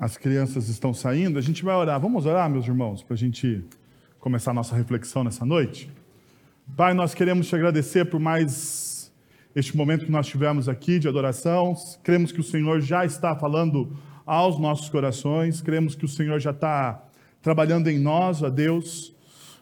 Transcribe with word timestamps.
as 0.00 0.16
crianças 0.16 0.70
estão 0.70 0.94
saindo, 0.94 1.38
a 1.38 1.42
gente 1.42 1.62
vai 1.62 1.74
orar. 1.74 2.00
Vamos 2.00 2.24
orar, 2.24 2.48
meus 2.48 2.66
irmãos, 2.66 3.02
para 3.02 3.12
a 3.12 3.18
gente 3.18 3.62
começar 4.18 4.52
a 4.52 4.54
nossa 4.54 4.74
reflexão 4.74 5.22
nessa 5.22 5.44
noite? 5.44 5.92
Pai, 6.74 6.94
nós 6.94 7.12
queremos 7.12 7.48
te 7.48 7.54
agradecer 7.54 8.06
por 8.06 8.18
mais 8.18 9.12
este 9.54 9.76
momento 9.76 10.06
que 10.06 10.10
nós 10.10 10.26
tivemos 10.26 10.70
aqui 10.70 10.98
de 10.98 11.06
adoração. 11.06 11.74
Cremos 12.02 12.32
que 12.32 12.40
o 12.40 12.42
Senhor 12.42 12.80
já 12.80 13.04
está 13.04 13.36
falando 13.36 13.94
aos 14.24 14.58
nossos 14.58 14.88
corações, 14.88 15.60
cremos 15.60 15.94
que 15.94 16.06
o 16.06 16.08
Senhor 16.08 16.40
já 16.40 16.52
está 16.52 17.04
trabalhando 17.42 17.88
em 17.88 17.98
nós, 17.98 18.42
ó 18.42 18.48
Deus, 18.48 19.14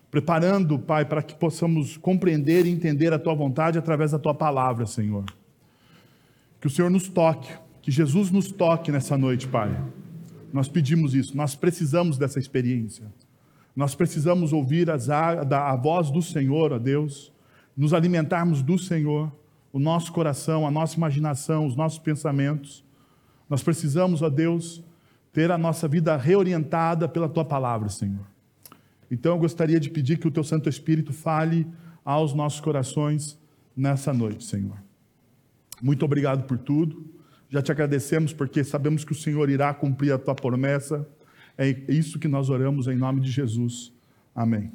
preparando, 0.09 0.79
Pai, 0.79 1.05
para 1.05 1.20
que 1.20 1.34
possamos 1.34 1.96
compreender 1.96 2.64
e 2.64 2.70
entender 2.70 3.12
a 3.12 3.18
Tua 3.18 3.34
vontade 3.34 3.77
através 3.77 4.12
da 4.12 4.20
Tua 4.20 4.34
palavra, 4.34 4.86
Senhor. 4.86 5.25
Que 6.61 6.68
o 6.68 6.70
Senhor 6.70 6.93
nos 6.93 7.09
toque, 7.09 7.50
que 7.82 7.91
Jesus 7.91 8.30
nos 8.30 8.52
toque 8.52 8.93
nessa 8.93 9.18
noite, 9.18 9.48
Pai. 9.48 9.77
Nós 10.52 10.68
pedimos 10.68 11.14
isso, 11.14 11.36
nós 11.36 11.54
precisamos 11.54 12.16
dessa 12.16 12.38
experiência. 12.38 13.06
Nós 13.74 13.95
precisamos 13.95 14.52
ouvir 14.52 14.90
as, 14.90 15.09
a, 15.09 15.42
a 15.42 15.77
voz 15.77 16.10
do 16.10 16.20
Senhor, 16.20 16.73
ó 16.73 16.78
Deus, 16.78 17.32
nos 17.77 17.95
alimentarmos 17.95 18.62
do 18.62 18.76
Senhor, 18.76 19.32
o 19.73 19.78
nosso 19.78 20.12
coração, 20.12 20.66
a 20.66 20.70
nossa 20.70 20.96
imaginação, 20.96 21.66
os 21.66 21.76
nossos 21.76 21.98
pensamentos. 21.98 22.84
Nós 23.48 23.62
precisamos, 23.62 24.20
ó 24.20 24.28
Deus, 24.28 24.82
ter 25.32 25.52
a 25.52 25.59
nossa 25.59 25.87
vida 25.87 26.16
reorientada 26.16 27.09
pela 27.09 27.28
tua 27.28 27.45
palavra, 27.45 27.88
Senhor. 27.88 28.26
Então 29.10 29.32
eu 29.32 29.38
gostaria 29.38 29.78
de 29.78 29.90
pedir 29.90 30.18
que 30.18 30.26
o 30.26 30.30
teu 30.30 30.42
Santo 30.42 30.68
Espírito 30.68 31.12
fale 31.12 31.66
aos 32.04 32.34
nossos 32.34 32.60
corações 32.60 33.38
nessa 33.76 34.12
noite, 34.12 34.45
Senhor. 34.45 34.76
Muito 35.80 36.04
obrigado 36.04 36.45
por 36.45 36.59
tudo. 36.59 37.17
Já 37.48 37.62
te 37.62 37.73
agradecemos 37.73 38.33
porque 38.33 38.62
sabemos 38.62 39.05
que 39.05 39.12
o 39.12 39.15
Senhor 39.15 39.48
irá 39.48 39.73
cumprir 39.73 40.12
a 40.12 40.19
tua 40.19 40.34
promessa 40.34 41.07
é 41.61 41.77
isso 41.88 42.21
que 42.21 42.29
nós 42.29 42.48
oramos 42.51 42.87
em 42.87 42.95
nome 42.95 43.21
de 43.21 43.33
Jesus. 43.33 43.93
Amém. 44.32 44.71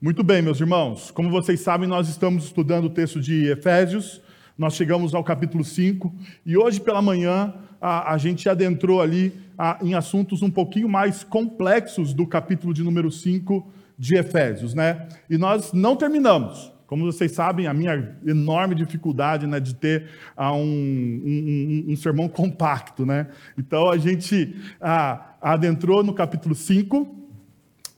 Muito 0.00 0.22
bem, 0.22 0.40
meus 0.40 0.60
irmãos. 0.60 1.10
Como 1.10 1.28
vocês 1.28 1.58
sabem, 1.58 1.88
nós 1.88 2.08
estamos 2.08 2.44
estudando 2.44 2.84
o 2.84 2.90
texto 2.90 3.20
de 3.20 3.50
Efésios. 3.50 4.22
Nós 4.56 4.74
chegamos 4.74 5.16
ao 5.16 5.24
capítulo 5.24 5.64
5 5.64 6.14
e 6.46 6.56
hoje 6.56 6.80
pela 6.80 7.02
manhã 7.02 7.52
a, 7.80 8.12
a 8.12 8.18
gente 8.18 8.48
adentrou 8.48 9.02
ali 9.02 9.32
a, 9.58 9.80
em 9.82 9.94
assuntos 9.94 10.42
um 10.42 10.50
pouquinho 10.50 10.88
mais 10.88 11.24
complexos 11.24 12.14
do 12.14 12.24
capítulo 12.24 12.72
de 12.72 12.84
número 12.84 13.10
5 13.10 13.68
de 13.98 14.14
Efésios, 14.14 14.74
né? 14.74 15.08
E 15.28 15.36
nós 15.36 15.72
não 15.72 15.96
terminamos. 15.96 16.72
Como 16.86 17.04
vocês 17.04 17.32
sabem, 17.32 17.66
a 17.66 17.72
minha 17.72 18.16
enorme 18.26 18.74
dificuldade 18.74 19.46
né, 19.46 19.58
de 19.58 19.74
ter 19.74 20.08
ah, 20.36 20.52
um, 20.52 20.60
um, 20.62 21.84
um, 21.88 21.96
sermão 21.96 22.28
compacto. 22.28 23.06
Né? 23.06 23.28
Então, 23.56 23.88
a 23.88 23.96
gente 23.96 24.54
ah, 24.80 25.34
adentrou 25.40 26.02
no 26.02 26.12
capítulo 26.12 26.54
5 26.54 27.06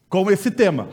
com 0.08 0.30
esse 0.30 0.50
tema. 0.50 0.88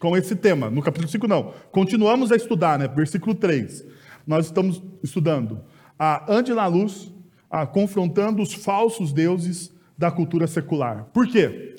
Com 0.00 0.16
esse 0.16 0.34
tema. 0.34 0.68
No 0.70 0.82
capítulo 0.82 1.08
5, 1.08 1.26
não. 1.28 1.52
Continuamos 1.70 2.32
a 2.32 2.36
estudar, 2.36 2.78
né? 2.78 2.88
versículo 2.88 3.34
3. 3.34 3.84
Nós 4.26 4.46
estamos 4.46 4.82
estudando. 5.02 5.60
Ah, 5.98 6.24
ande 6.28 6.52
na 6.52 6.66
luz, 6.66 7.12
ah, 7.48 7.64
confrontando 7.64 8.42
os 8.42 8.52
falsos 8.52 9.12
deuses 9.12 9.72
da 9.96 10.10
cultura 10.10 10.46
secular. 10.46 11.04
Por 11.12 11.28
quê? 11.28 11.76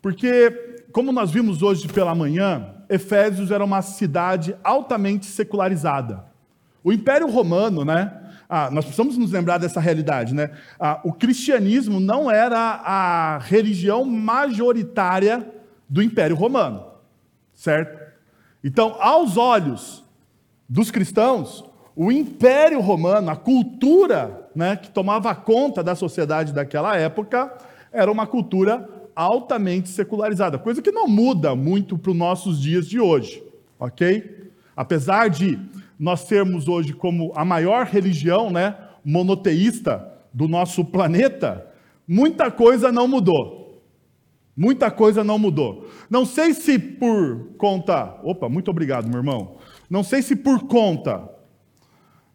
Porque, 0.00 0.50
como 0.92 1.12
nós 1.12 1.30
vimos 1.30 1.60
hoje 1.60 1.88
pela 1.88 2.14
manhã, 2.14 2.77
Efésios 2.88 3.50
era 3.50 3.64
uma 3.64 3.82
cidade 3.82 4.56
altamente 4.64 5.26
secularizada. 5.26 6.24
O 6.82 6.92
Império 6.92 7.28
Romano, 7.28 7.84
né? 7.84 8.12
Ah, 8.48 8.70
nós 8.70 8.84
precisamos 8.84 9.18
nos 9.18 9.30
lembrar 9.30 9.58
dessa 9.58 9.78
realidade, 9.78 10.34
né? 10.34 10.50
Ah, 10.80 11.00
o 11.04 11.12
cristianismo 11.12 12.00
não 12.00 12.30
era 12.30 12.58
a 12.58 13.38
religião 13.38 14.04
majoritária 14.04 15.46
do 15.88 16.02
Império 16.02 16.34
Romano, 16.34 16.86
certo? 17.52 17.98
Então, 18.64 18.96
aos 19.00 19.36
olhos 19.36 20.04
dos 20.68 20.90
cristãos, 20.90 21.64
o 21.94 22.10
Império 22.10 22.80
Romano, 22.80 23.30
a 23.30 23.36
cultura 23.36 24.48
né, 24.54 24.76
que 24.76 24.90
tomava 24.90 25.34
conta 25.34 25.82
da 25.82 25.94
sociedade 25.94 26.52
daquela 26.52 26.96
época, 26.96 27.52
era 27.92 28.10
uma 28.10 28.26
cultura 28.26 28.88
altamente 29.18 29.88
secularizada, 29.88 30.60
coisa 30.60 30.80
que 30.80 30.92
não 30.92 31.08
muda 31.08 31.52
muito 31.56 31.98
para 31.98 32.12
os 32.12 32.16
nossos 32.16 32.62
dias 32.62 32.88
de 32.88 33.00
hoje, 33.00 33.42
ok? 33.76 34.52
Apesar 34.76 35.28
de 35.28 35.58
nós 35.98 36.20
sermos 36.20 36.68
hoje 36.68 36.92
como 36.92 37.32
a 37.34 37.44
maior 37.44 37.84
religião, 37.84 38.48
né, 38.48 38.76
monoteísta 39.04 40.08
do 40.32 40.46
nosso 40.46 40.84
planeta, 40.84 41.66
muita 42.06 42.48
coisa 42.48 42.92
não 42.92 43.08
mudou. 43.08 43.82
Muita 44.56 44.88
coisa 44.88 45.24
não 45.24 45.36
mudou. 45.36 45.90
Não 46.08 46.24
sei 46.24 46.54
se 46.54 46.78
por 46.78 47.54
conta. 47.58 48.20
Opa, 48.22 48.48
muito 48.48 48.70
obrigado, 48.70 49.08
meu 49.08 49.18
irmão. 49.18 49.56
Não 49.90 50.04
sei 50.04 50.22
se 50.22 50.36
por 50.36 50.68
conta 50.68 51.28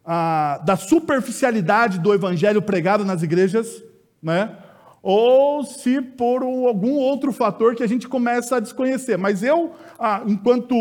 ah, 0.04 0.60
da 0.66 0.76
superficialidade 0.76 1.98
do 1.98 2.12
evangelho 2.12 2.60
pregado 2.60 3.06
nas 3.06 3.22
igrejas, 3.22 3.82
né? 4.22 4.58
Ou 5.06 5.62
se 5.62 6.00
por 6.00 6.42
algum 6.42 6.94
outro 6.94 7.30
fator 7.30 7.74
que 7.74 7.82
a 7.82 7.86
gente 7.86 8.08
começa 8.08 8.56
a 8.56 8.60
desconhecer. 8.60 9.18
Mas 9.18 9.42
eu, 9.42 9.74
ah, 9.98 10.22
enquanto 10.26 10.74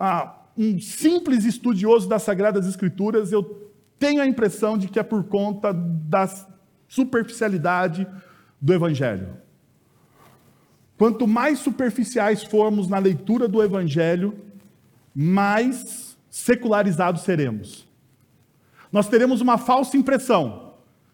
ah, 0.00 0.34
um 0.58 0.80
simples 0.80 1.44
estudioso 1.44 2.08
das 2.08 2.24
Sagradas 2.24 2.66
Escrituras, 2.66 3.30
eu 3.30 3.70
tenho 4.00 4.20
a 4.20 4.26
impressão 4.26 4.76
de 4.76 4.88
que 4.88 4.98
é 4.98 5.02
por 5.04 5.22
conta 5.22 5.72
da 5.72 6.28
superficialidade 6.88 8.04
do 8.60 8.74
Evangelho. 8.74 9.36
Quanto 10.98 11.28
mais 11.28 11.60
superficiais 11.60 12.42
formos 12.42 12.88
na 12.88 12.98
leitura 12.98 13.46
do 13.46 13.62
Evangelho, 13.62 14.36
mais 15.14 16.16
secularizados 16.28 17.22
seremos. 17.22 17.86
Nós 18.90 19.06
teremos 19.08 19.40
uma 19.40 19.56
falsa 19.56 19.96
impressão 19.96 20.71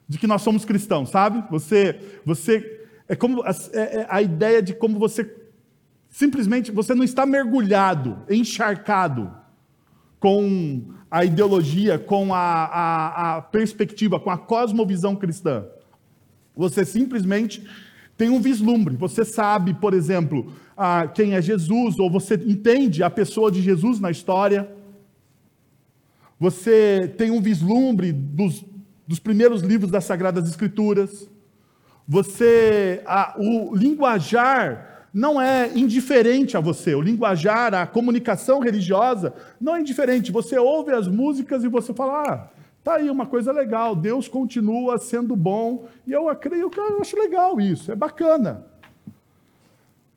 de 0.09 0.19
que 0.19 0.27
nós 0.27 0.43
somos 0.43 0.65
cristãos, 0.65 1.11
sabe? 1.11 1.45
Você, 1.51 2.01
você 2.25 2.87
é 3.07 3.15
como 3.15 3.43
a, 3.43 3.51
é, 3.73 4.01
é 4.01 4.07
a 4.09 4.23
ideia 4.23 4.63
de 4.63 4.73
como 4.73 4.99
você 4.99 5.37
simplesmente 6.09 6.73
você 6.73 6.95
não 6.95 7.05
está 7.05 7.27
mergulhado, 7.27 8.19
encharcado 8.31 9.31
com 10.19 10.83
a 11.11 11.25
ideologia, 11.25 11.99
com 11.99 12.35
a, 12.35 12.39
a, 12.39 13.37
a 13.37 13.43
perspectiva, 13.43 14.19
com 14.19 14.31
a 14.31 14.39
cosmovisão 14.39 15.15
cristã. 15.15 15.67
Você 16.57 16.85
simplesmente 16.85 17.65
tem 18.17 18.31
um 18.31 18.41
vislumbre. 18.41 18.97
Você 18.97 19.25
sabe, 19.25 19.75
por 19.75 19.95
exemplo, 19.95 20.53
quem 21.15 21.35
é 21.35 21.41
Jesus, 21.41 21.99
ou 21.99 22.11
você 22.11 22.35
entende 22.35 23.03
a 23.03 23.09
pessoa 23.09 23.51
de 23.51 23.63
Jesus 23.63 24.01
na 24.01 24.11
história. 24.11 24.69
Você 26.41 27.15
tem 27.17 27.31
um 27.31 27.41
vislumbre 27.41 28.13
dos 28.13 28.65
dos 29.09 29.19
primeiros 29.19 29.63
livros 29.63 29.91
das 29.91 30.05
Sagradas 30.05 30.47
Escrituras. 30.47 31.31
Você, 32.07 33.03
a, 33.07 33.35
o 33.39 33.75
linguajar 33.75 35.07
não 35.15 35.41
é 35.41 35.73
indiferente 35.75 36.59
a 36.59 36.61
você. 36.61 36.95
O 36.95 37.01
linguajar, 37.01 37.73
a 37.73 37.87
comunicação 37.87 38.61
religiosa 38.61 39.33
não 39.59 39.75
é 39.75 39.81
indiferente. 39.81 40.31
Você 40.31 40.59
ouve 40.59 40.93
as 40.93 41.09
músicas 41.09 41.65
e 41.65 41.69
você 41.69 41.95
fala, 41.95 42.23
ah, 42.23 42.49
tá 42.85 42.97
aí 42.97 43.09
uma 43.09 43.25
coisa 43.25 43.51
legal. 43.51 43.97
Deus 43.97 44.29
continua 44.29 44.99
sendo 44.99 45.35
bom 45.35 45.89
e 46.07 46.13
eu 46.13 46.25
creio 46.37 46.69
que 46.69 46.79
eu 46.79 47.01
acho 47.01 47.17
legal 47.17 47.59
isso. 47.59 47.91
É 47.91 47.97
bacana. 47.97 48.67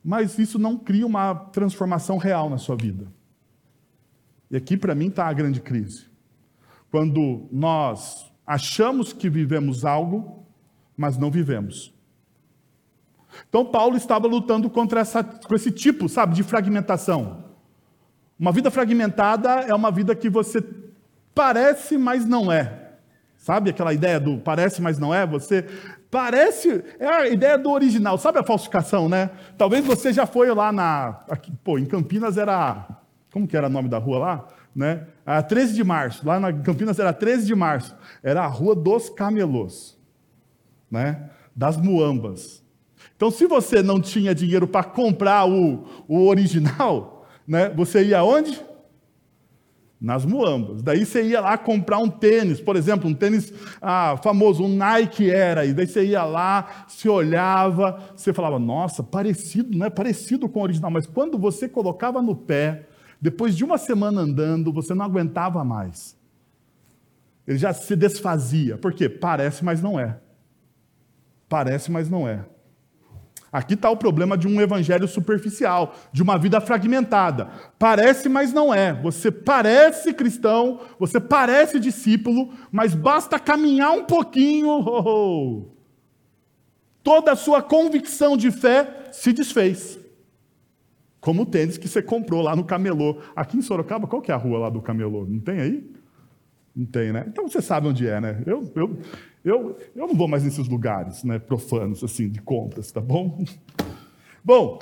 Mas 0.04 0.38
isso 0.38 0.58
não 0.58 0.76
cria 0.76 1.06
uma 1.06 1.34
transformação 1.34 2.18
real 2.18 2.50
na 2.50 2.58
sua 2.58 2.76
vida. 2.76 3.06
E 4.50 4.56
aqui 4.56 4.76
para 4.76 4.94
mim 4.94 5.08
está 5.08 5.26
a 5.26 5.32
grande 5.32 5.62
crise. 5.62 6.04
Quando 6.90 7.48
nós 7.50 8.31
Achamos 8.52 9.14
que 9.14 9.30
vivemos 9.30 9.82
algo, 9.82 10.44
mas 10.94 11.16
não 11.16 11.30
vivemos. 11.30 11.90
Então 13.48 13.64
Paulo 13.64 13.96
estava 13.96 14.26
lutando 14.26 14.68
contra 14.68 15.00
essa, 15.00 15.24
com 15.24 15.54
esse 15.54 15.70
tipo, 15.70 16.06
sabe, 16.06 16.34
de 16.34 16.42
fragmentação. 16.42 17.44
Uma 18.38 18.52
vida 18.52 18.70
fragmentada 18.70 19.48
é 19.48 19.74
uma 19.74 19.90
vida 19.90 20.14
que 20.14 20.28
você 20.28 20.62
parece, 21.34 21.96
mas 21.96 22.26
não 22.26 22.52
é. 22.52 22.90
Sabe 23.38 23.70
aquela 23.70 23.94
ideia 23.94 24.20
do 24.20 24.36
parece, 24.36 24.82
mas 24.82 24.98
não 24.98 25.14
é? 25.14 25.26
Você 25.26 25.64
parece, 26.10 26.84
é 27.00 27.06
a 27.06 27.28
ideia 27.28 27.56
do 27.56 27.70
original. 27.70 28.18
Sabe 28.18 28.38
a 28.38 28.44
falsificação, 28.44 29.08
né? 29.08 29.30
Talvez 29.56 29.82
você 29.82 30.12
já 30.12 30.26
foi 30.26 30.52
lá 30.52 30.70
na, 30.70 31.24
aqui, 31.30 31.50
pô, 31.64 31.78
em 31.78 31.86
Campinas 31.86 32.36
era, 32.36 32.86
como 33.32 33.48
que 33.48 33.56
era 33.56 33.68
o 33.68 33.70
nome 33.70 33.88
da 33.88 33.96
rua 33.96 34.18
lá? 34.18 34.48
Né? 34.74 35.06
A 35.24 35.42
13 35.42 35.74
de 35.74 35.84
março, 35.84 36.26
lá 36.26 36.40
na 36.40 36.52
Campinas 36.52 36.98
era 36.98 37.12
13 37.12 37.46
de 37.46 37.54
março, 37.54 37.96
era 38.22 38.42
a 38.42 38.46
rua 38.46 38.74
dos 38.74 39.10
camelôs, 39.10 39.98
né? 40.90 41.30
Das 41.54 41.76
muambas. 41.76 42.62
Então, 43.16 43.30
se 43.30 43.46
você 43.46 43.82
não 43.82 44.00
tinha 44.00 44.34
dinheiro 44.34 44.66
para 44.66 44.84
comprar 44.84 45.48
o, 45.48 45.86
o 46.08 46.26
original, 46.26 47.26
né? 47.46 47.68
Você 47.70 48.04
ia 48.04 48.24
onde? 48.24 48.60
nas 50.02 50.24
muambas. 50.24 50.82
Daí 50.82 51.06
você 51.06 51.22
ia 51.22 51.40
lá 51.40 51.56
comprar 51.56 51.98
um 51.98 52.08
tênis, 52.08 52.60
por 52.60 52.74
exemplo, 52.74 53.08
um 53.08 53.14
tênis 53.14 53.52
ah, 53.80 54.18
famoso, 54.20 54.64
um 54.64 54.76
Nike 54.76 55.30
era, 55.30 55.64
e 55.64 55.72
daí 55.72 55.86
você 55.86 56.04
ia 56.04 56.24
lá, 56.24 56.86
se 56.88 57.08
olhava, 57.08 58.00
você 58.16 58.32
falava, 58.32 58.58
nossa, 58.58 59.00
parecido, 59.00 59.78
não 59.78 59.86
é 59.86 59.90
parecido 59.90 60.48
com 60.48 60.58
o 60.58 60.62
original, 60.64 60.90
mas 60.90 61.06
quando 61.06 61.38
você 61.38 61.68
colocava 61.68 62.20
no 62.20 62.34
pé, 62.34 62.88
depois 63.22 63.56
de 63.56 63.64
uma 63.64 63.78
semana 63.78 64.22
andando, 64.22 64.72
você 64.72 64.92
não 64.94 65.04
aguentava 65.04 65.62
mais. 65.62 66.18
Ele 67.46 67.56
já 67.56 67.72
se 67.72 67.94
desfazia. 67.94 68.76
Por 68.76 68.92
quê? 68.92 69.08
Parece, 69.08 69.64
mas 69.64 69.80
não 69.80 69.98
é. 69.98 70.18
Parece, 71.48 71.88
mas 71.88 72.10
não 72.10 72.26
é. 72.26 72.44
Aqui 73.52 73.74
está 73.74 73.88
o 73.88 73.96
problema 73.96 74.36
de 74.36 74.48
um 74.48 74.60
evangelho 74.60 75.06
superficial, 75.06 75.94
de 76.12 76.20
uma 76.20 76.36
vida 76.36 76.60
fragmentada. 76.60 77.48
Parece, 77.78 78.28
mas 78.28 78.52
não 78.52 78.74
é. 78.74 78.92
Você 78.92 79.30
parece 79.30 80.12
cristão, 80.12 80.80
você 80.98 81.20
parece 81.20 81.78
discípulo, 81.78 82.52
mas 82.72 82.92
basta 82.92 83.38
caminhar 83.38 83.92
um 83.92 84.04
pouquinho, 84.04 84.66
oh, 84.84 85.02
oh. 85.06 85.66
toda 87.04 87.30
a 87.30 87.36
sua 87.36 87.62
convicção 87.62 88.36
de 88.36 88.50
fé 88.50 89.10
se 89.12 89.32
desfez. 89.32 90.01
Como 91.22 91.42
o 91.42 91.46
tênis 91.46 91.78
que 91.78 91.86
você 91.86 92.02
comprou 92.02 92.42
lá 92.42 92.56
no 92.56 92.64
camelô. 92.64 93.18
Aqui 93.36 93.56
em 93.56 93.62
Sorocaba, 93.62 94.08
qual 94.08 94.20
que 94.20 94.32
é 94.32 94.34
a 94.34 94.36
rua 94.36 94.58
lá 94.58 94.68
do 94.68 94.82
camelô? 94.82 95.24
Não 95.24 95.38
tem 95.38 95.60
aí? 95.60 95.90
Não 96.74 96.84
tem, 96.84 97.12
né? 97.12 97.24
Então 97.28 97.46
você 97.46 97.62
sabe 97.62 97.86
onde 97.86 98.08
é, 98.08 98.20
né? 98.20 98.42
Eu, 98.44 98.72
eu, 98.74 98.98
eu, 99.44 99.78
eu 99.94 100.06
não 100.08 100.14
vou 100.16 100.26
mais 100.26 100.42
nesses 100.42 100.66
lugares 100.66 101.22
né, 101.22 101.38
profanos, 101.38 102.02
assim, 102.02 102.28
de 102.28 102.42
compras, 102.42 102.90
tá 102.90 103.00
bom? 103.00 103.44
Bom, 104.44 104.80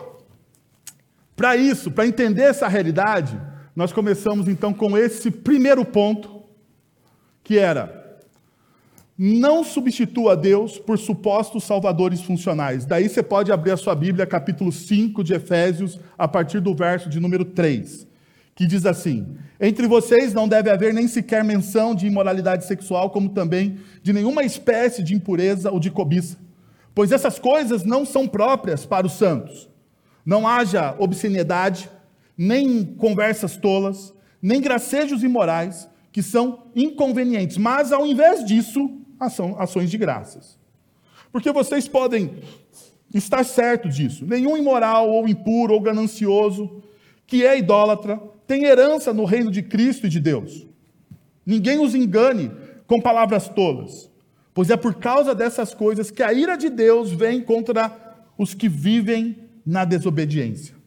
para 1.37 1.55
isso, 1.57 1.91
para 1.91 2.07
entender 2.07 2.45
essa 2.45 2.67
realidade, 2.67 3.39
nós 3.77 3.93
começamos 3.93 4.49
então 4.49 4.73
com 4.73 4.97
esse 4.97 5.31
primeiro 5.31 5.85
ponto, 5.85 6.43
que 7.45 7.59
era: 7.59 8.00
não 9.23 9.63
substitua 9.63 10.35
Deus 10.35 10.79
por 10.79 10.99
supostos 10.99 11.65
salvadores 11.65 12.23
funcionais. 12.23 12.87
Daí 12.87 13.07
você 13.07 13.23
pode 13.23 13.53
abrir 13.53 13.73
a 13.73 13.77
sua 13.77 13.95
Bíblia, 13.95 14.25
capítulo 14.25 14.73
5 14.73 15.23
de 15.23 15.35
Efésios, 15.35 16.01
a 16.17 16.27
partir 16.27 16.59
do 16.61 16.75
verso 16.75 17.11
de 17.11 17.21
número 17.21 17.45
3 17.45 18.09
que 18.61 18.67
diz 18.67 18.85
assim: 18.85 19.39
Entre 19.59 19.87
vocês 19.87 20.35
não 20.35 20.47
deve 20.47 20.69
haver 20.69 20.93
nem 20.93 21.09
sequer 21.09 21.43
menção 21.43 21.95
de 21.95 22.07
imoralidade 22.07 22.67
sexual, 22.67 23.09
como 23.09 23.31
também 23.31 23.79
de 24.03 24.13
nenhuma 24.13 24.43
espécie 24.43 25.03
de 25.03 25.15
impureza 25.15 25.71
ou 25.71 25.81
de 25.81 25.91
cobiça, 25.91 26.37
pois 26.95 27.11
essas 27.11 27.39
coisas 27.39 27.85
não 27.85 28.05
são 28.05 28.29
próprias 28.29 28.85
para 28.85 29.07
os 29.07 29.15
santos. 29.15 29.67
Não 30.27 30.47
haja 30.47 30.95
obscenidade, 30.99 31.89
nem 32.37 32.85
conversas 32.85 33.57
tolas, 33.57 34.13
nem 34.43 34.61
gracejos 34.61 35.23
imorais, 35.23 35.89
que 36.13 36.23
são 36.23 36.65
inconvenientes, 36.77 37.57
mas 37.57 37.93
ao 37.93 38.07
invés 38.07 38.45
disso, 38.45 39.00
ações 39.21 39.91
de 39.91 39.99
graças. 39.99 40.59
Porque 41.31 41.53
vocês 41.53 41.87
podem 41.87 42.33
estar 43.15 43.45
certo 43.45 43.89
disso. 43.89 44.25
Nenhum 44.25 44.57
imoral 44.57 45.09
ou 45.11 45.29
impuro 45.29 45.75
ou 45.75 45.81
ganancioso 45.81 46.83
que 47.27 47.45
é 47.45 47.59
idólatra 47.59 48.21
tem 48.47 48.65
herança 48.65 49.13
no 49.13 49.25
reino 49.25 49.51
de 49.51 49.63
Cristo 49.63 50.07
e 50.07 50.11
de 50.11 50.19
Deus. 50.19 50.67
Ninguém 51.47 51.79
os 51.79 51.95
engane 51.95 52.51
com 52.87 53.01
palavras 53.01 53.49
tolas, 53.49 54.11
pois 54.53 54.71
é 54.71 54.77
por 54.77 54.95
causa 54.95 55.35
dessas 55.35 55.73
coisas 55.73 56.11
que 56.11 56.23
a 56.23 56.33
ira 56.33 56.57
de 56.57 56.69
Deus 56.69 57.13
vem 57.13 57.41
contra 57.41 58.17
os 58.37 58.55
que 58.55 58.69
vivem 58.69 59.37
na 59.65 59.85
desobediência. 59.85 60.80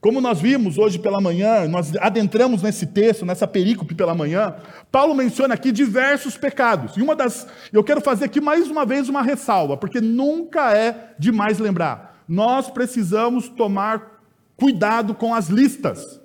Como 0.00 0.20
nós 0.20 0.40
vimos 0.40 0.78
hoje 0.78 0.98
pela 0.98 1.20
manhã, 1.20 1.66
nós 1.68 1.94
adentramos 1.96 2.62
nesse 2.62 2.86
texto, 2.86 3.26
nessa 3.26 3.46
perícope 3.46 3.94
pela 3.94 4.14
manhã, 4.14 4.54
Paulo 4.90 5.14
menciona 5.14 5.54
aqui 5.54 5.72
diversos 5.72 6.36
pecados. 6.36 6.96
E 6.96 7.02
uma 7.02 7.16
das, 7.16 7.46
eu 7.72 7.82
quero 7.82 8.00
fazer 8.00 8.26
aqui 8.26 8.40
mais 8.40 8.68
uma 8.68 8.84
vez 8.84 9.08
uma 9.08 9.22
ressalva, 9.22 9.76
porque 9.76 10.00
nunca 10.00 10.72
é 10.72 11.14
demais 11.18 11.58
lembrar. 11.58 12.22
Nós 12.28 12.68
precisamos 12.70 13.48
tomar 13.48 14.22
cuidado 14.56 15.14
com 15.14 15.34
as 15.34 15.48
listas 15.48 16.20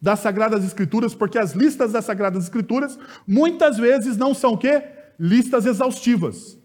das 0.00 0.20
Sagradas 0.20 0.64
Escrituras, 0.64 1.14
porque 1.14 1.38
as 1.38 1.52
listas 1.52 1.92
das 1.92 2.04
Sagradas 2.04 2.44
Escrituras 2.44 2.98
muitas 3.26 3.78
vezes 3.78 4.16
não 4.16 4.34
são 4.34 4.52
o 4.52 4.58
quê? 4.58 4.82
Listas 5.18 5.66
exaustivas. 5.66 6.57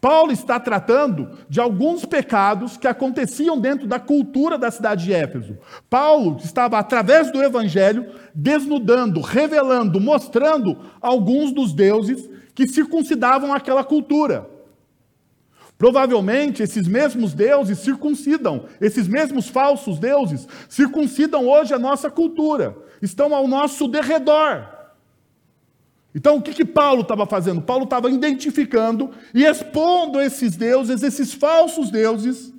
Paulo 0.00 0.32
está 0.32 0.60
tratando 0.60 1.30
de 1.48 1.60
alguns 1.60 2.04
pecados 2.04 2.76
que 2.76 2.86
aconteciam 2.86 3.58
dentro 3.58 3.86
da 3.86 3.98
cultura 3.98 4.58
da 4.58 4.70
cidade 4.70 5.04
de 5.04 5.12
Éfeso. 5.12 5.58
Paulo 5.88 6.36
estava, 6.42 6.78
através 6.78 7.32
do 7.32 7.42
evangelho, 7.42 8.06
desnudando, 8.34 9.20
revelando, 9.20 10.00
mostrando 10.00 10.78
alguns 11.00 11.52
dos 11.52 11.72
deuses 11.72 12.28
que 12.54 12.68
circuncidavam 12.68 13.52
aquela 13.52 13.84
cultura. 13.84 14.48
Provavelmente 15.78 16.62
esses 16.62 16.88
mesmos 16.88 17.34
deuses 17.34 17.78
circuncidam, 17.80 18.64
esses 18.80 19.06
mesmos 19.06 19.48
falsos 19.48 19.98
deuses 19.98 20.48
circuncidam 20.68 21.46
hoje 21.46 21.74
a 21.74 21.78
nossa 21.78 22.10
cultura, 22.10 22.76
estão 23.02 23.34
ao 23.34 23.46
nosso 23.46 23.86
derredor. 23.86 24.75
Então 26.16 26.38
o 26.38 26.42
que, 26.42 26.54
que 26.54 26.64
Paulo 26.64 27.02
estava 27.02 27.26
fazendo? 27.26 27.60
Paulo 27.60 27.84
estava 27.84 28.10
identificando 28.10 29.10
e 29.34 29.44
expondo 29.44 30.18
esses 30.18 30.56
deuses, 30.56 31.02
esses 31.02 31.34
falsos 31.34 31.90
deuses, 31.90 32.54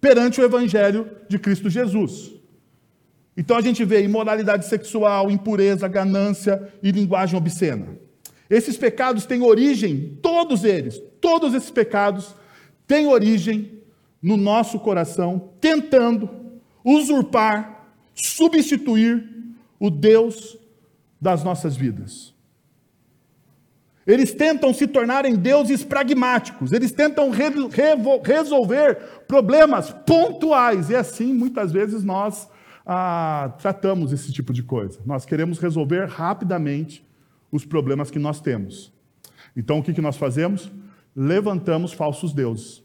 perante 0.00 0.40
o 0.40 0.44
Evangelho 0.44 1.10
de 1.28 1.36
Cristo 1.36 1.68
Jesus. 1.68 2.32
Então 3.36 3.56
a 3.56 3.60
gente 3.60 3.84
vê 3.84 4.04
imoralidade 4.04 4.66
sexual, 4.66 5.32
impureza, 5.32 5.88
ganância 5.88 6.72
e 6.80 6.92
linguagem 6.92 7.36
obscena. 7.36 7.98
Esses 8.48 8.76
pecados 8.76 9.26
têm 9.26 9.42
origem, 9.42 10.16
todos 10.22 10.62
eles, 10.62 11.02
todos 11.20 11.54
esses 11.54 11.72
pecados 11.72 12.36
têm 12.86 13.08
origem 13.08 13.82
no 14.22 14.36
nosso 14.36 14.78
coração, 14.78 15.50
tentando 15.60 16.30
usurpar, 16.84 17.88
substituir 18.14 19.28
o 19.80 19.90
Deus 19.90 20.56
das 21.24 21.42
nossas 21.42 21.74
vidas. 21.74 22.34
Eles 24.06 24.34
tentam 24.34 24.74
se 24.74 24.86
tornarem 24.86 25.34
deuses 25.34 25.82
pragmáticos, 25.82 26.70
eles 26.70 26.92
tentam 26.92 27.30
re 27.30 27.44
resolver 28.22 28.96
problemas 29.26 29.90
pontuais, 29.90 30.90
e 30.90 30.94
assim 30.94 31.32
muitas 31.32 31.72
vezes 31.72 32.04
nós 32.04 32.46
ah, 32.84 33.54
tratamos 33.58 34.12
esse 34.12 34.30
tipo 34.30 34.52
de 34.52 34.62
coisa. 34.62 35.00
Nós 35.06 35.24
queremos 35.24 35.58
resolver 35.58 36.06
rapidamente 36.06 37.02
os 37.50 37.64
problemas 37.64 38.10
que 38.10 38.18
nós 38.18 38.42
temos. 38.42 38.92
Então, 39.56 39.78
o 39.78 39.82
que, 39.82 39.94
que 39.94 40.02
nós 40.02 40.18
fazemos? 40.18 40.70
Levantamos 41.16 41.94
falsos 41.94 42.34
deuses. 42.34 42.84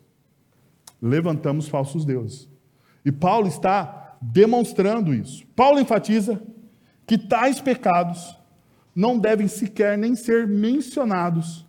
Levantamos 1.01 1.67
falsos 1.67 2.05
deuses. 2.05 2.48
E 3.03 3.12
Paulo 3.12 3.50
está 3.50 4.15
demonstrando 4.22 5.13
isso. 5.13 5.46
Paulo 5.53 5.81
enfatiza 5.81 6.41
que 7.10 7.18
tais 7.18 7.60
pecados 7.60 8.38
não 8.96 9.18
devem 9.18 9.48
sequer 9.48 9.98
nem 9.98 10.13
ser 10.13 10.48
mencionados 10.48 11.66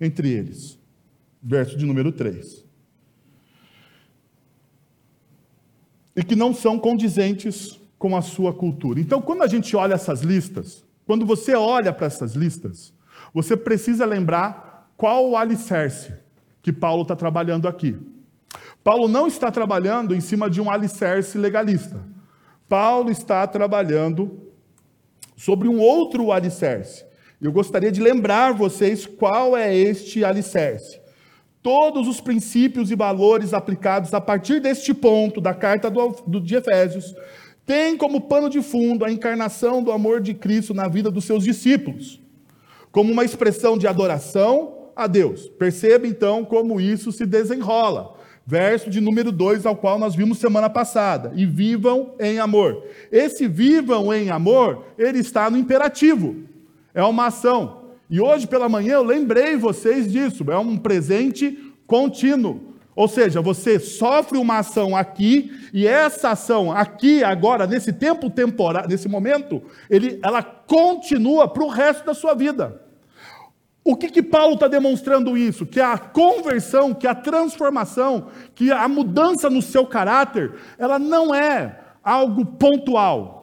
entre 0.00 0.30
eles. 0.30 0.78
Verso 1.42 1.76
de 1.76 1.84
número 1.84 2.10
3. 2.10 2.64
E 6.16 6.24
que 6.24 6.34
não 6.34 6.54
são 6.54 6.78
condizentes 6.78 7.78
com 7.98 8.16
a 8.16 8.22
sua 8.22 8.54
cultura. 8.54 8.98
Então, 8.98 9.20
quando 9.20 9.42
a 9.42 9.46
gente 9.46 9.76
olha 9.76 9.92
essas 9.92 10.22
listas, 10.22 10.82
quando 11.04 11.26
você 11.26 11.54
olha 11.54 11.92
para 11.92 12.06
essas 12.06 12.32
listas, 12.32 12.90
você 13.34 13.58
precisa 13.58 14.06
lembrar 14.06 14.90
qual 14.96 15.28
o 15.28 15.36
alicerce 15.36 16.14
que 16.62 16.72
Paulo 16.72 17.02
está 17.02 17.14
trabalhando 17.14 17.68
aqui. 17.68 17.98
Paulo 18.82 19.08
não 19.08 19.26
está 19.26 19.50
trabalhando 19.50 20.14
em 20.14 20.22
cima 20.22 20.48
de 20.48 20.58
um 20.58 20.70
alicerce 20.70 21.36
legalista. 21.36 22.02
Paulo 22.66 23.10
está 23.10 23.46
trabalhando 23.46 24.48
sobre 25.40 25.68
um 25.68 25.80
outro 25.80 26.32
alicerce. 26.32 27.02
Eu 27.40 27.50
gostaria 27.50 27.90
de 27.90 27.98
lembrar 27.98 28.52
vocês 28.52 29.06
qual 29.06 29.56
é 29.56 29.74
este 29.74 30.22
alicerce. 30.22 31.00
Todos 31.62 32.06
os 32.06 32.20
princípios 32.20 32.90
e 32.90 32.94
valores 32.94 33.54
aplicados 33.54 34.12
a 34.12 34.20
partir 34.20 34.60
deste 34.60 34.92
ponto 34.92 35.40
da 35.40 35.54
carta 35.54 35.90
do, 35.90 36.14
do, 36.26 36.40
de 36.42 36.56
Efésios 36.56 37.14
tem 37.64 37.96
como 37.96 38.20
pano 38.20 38.50
de 38.50 38.60
fundo 38.60 39.02
a 39.02 39.10
encarnação 39.10 39.82
do 39.82 39.90
amor 39.90 40.20
de 40.20 40.34
Cristo 40.34 40.74
na 40.74 40.88
vida 40.88 41.10
dos 41.10 41.24
seus 41.24 41.42
discípulos, 41.42 42.20
como 42.92 43.10
uma 43.10 43.24
expressão 43.24 43.78
de 43.78 43.86
adoração 43.86 44.90
a 44.94 45.06
Deus. 45.06 45.48
Perceba 45.58 46.06
então 46.06 46.44
como 46.44 46.78
isso 46.78 47.10
se 47.12 47.24
desenrola. 47.24 48.19
Verso 48.50 48.90
de 48.90 49.00
número 49.00 49.30
2, 49.30 49.64
ao 49.64 49.76
qual 49.76 49.96
nós 49.96 50.16
vimos 50.16 50.38
semana 50.38 50.68
passada. 50.68 51.30
E 51.36 51.46
vivam 51.46 52.16
em 52.18 52.40
amor. 52.40 52.84
Esse 53.12 53.46
vivam 53.46 54.12
em 54.12 54.28
amor, 54.28 54.86
ele 54.98 55.20
está 55.20 55.48
no 55.48 55.56
imperativo. 55.56 56.34
É 56.92 57.00
uma 57.04 57.26
ação. 57.26 57.82
E 58.10 58.20
hoje 58.20 58.48
pela 58.48 58.68
manhã 58.68 58.94
eu 58.94 59.04
lembrei 59.04 59.54
vocês 59.56 60.10
disso. 60.10 60.44
É 60.50 60.58
um 60.58 60.76
presente 60.76 61.56
contínuo. 61.86 62.74
Ou 62.96 63.06
seja, 63.06 63.40
você 63.40 63.78
sofre 63.78 64.36
uma 64.36 64.58
ação 64.58 64.96
aqui 64.96 65.52
e 65.72 65.86
essa 65.86 66.30
ação 66.30 66.72
aqui 66.72 67.22
agora 67.22 67.68
nesse 67.68 67.92
tempo 67.92 68.28
temporário, 68.28 68.90
nesse 68.90 69.08
momento, 69.08 69.62
ele, 69.88 70.18
ela 70.24 70.42
continua 70.42 71.46
para 71.46 71.62
o 71.62 71.68
resto 71.68 72.04
da 72.04 72.14
sua 72.14 72.34
vida. 72.34 72.82
O 73.82 73.96
que, 73.96 74.10
que 74.10 74.22
Paulo 74.22 74.54
está 74.54 74.68
demonstrando 74.68 75.36
isso? 75.36 75.64
Que 75.64 75.80
a 75.80 75.96
conversão, 75.96 76.92
que 76.92 77.06
a 77.06 77.14
transformação, 77.14 78.28
que 78.54 78.70
a 78.70 78.86
mudança 78.86 79.48
no 79.48 79.62
seu 79.62 79.86
caráter, 79.86 80.54
ela 80.78 80.98
não 80.98 81.34
é 81.34 81.80
algo 82.02 82.44
pontual. 82.44 83.40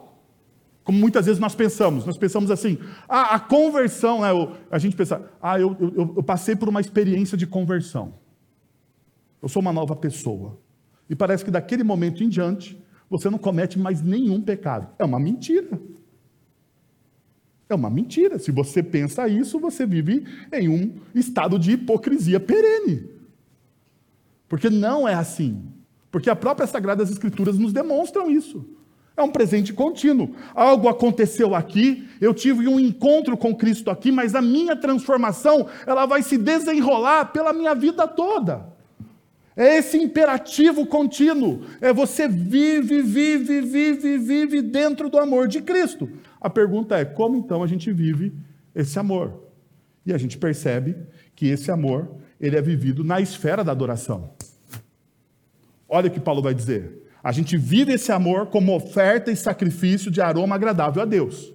Como 0.84 0.98
muitas 0.98 1.26
vezes 1.26 1.40
nós 1.40 1.54
pensamos, 1.54 2.06
nós 2.06 2.16
pensamos 2.16 2.50
assim, 2.50 2.78
ah, 3.08 3.34
a 3.34 3.40
conversão, 3.40 4.22
né, 4.22 4.28
a 4.70 4.78
gente 4.78 4.96
pensa, 4.96 5.20
ah, 5.42 5.60
eu, 5.60 5.76
eu, 5.78 6.14
eu 6.16 6.22
passei 6.22 6.56
por 6.56 6.68
uma 6.68 6.80
experiência 6.80 7.36
de 7.36 7.46
conversão. 7.46 8.14
Eu 9.42 9.48
sou 9.48 9.60
uma 9.60 9.72
nova 9.72 9.94
pessoa. 9.94 10.58
E 11.10 11.14
parece 11.14 11.44
que 11.44 11.50
daquele 11.50 11.82
momento 11.82 12.22
em 12.22 12.28
diante, 12.28 12.82
você 13.10 13.28
não 13.28 13.38
comete 13.38 13.78
mais 13.78 14.00
nenhum 14.00 14.40
pecado. 14.40 14.88
É 14.98 15.04
uma 15.04 15.18
mentira. 15.18 15.78
É 17.68 17.74
uma 17.74 17.90
mentira. 17.90 18.38
Se 18.38 18.50
você 18.50 18.82
pensa 18.82 19.28
isso, 19.28 19.58
você 19.58 19.84
vive 19.84 20.24
em 20.52 20.68
um 20.68 20.94
estado 21.14 21.58
de 21.58 21.72
hipocrisia 21.72 22.40
perene. 22.40 23.08
Porque 24.48 24.70
não 24.70 25.06
é 25.06 25.14
assim. 25.14 25.62
Porque 26.10 26.30
a 26.30 26.36
própria 26.36 26.66
Sagradas 26.66 27.10
Escrituras 27.10 27.58
nos 27.58 27.72
demonstram 27.72 28.30
isso. 28.30 28.64
É 29.16 29.22
um 29.22 29.30
presente 29.30 29.72
contínuo. 29.72 30.34
Algo 30.54 30.88
aconteceu 30.88 31.54
aqui, 31.54 32.08
eu 32.20 32.32
tive 32.32 32.68
um 32.68 32.78
encontro 32.78 33.36
com 33.36 33.54
Cristo 33.54 33.90
aqui, 33.90 34.12
mas 34.12 34.34
a 34.34 34.40
minha 34.40 34.76
transformação, 34.76 35.66
ela 35.84 36.06
vai 36.06 36.22
se 36.22 36.38
desenrolar 36.38 37.26
pela 37.26 37.52
minha 37.52 37.74
vida 37.74 38.06
toda. 38.06 38.72
É 39.56 39.78
esse 39.78 39.98
imperativo 39.98 40.86
contínuo. 40.86 41.64
É 41.80 41.92
você 41.92 42.28
vive, 42.28 43.02
vive, 43.02 43.60
vive, 43.60 44.18
vive 44.18 44.62
dentro 44.62 45.10
do 45.10 45.18
amor 45.18 45.48
de 45.48 45.60
Cristo. 45.60 46.08
A 46.40 46.48
pergunta 46.48 46.98
é: 46.98 47.04
como 47.04 47.36
então 47.36 47.62
a 47.62 47.66
gente 47.66 47.92
vive 47.92 48.32
esse 48.74 48.98
amor? 48.98 49.48
E 50.04 50.12
a 50.12 50.18
gente 50.18 50.38
percebe 50.38 50.96
que 51.34 51.46
esse 51.48 51.70
amor, 51.70 52.08
ele 52.40 52.56
é 52.56 52.62
vivido 52.62 53.04
na 53.04 53.20
esfera 53.20 53.62
da 53.62 53.72
adoração. 53.72 54.30
Olha 55.88 56.08
o 56.08 56.10
que 56.10 56.20
Paulo 56.20 56.42
vai 56.42 56.54
dizer. 56.54 57.06
A 57.22 57.32
gente 57.32 57.56
vive 57.56 57.92
esse 57.92 58.12
amor 58.12 58.46
como 58.46 58.74
oferta 58.74 59.30
e 59.30 59.36
sacrifício 59.36 60.10
de 60.10 60.20
aroma 60.20 60.54
agradável 60.54 61.02
a 61.02 61.04
Deus. 61.04 61.52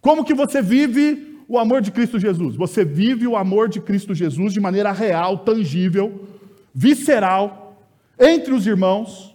Como 0.00 0.24
que 0.24 0.34
você 0.34 0.60
vive 0.60 1.42
o 1.48 1.58
amor 1.58 1.80
de 1.80 1.90
Cristo 1.90 2.18
Jesus? 2.18 2.56
Você 2.56 2.84
vive 2.84 3.26
o 3.26 3.36
amor 3.36 3.68
de 3.68 3.80
Cristo 3.80 4.14
Jesus 4.14 4.52
de 4.52 4.60
maneira 4.60 4.92
real, 4.92 5.38
tangível, 5.38 6.28
visceral, 6.74 7.80
entre 8.18 8.52
os 8.52 8.66
irmãos, 8.66 9.34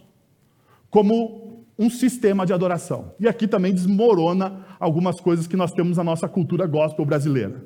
como 0.89 1.48
um 1.79 1.89
sistema 1.89 2.45
de 2.45 2.51
adoração. 2.51 3.13
E 3.17 3.25
aqui 3.25 3.47
também 3.47 3.73
desmorona 3.73 4.65
algumas 4.77 5.21
coisas 5.21 5.47
que 5.47 5.55
nós 5.55 5.71
temos 5.71 5.95
na 5.95 6.03
nossa 6.03 6.27
cultura 6.27 6.67
gospel 6.67 7.05
brasileira. 7.05 7.63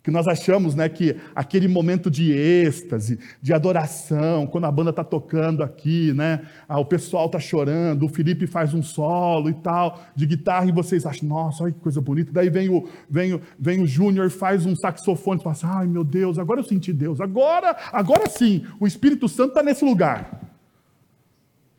Que 0.00 0.12
nós 0.12 0.28
achamos 0.28 0.76
né, 0.76 0.88
que 0.88 1.16
aquele 1.34 1.66
momento 1.66 2.08
de 2.08 2.32
êxtase, 2.32 3.18
de 3.42 3.52
adoração, 3.52 4.46
quando 4.46 4.66
a 4.66 4.70
banda 4.70 4.90
está 4.90 5.02
tocando 5.02 5.64
aqui, 5.64 6.12
né, 6.14 6.42
ah, 6.68 6.78
o 6.78 6.84
pessoal 6.84 7.26
está 7.26 7.40
chorando, 7.40 8.06
o 8.06 8.08
Felipe 8.08 8.46
faz 8.46 8.72
um 8.72 8.82
solo 8.82 9.50
e 9.50 9.54
tal, 9.54 10.00
de 10.14 10.24
guitarra, 10.24 10.66
e 10.66 10.72
vocês 10.72 11.04
acham, 11.04 11.28
nossa, 11.28 11.64
olha 11.64 11.72
que 11.72 11.80
coisa 11.80 12.00
bonita. 12.00 12.30
Daí 12.32 12.48
vem 12.48 12.68
o, 12.68 12.88
vem 13.10 13.34
o, 13.34 13.40
vem 13.58 13.82
o 13.82 13.86
Júnior, 13.88 14.30
faz 14.30 14.64
um 14.64 14.76
saxofone, 14.76 15.40
e 15.40 15.42
fala 15.42 15.52
assim, 15.52 15.66
ai 15.66 15.86
meu 15.88 16.04
Deus, 16.04 16.38
agora 16.38 16.60
eu 16.60 16.64
senti 16.64 16.92
Deus, 16.92 17.20
agora, 17.20 17.76
agora 17.92 18.30
sim, 18.30 18.64
o 18.78 18.86
Espírito 18.86 19.28
Santo 19.28 19.48
está 19.48 19.64
nesse 19.64 19.84
lugar. 19.84 20.47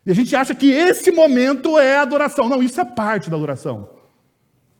E 0.09 0.11
a 0.11 0.15
gente 0.15 0.35
acha 0.35 0.55
que 0.55 0.71
esse 0.71 1.11
momento 1.11 1.77
é 1.77 1.97
adoração. 1.97 2.49
Não, 2.49 2.63
isso 2.63 2.81
é 2.81 2.83
parte 2.83 3.29
da 3.29 3.37
adoração. 3.37 3.91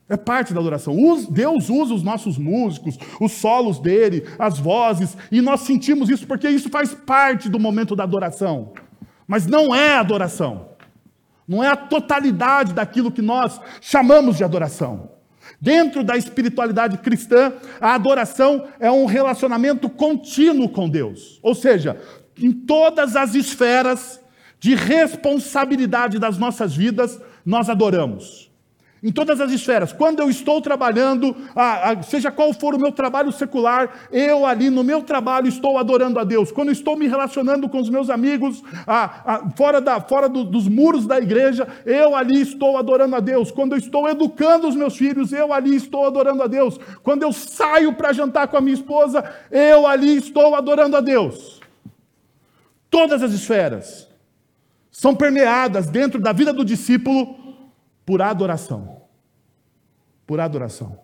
É 0.08 0.16
parte 0.16 0.52
da 0.52 0.58
adoração. 0.58 0.96
Deus 1.30 1.70
usa 1.70 1.94
os 1.94 2.02
nossos 2.02 2.36
músicos, 2.36 2.98
os 3.20 3.30
solos 3.30 3.78
dele, 3.78 4.26
as 4.36 4.58
vozes, 4.58 5.16
e 5.30 5.40
nós 5.40 5.60
sentimos 5.60 6.10
isso 6.10 6.26
porque 6.26 6.48
isso 6.48 6.68
faz 6.68 6.92
parte 6.92 7.48
do 7.48 7.60
momento 7.60 7.94
da 7.94 8.02
adoração. 8.02 8.72
Mas 9.24 9.46
não 9.46 9.72
é 9.72 9.94
adoração. 9.94 10.70
Não 11.46 11.62
é 11.62 11.68
a 11.68 11.76
totalidade 11.76 12.72
daquilo 12.72 13.12
que 13.12 13.22
nós 13.22 13.60
chamamos 13.80 14.36
de 14.36 14.42
adoração. 14.42 15.12
Dentro 15.60 16.02
da 16.02 16.16
espiritualidade 16.16 16.98
cristã, 16.98 17.52
a 17.80 17.94
adoração 17.94 18.66
é 18.80 18.90
um 18.90 19.04
relacionamento 19.04 19.88
contínuo 19.88 20.68
com 20.68 20.88
Deus. 20.88 21.38
Ou 21.40 21.54
seja, 21.54 22.02
em 22.36 22.50
todas 22.50 23.14
as 23.14 23.36
esferas 23.36 24.19
de 24.60 24.74
responsabilidade 24.74 26.18
das 26.18 26.36
nossas 26.36 26.76
vidas, 26.76 27.18
nós 27.44 27.70
adoramos. 27.70 28.50
Em 29.02 29.10
todas 29.10 29.40
as 29.40 29.50
esferas. 29.50 29.94
Quando 29.94 30.20
eu 30.20 30.28
estou 30.28 30.60
trabalhando, 30.60 31.34
seja 32.06 32.30
qual 32.30 32.52
for 32.52 32.74
o 32.74 32.78
meu 32.78 32.92
trabalho 32.92 33.32
secular, 33.32 34.08
eu 34.12 34.44
ali 34.44 34.68
no 34.68 34.84
meu 34.84 35.02
trabalho 35.02 35.48
estou 35.48 35.78
adorando 35.78 36.18
a 36.18 36.24
Deus. 36.24 36.52
Quando 36.52 36.70
estou 36.70 36.98
me 36.98 37.08
relacionando 37.08 37.66
com 37.66 37.80
os 37.80 37.88
meus 37.88 38.10
amigos, 38.10 38.62
fora, 39.56 39.80
da, 39.80 40.02
fora 40.02 40.28
do, 40.28 40.44
dos 40.44 40.68
muros 40.68 41.06
da 41.06 41.18
igreja, 41.18 41.66
eu 41.86 42.14
ali 42.14 42.42
estou 42.42 42.76
adorando 42.76 43.16
a 43.16 43.20
Deus. 43.20 43.50
Quando 43.50 43.72
eu 43.72 43.78
estou 43.78 44.06
educando 44.06 44.68
os 44.68 44.76
meus 44.76 44.94
filhos, 44.94 45.32
eu 45.32 45.50
ali 45.50 45.74
estou 45.74 46.04
adorando 46.06 46.42
a 46.42 46.46
Deus. 46.46 46.78
Quando 47.02 47.22
eu 47.22 47.32
saio 47.32 47.94
para 47.94 48.12
jantar 48.12 48.48
com 48.48 48.58
a 48.58 48.60
minha 48.60 48.74
esposa, 48.74 49.24
eu 49.50 49.86
ali 49.86 50.18
estou 50.18 50.54
adorando 50.54 50.98
a 50.98 51.00
Deus. 51.00 51.58
Todas 52.90 53.22
as 53.22 53.32
esferas 53.32 54.09
são 54.90 55.14
permeadas 55.14 55.88
dentro 55.88 56.20
da 56.20 56.32
vida 56.32 56.52
do 56.52 56.64
discípulo 56.64 57.56
por 58.04 58.20
adoração. 58.20 59.02
Por 60.26 60.40
adoração. 60.40 60.98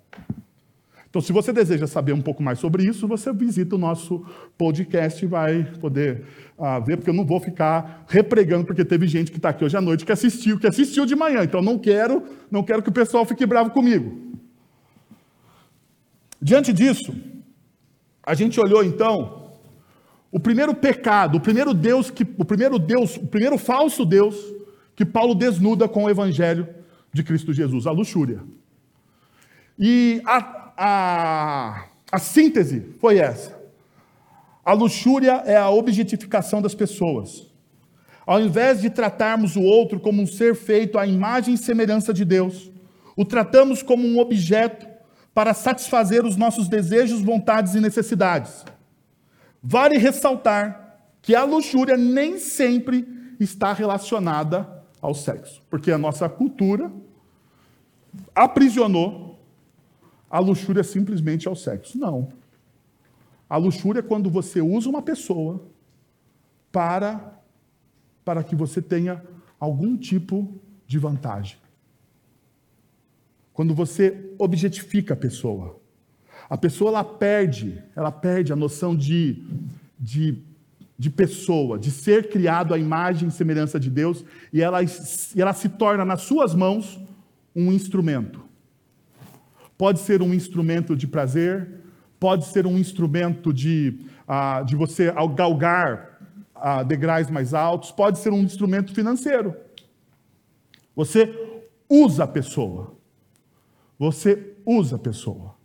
Então, 1.09 1.23
se 1.23 1.33
você 1.33 1.51
deseja 1.51 1.87
saber 1.87 2.13
um 2.13 2.21
pouco 2.21 2.43
mais 2.43 2.59
sobre 2.59 2.85
isso, 2.85 3.09
você 3.09 3.33
visita 3.33 3.75
o 3.75 3.79
nosso 3.79 4.23
podcast 4.59 5.25
e 5.25 5.27
vai 5.27 5.65
poder 5.81 6.25
uh, 6.59 6.85
ver, 6.85 6.99
porque 6.99 7.09
eu 7.09 7.15
não 7.15 7.25
vou 7.25 7.41
ficar 7.41 8.05
repregando, 8.07 8.67
porque 8.67 8.85
teve 8.85 9.07
gente 9.07 9.31
que 9.31 9.39
está 9.39 9.49
aqui 9.49 9.65
hoje 9.65 9.77
à 9.77 9.81
noite 9.81 10.05
que 10.05 10.13
assistiu, 10.13 10.59
que 10.59 10.67
assistiu 10.67 11.07
de 11.07 11.17
manhã. 11.17 11.43
Então, 11.43 11.63
não 11.63 11.79
quero, 11.79 12.23
não 12.51 12.63
quero 12.63 12.83
que 12.83 12.91
o 12.91 12.93
pessoal 12.93 13.25
fique 13.25 13.47
bravo 13.47 13.71
comigo. 13.71 14.27
Diante 16.43 16.71
disso, 16.71 17.15
a 18.23 18.35
gente 18.35 18.61
olhou 18.61 18.85
então 18.85 19.46
o 20.37 20.39
primeiro 20.39 20.75
pecado, 20.75 21.39
o 21.39 21.41
primeiro 21.41 21.73
Deus 21.73 22.11
que 22.11 22.23
o 22.37 22.45
primeiro 22.45 22.79
Deus, 22.79 23.17
o 23.17 23.27
primeiro 23.27 23.57
falso 23.57 24.05
Deus 24.05 24.37
que 24.95 25.03
Paulo 25.03 25.35
desnuda 25.35 25.89
com 25.89 26.05
o 26.05 26.11
evangelho 26.11 26.69
de 27.11 27.23
Cristo 27.23 27.55
Jesus, 27.55 27.87
a 27.87 27.91
luxúria. 27.91 28.43
E 29.79 30.21
a, 30.27 30.73
a, 30.77 31.85
a 32.13 32.19
síntese 32.19 32.85
foi 33.01 33.17
essa. 33.17 33.59
A 34.63 34.75
luxúria 34.75 35.43
é 35.47 35.57
a 35.57 35.71
objetificação 35.71 36.61
das 36.61 36.75
pessoas. 36.75 37.47
Ao 38.27 38.39
invés 38.39 38.83
de 38.83 38.91
tratarmos 38.91 39.57
o 39.57 39.63
outro 39.63 39.99
como 39.99 40.21
um 40.21 40.27
ser 40.27 40.55
feito 40.55 40.99
à 40.99 41.07
imagem 41.07 41.55
e 41.55 41.59
semelhança 41.59 42.13
de 42.13 42.27
Deus, 42.27 42.71
o 43.17 43.25
tratamos 43.25 43.83
como 43.83 44.07
um 44.07 44.19
objeto 44.19 44.87
para 45.33 45.55
satisfazer 45.55 46.27
os 46.27 46.37
nossos 46.37 46.69
desejos, 46.69 47.23
vontades 47.23 47.75
e 47.75 47.81
necessidades. 47.81 48.67
Vale 49.69 49.99
ressaltar 49.99 51.01
que 51.21 51.35
a 51.35 51.43
luxúria 51.43 51.97
nem 51.97 52.39
sempre 52.39 53.05
está 53.41 53.73
relacionada 53.73 54.85
ao 55.03 55.13
sexo, 55.13 55.61
porque 55.69 55.91
a 55.91 55.99
nossa 55.99 56.29
cultura 56.29 56.93
aprisionou 58.33 59.41
a 60.31 60.39
luxúria 60.39 60.85
simplesmente 60.85 61.49
ao 61.49 61.57
sexo. 61.57 61.99
Não. 61.99 62.29
A 63.51 63.57
luxúria 63.57 63.99
é 63.99 64.03
quando 64.03 64.31
você 64.31 64.61
usa 64.61 64.89
uma 64.89 65.03
pessoa 65.03 65.67
para 66.71 67.35
para 68.25 68.45
que 68.45 68.55
você 68.55 68.81
tenha 68.81 69.21
algum 69.59 69.97
tipo 69.97 70.61
de 70.87 70.97
vantagem. 70.97 71.59
Quando 73.53 73.75
você 73.75 74.33
objetifica 74.39 75.15
a 75.15 75.17
pessoa. 75.17 75.81
A 76.49 76.57
pessoa 76.57 76.91
ela 76.91 77.05
perde, 77.05 77.83
ela 77.95 78.13
perde 78.13 78.53
a 78.53 78.57
noção 78.57 78.95
de, 78.95 79.43
de, 79.99 80.39
de 80.99 81.11
pessoa, 81.11 81.79
de 81.79 81.91
ser 81.91 82.29
criado 82.29 82.73
à 82.73 82.79
imagem 82.79 83.29
e 83.29 83.33
semelhança 83.33 83.81
de 83.81 83.91
Deus, 83.91 84.25
e 84.53 84.63
ela, 84.63 84.83
e 84.83 85.41
ela 85.43 85.53
se 85.53 85.69
torna 85.69 86.05
nas 86.05 86.23
suas 86.23 86.55
mãos 86.55 87.01
um 87.55 87.73
instrumento. 87.73 88.45
Pode 89.77 89.99
ser 90.01 90.23
um 90.23 90.33
instrumento 90.33 90.95
de 90.95 91.07
prazer, 91.07 91.69
pode 92.19 92.47
ser 92.47 92.67
um 92.67 92.79
instrumento 92.79 93.53
de, 93.53 94.07
uh, 94.29 94.65
de 94.65 94.77
você 94.77 95.13
galgar 95.35 96.21
uh, 96.55 96.85
degraus 96.85 97.29
mais 97.29 97.53
altos, 97.53 97.91
pode 97.91 98.19
ser 98.19 98.33
um 98.33 98.41
instrumento 98.41 98.95
financeiro. 98.95 99.55
Você 100.95 101.31
usa 101.89 102.25
a 102.25 102.27
pessoa. 102.27 102.95
Você 103.99 104.55
usa 104.65 104.97
a 104.97 104.99
pessoa. 104.99 105.56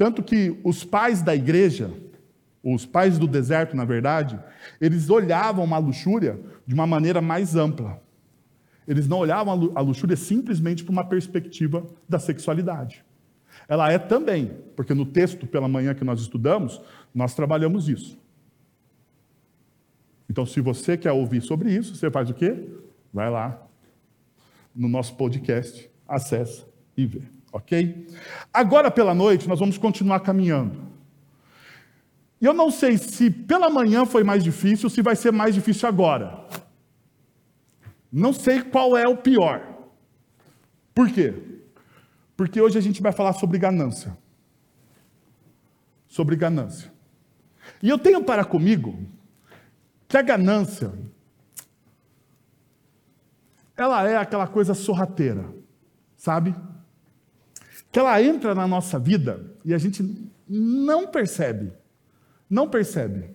Tanto 0.00 0.22
que 0.22 0.58
os 0.64 0.82
pais 0.82 1.20
da 1.20 1.36
igreja, 1.36 1.90
os 2.64 2.86
pais 2.86 3.18
do 3.18 3.26
deserto, 3.26 3.76
na 3.76 3.84
verdade, 3.84 4.40
eles 4.80 5.10
olhavam 5.10 5.74
a 5.74 5.76
luxúria 5.76 6.40
de 6.66 6.72
uma 6.72 6.86
maneira 6.86 7.20
mais 7.20 7.54
ampla. 7.54 8.02
Eles 8.88 9.06
não 9.06 9.18
olhavam 9.18 9.70
a 9.74 9.80
luxúria 9.82 10.16
simplesmente 10.16 10.82
por 10.82 10.90
uma 10.90 11.04
perspectiva 11.04 11.86
da 12.08 12.18
sexualidade. 12.18 13.04
Ela 13.68 13.92
é 13.92 13.98
também, 13.98 14.56
porque 14.74 14.94
no 14.94 15.04
texto 15.04 15.46
pela 15.46 15.68
manhã 15.68 15.92
que 15.92 16.02
nós 16.02 16.22
estudamos, 16.22 16.80
nós 17.14 17.34
trabalhamos 17.34 17.86
isso. 17.86 18.18
Então, 20.30 20.46
se 20.46 20.62
você 20.62 20.96
quer 20.96 21.12
ouvir 21.12 21.42
sobre 21.42 21.74
isso, 21.74 21.94
você 21.94 22.10
faz 22.10 22.30
o 22.30 22.32
quê? 22.32 22.56
Vai 23.12 23.28
lá 23.28 23.62
no 24.74 24.88
nosso 24.88 25.14
podcast, 25.14 25.90
acessa 26.08 26.64
e 26.96 27.04
vê, 27.04 27.20
ok? 27.52 28.06
Agora 28.52 28.90
pela 28.90 29.14
noite 29.14 29.48
nós 29.48 29.58
vamos 29.58 29.78
continuar 29.78 30.20
caminhando. 30.20 30.90
E 32.40 32.46
eu 32.46 32.54
não 32.54 32.70
sei 32.70 32.96
se 32.96 33.30
pela 33.30 33.68
manhã 33.68 34.06
foi 34.06 34.24
mais 34.24 34.42
difícil, 34.42 34.88
se 34.88 35.02
vai 35.02 35.14
ser 35.14 35.30
mais 35.30 35.54
difícil 35.54 35.88
agora. 35.88 36.46
Não 38.10 38.32
sei 38.32 38.62
qual 38.62 38.96
é 38.96 39.06
o 39.06 39.16
pior. 39.16 39.66
Por 40.94 41.10
quê? 41.10 41.34
Porque 42.36 42.60
hoje 42.60 42.78
a 42.78 42.80
gente 42.80 43.02
vai 43.02 43.12
falar 43.12 43.34
sobre 43.34 43.58
ganância. 43.58 44.16
Sobre 46.08 46.34
ganância. 46.34 46.90
E 47.82 47.88
eu 47.88 47.98
tenho 47.98 48.24
para 48.24 48.44
comigo 48.44 48.98
que 50.08 50.16
a 50.16 50.22
ganância 50.22 50.92
ela 53.76 54.06
é 54.06 54.16
aquela 54.16 54.46
coisa 54.46 54.74
sorrateira, 54.74 55.54
sabe? 56.16 56.54
Que 57.90 57.98
ela 57.98 58.22
entra 58.22 58.54
na 58.54 58.66
nossa 58.66 58.98
vida 58.98 59.52
e 59.64 59.74
a 59.74 59.78
gente 59.78 60.30
não 60.48 61.06
percebe. 61.06 61.72
Não 62.48 62.68
percebe. 62.68 63.30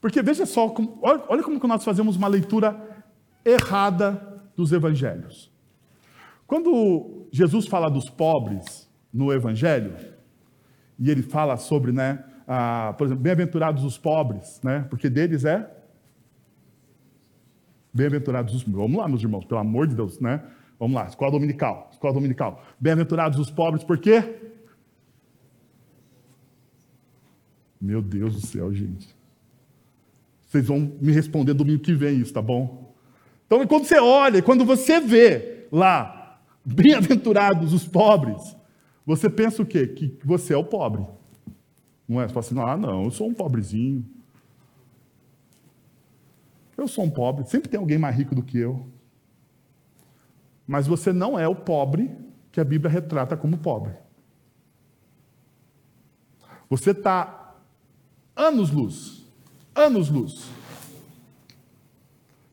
Porque 0.00 0.22
veja 0.22 0.46
só, 0.46 0.72
olha 1.02 1.42
como 1.42 1.58
nós 1.66 1.84
fazemos 1.84 2.16
uma 2.16 2.28
leitura 2.28 2.80
errada 3.44 4.40
dos 4.56 4.72
evangelhos. 4.72 5.50
Quando 6.46 7.26
Jesus 7.32 7.66
fala 7.66 7.90
dos 7.90 8.08
pobres 8.08 8.88
no 9.12 9.32
evangelho, 9.32 9.94
e 10.98 11.10
ele 11.10 11.22
fala 11.22 11.56
sobre, 11.56 11.92
né, 11.92 12.24
a, 12.46 12.94
por 12.96 13.06
exemplo, 13.06 13.22
bem-aventurados 13.22 13.84
os 13.84 13.98
pobres, 13.98 14.60
né, 14.62 14.86
porque 14.88 15.08
deles 15.08 15.44
é 15.44 15.68
bem-aventurados 17.92 18.54
os 18.54 18.62
Vamos 18.62 18.98
lá, 18.98 19.08
meus 19.08 19.22
irmãos, 19.22 19.44
pelo 19.44 19.60
amor 19.60 19.86
de 19.86 19.94
Deus, 19.94 20.18
né? 20.18 20.42
Vamos 20.78 20.94
lá, 20.94 21.06
escola 21.06 21.30
dominical, 21.30 21.88
escola 21.92 22.14
dominical. 22.14 22.62
Bem-aventurados 22.78 23.38
os 23.38 23.50
pobres, 23.50 23.84
por 23.84 23.98
quê? 23.98 24.52
Meu 27.80 28.00
Deus 28.00 28.34
do 28.34 28.46
céu, 28.46 28.72
gente. 28.72 29.14
Vocês 30.46 30.66
vão 30.66 30.92
me 31.00 31.12
responder 31.12 31.54
domingo 31.54 31.82
que 31.82 31.94
vem 31.94 32.20
isso, 32.20 32.32
tá 32.32 32.42
bom? 32.42 32.94
Então, 33.46 33.66
quando 33.66 33.84
você 33.84 33.98
olha, 33.98 34.42
quando 34.42 34.64
você 34.64 35.00
vê 35.00 35.66
lá, 35.70 36.40
bem-aventurados 36.64 37.72
os 37.72 37.86
pobres, 37.86 38.56
você 39.04 39.28
pensa 39.28 39.62
o 39.62 39.66
quê? 39.66 39.86
Que 39.86 40.16
você 40.24 40.54
é 40.54 40.56
o 40.56 40.64
pobre. 40.64 41.04
Não 42.08 42.20
é? 42.20 42.28
Você 42.28 42.34
fala 42.34 42.46
assim, 42.46 42.60
ah, 42.60 42.76
não, 42.76 43.04
eu 43.04 43.10
sou 43.10 43.28
um 43.28 43.34
pobrezinho. 43.34 44.04
Eu 46.76 46.88
sou 46.88 47.04
um 47.04 47.10
pobre, 47.10 47.46
sempre 47.46 47.68
tem 47.68 47.78
alguém 47.78 47.98
mais 47.98 48.16
rico 48.16 48.34
do 48.34 48.42
que 48.42 48.58
eu. 48.58 48.86
Mas 50.66 50.86
você 50.86 51.12
não 51.12 51.38
é 51.38 51.46
o 51.46 51.54
pobre 51.54 52.10
que 52.50 52.60
a 52.60 52.64
Bíblia 52.64 52.90
retrata 52.90 53.36
como 53.36 53.58
pobre. 53.58 53.94
Você 56.68 56.92
está 56.92 57.54
anos-luz, 58.34 59.26
anos-luz, 59.74 60.50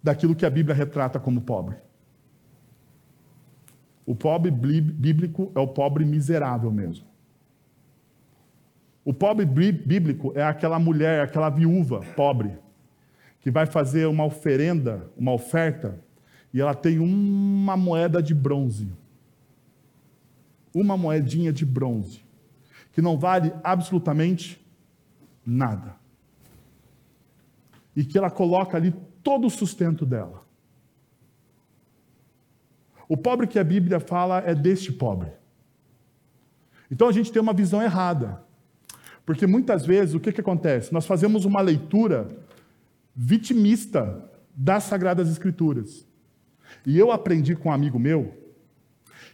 daquilo 0.02 0.36
que 0.36 0.46
a 0.46 0.50
Bíblia 0.50 0.76
retrata 0.76 1.20
como 1.20 1.42
pobre. 1.42 1.78
O 4.06 4.16
pobre 4.16 4.50
bíblico 4.50 5.52
é 5.56 5.60
o 5.60 5.68
pobre 5.68 6.04
miserável 6.04 6.72
mesmo. 6.72 7.06
O 9.06 9.14
pobre 9.14 9.46
bíblico 9.46 10.34
é 10.36 10.44
aquela 10.44 10.80
mulher, 10.80 11.24
aquela 11.24 11.50
viúva 11.50 12.02
pobre, 12.16 12.58
que 13.40 13.50
vai 13.50 13.66
fazer 13.66 14.06
uma 14.08 14.26
oferenda, 14.26 15.10
uma 15.18 15.32
oferta, 15.32 16.00
e 16.54 16.60
ela 16.60 16.74
tem 16.74 17.00
uma 17.00 17.78
moeda 17.78 18.22
de 18.22 18.34
bronze. 18.34 18.92
Uma 20.74 20.98
moedinha 20.98 21.52
de 21.52 21.66
bronze, 21.66 22.22
que 22.94 23.02
não 23.02 23.18
vale 23.18 23.54
absolutamente 23.64 24.64
nada. 25.46 25.96
E 27.96 28.04
que 28.04 28.18
ela 28.18 28.30
coloca 28.30 28.78
ali 28.78 28.94
todo 29.24 29.48
o 29.48 29.50
sustento 29.50 30.06
dela. 30.06 30.44
O 33.08 33.18
pobre 33.18 33.48
que 33.48 33.58
a 33.58 33.64
Bíblia 33.64 34.00
fala 34.00 34.40
é 34.40 34.54
deste 34.54 34.92
pobre. 34.92 35.32
Então 36.92 37.08
a 37.08 37.12
gente 37.12 37.32
tem 37.32 37.42
uma 37.42 37.54
visão 37.54 37.82
errada. 37.82 38.44
Porque 39.26 39.46
muitas 39.46 39.86
vezes 39.86 40.16
o 40.16 40.20
que, 40.20 40.32
que 40.32 40.42
acontece? 40.42 40.94
Nós 40.94 41.06
fazemos 41.06 41.46
uma 41.46 41.62
leitura 41.62 42.28
vitimista 43.16 44.28
das 44.56 44.84
Sagradas 44.84 45.30
Escrituras. 45.30 46.09
E 46.86 46.98
eu 46.98 47.12
aprendi 47.12 47.56
com 47.56 47.70
um 47.70 47.72
amigo 47.74 48.00
meu 48.00 48.36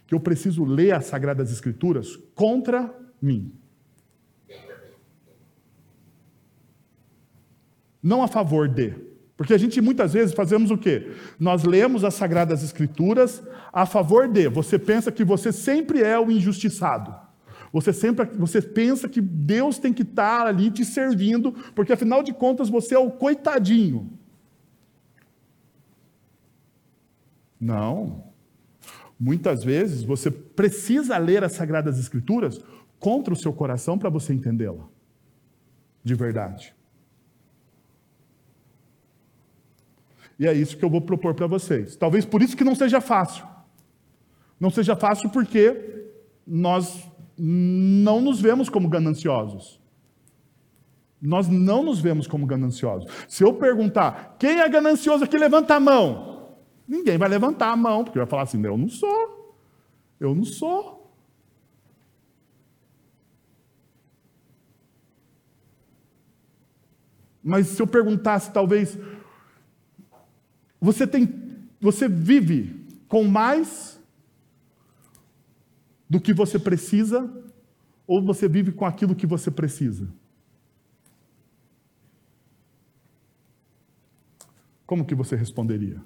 que 0.06 0.14
eu 0.14 0.20
preciso 0.20 0.64
ler 0.64 0.92
as 0.92 1.06
Sagradas 1.06 1.50
Escrituras 1.50 2.16
contra 2.34 2.94
mim. 3.20 3.52
não 8.06 8.22
a 8.22 8.28
favor 8.28 8.68
de. 8.68 8.94
Porque 9.36 9.52
a 9.52 9.58
gente 9.58 9.80
muitas 9.80 10.12
vezes 10.12 10.32
fazemos 10.32 10.70
o 10.70 10.78
quê? 10.78 11.10
Nós 11.40 11.64
lemos 11.64 12.04
as 12.04 12.14
Sagradas 12.14 12.62
Escrituras 12.62 13.42
a 13.72 13.84
favor 13.84 14.28
de. 14.28 14.48
Você 14.48 14.78
pensa 14.78 15.10
que 15.10 15.24
você 15.24 15.50
sempre 15.50 16.02
é 16.02 16.16
o 16.16 16.30
injustiçado. 16.30 17.12
Você 17.72 17.92
sempre 17.92 18.24
você 18.38 18.62
pensa 18.62 19.08
que 19.08 19.20
Deus 19.20 19.78
tem 19.78 19.92
que 19.92 20.02
estar 20.02 20.46
ali 20.46 20.70
te 20.70 20.84
servindo, 20.84 21.52
porque 21.74 21.92
afinal 21.92 22.22
de 22.22 22.32
contas 22.32 22.70
você 22.70 22.94
é 22.94 22.98
o 22.98 23.10
coitadinho. 23.10 24.16
Não. 27.60 28.24
Muitas 29.18 29.64
vezes 29.64 30.02
você 30.02 30.30
precisa 30.30 31.16
ler 31.16 31.42
as 31.42 31.52
Sagradas 31.52 31.98
Escrituras 31.98 32.60
contra 32.98 33.32
o 33.32 33.36
seu 33.36 33.52
coração 33.52 33.98
para 33.98 34.10
você 34.10 34.32
entendê-la. 34.32 34.84
De 36.04 36.14
verdade. 36.14 36.74
E 40.38 40.46
é 40.46 40.52
isso 40.52 40.76
que 40.76 40.84
eu 40.84 40.90
vou 40.90 41.00
propor 41.00 41.34
para 41.34 41.46
vocês. 41.46 41.96
Talvez 41.96 42.24
por 42.24 42.42
isso 42.42 42.56
que 42.56 42.64
não 42.64 42.74
seja 42.74 43.00
fácil. 43.00 43.46
Não 44.60 44.70
seja 44.70 44.94
fácil 44.94 45.30
porque 45.30 46.08
nós 46.46 47.08
não 47.38 48.20
nos 48.20 48.40
vemos 48.40 48.68
como 48.68 48.88
gananciosos. 48.88 49.80
Nós 51.20 51.48
não 51.48 51.82
nos 51.82 52.00
vemos 52.00 52.26
como 52.26 52.46
gananciosos. 52.46 53.10
Se 53.26 53.42
eu 53.42 53.54
perguntar, 53.54 54.36
quem 54.38 54.60
é 54.60 54.68
ganancioso 54.68 55.24
aqui, 55.24 55.38
levanta 55.38 55.74
a 55.74 55.80
mão. 55.80 56.35
Ninguém 56.86 57.18
vai 57.18 57.28
levantar 57.28 57.72
a 57.72 57.76
mão, 57.76 58.04
porque 58.04 58.18
vai 58.18 58.28
falar 58.28 58.42
assim: 58.42 58.64
eu 58.64 58.76
não 58.76 58.88
sou. 58.88 59.56
Eu 60.20 60.34
não 60.34 60.44
sou. 60.44 60.96
Mas 67.42 67.68
se 67.68 67.80
eu 67.80 67.86
perguntasse, 67.86 68.52
talvez, 68.52 68.98
você 70.80 71.06
tem, 71.06 71.28
você 71.80 72.08
vive 72.08 72.84
com 73.06 73.22
mais 73.24 74.00
do 76.10 76.20
que 76.20 76.32
você 76.32 76.58
precisa 76.58 77.32
ou 78.06 78.20
você 78.20 78.48
vive 78.48 78.72
com 78.72 78.84
aquilo 78.84 79.14
que 79.14 79.26
você 79.26 79.50
precisa? 79.50 80.08
Como 84.84 85.04
que 85.04 85.14
você 85.14 85.34
responderia? 85.34 86.00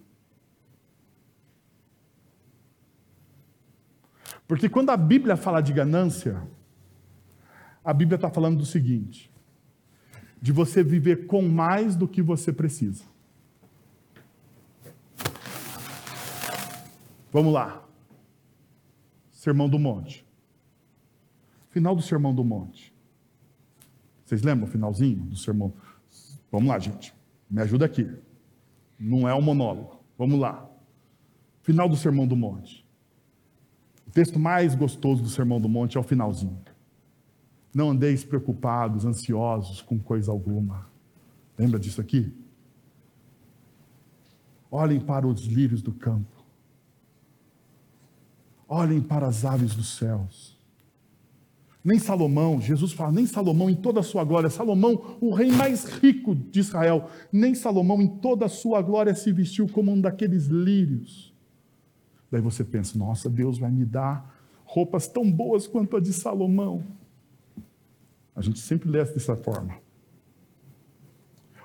Porque 4.51 4.69
quando 4.69 4.91
a 4.91 4.97
Bíblia 4.97 5.37
fala 5.37 5.61
de 5.61 5.73
ganância, 5.73 6.43
a 7.85 7.95
Bíblia 7.95 8.17
está 8.17 8.29
falando 8.29 8.59
do 8.59 8.67
seguinte: 8.67 9.31
de 10.43 10.51
você 10.51 10.83
viver 10.83 11.29
com 11.29 11.41
mais 11.49 11.95
do 11.95 12.09
que 12.09 12.21
você 12.21 12.53
precisa. 12.53 13.05
Vamos 17.31 17.53
lá. 17.53 17.81
Sermão 19.31 19.69
do 19.69 19.79
Monte. 19.79 20.27
Final 21.69 21.95
do 21.95 22.03
Sermão 22.03 22.35
do 22.35 22.43
Monte. 22.43 22.93
Vocês 24.25 24.43
lembram 24.43 24.67
o 24.67 24.69
finalzinho 24.69 25.27
do 25.27 25.37
sermão? 25.37 25.73
Vamos 26.51 26.69
lá, 26.69 26.77
gente. 26.81 27.15
Me 27.49 27.63
ajuda 27.63 27.87
aqui. 27.87 28.11
Não 28.99 29.29
é 29.29 29.33
um 29.33 29.43
monólogo. 29.43 30.01
Vamos 30.19 30.41
lá. 30.41 30.69
Final 31.63 31.89
do 31.89 31.97
Sermão 31.97 32.27
do 32.27 32.35
Monte. 32.35 32.80
O 34.11 34.13
texto 34.13 34.41
mais 34.41 34.75
gostoso 34.75 35.23
do 35.23 35.29
Sermão 35.29 35.61
do 35.61 35.69
Monte 35.69 35.97
é 35.97 36.01
o 36.01 36.03
finalzinho. 36.03 36.59
Não 37.73 37.91
andeis 37.91 38.25
preocupados, 38.25 39.05
ansiosos 39.05 39.81
com 39.83 40.01
coisa 40.01 40.33
alguma. 40.33 40.89
Lembra 41.57 41.79
disso 41.79 42.01
aqui? 42.01 42.35
Olhem 44.69 44.99
para 44.99 45.29
os 45.29 45.47
lírios 45.47 45.81
do 45.81 45.93
campo. 45.93 46.45
Olhem 48.69 49.01
para 49.01 49.29
as 49.29 49.45
aves 49.45 49.77
dos 49.77 49.97
céus. 49.97 50.59
Nem 51.85 52.01
Salomão, 52.01 52.61
Jesus 52.61 52.93
fala, 52.93 53.13
nem 53.13 53.27
Salomão 53.27 53.71
em 53.71 53.77
toda 53.77 54.01
a 54.01 54.03
sua 54.03 54.25
glória, 54.25 54.51
Salomão, 54.51 55.17
o 55.21 55.33
rei 55.33 55.53
mais 55.53 55.85
rico 55.85 56.35
de 56.35 56.59
Israel, 56.59 57.09
nem 57.33 57.55
Salomão 57.55 58.03
em 58.03 58.09
toda 58.09 58.47
a 58.47 58.49
sua 58.49 58.83
glória 58.83 59.15
se 59.15 59.31
vestiu 59.31 59.69
como 59.69 59.93
um 59.93 60.01
daqueles 60.01 60.47
lírios. 60.47 61.30
Daí 62.31 62.41
você 62.41 62.63
pensa, 62.63 62.97
nossa, 62.99 63.29
Deus 63.29 63.59
vai 63.59 63.71
me 63.71 63.85
dar 63.85 64.39
roupas 64.65 65.09
tão 65.09 65.31
boas 65.31 65.67
quanto 65.67 65.97
a 65.97 66.01
de 66.01 66.13
Salomão. 66.13 66.85
A 68.37 68.41
gente 68.41 68.61
sempre 68.61 68.89
lê 68.89 69.05
dessa 69.05 69.37
forma. 69.37 69.75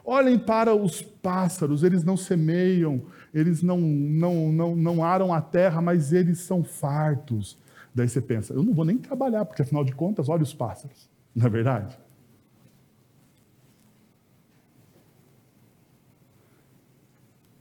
Olhem 0.03 0.37
para 0.37 0.73
os 0.75 1.01
pássaros, 1.01 1.83
eles 1.83 2.03
não 2.03 2.17
semeiam, 2.17 3.03
eles 3.33 3.61
não, 3.63 3.79
não, 3.79 4.51
não, 4.51 4.75
não 4.75 5.03
aram 5.03 5.33
a 5.33 5.41
terra, 5.41 5.81
mas 5.81 6.13
eles 6.13 6.39
são 6.39 6.63
fartos. 6.63 7.57
Daí 7.93 8.09
você 8.09 8.21
pensa, 8.21 8.53
eu 8.53 8.61
não 8.61 8.73
vou 8.73 8.85
nem 8.85 8.97
trabalhar, 8.97 9.45
porque 9.45 9.61
afinal 9.61 9.83
de 9.83 9.93
contas, 9.93 10.29
olha 10.29 10.43
os 10.43 10.53
pássaros. 10.53 11.09
Não 11.33 11.47
é 11.47 11.49
verdade? 11.49 11.97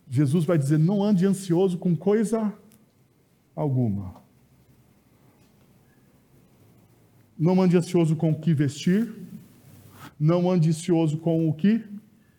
Jesus 0.08 0.44
vai 0.44 0.56
dizer: 0.56 0.78
não 0.78 1.02
ande 1.02 1.26
ansioso 1.26 1.76
com 1.76 1.96
coisa 1.96 2.52
alguma. 3.54 4.22
Não 7.38 7.60
ande 7.60 7.76
ansioso 7.76 8.14
com 8.14 8.30
o 8.30 8.40
que 8.40 8.54
vestir, 8.54 9.12
não 10.18 10.50
ande 10.50 10.70
ansioso 10.70 11.18
com 11.18 11.48
o 11.48 11.52
que 11.52 11.84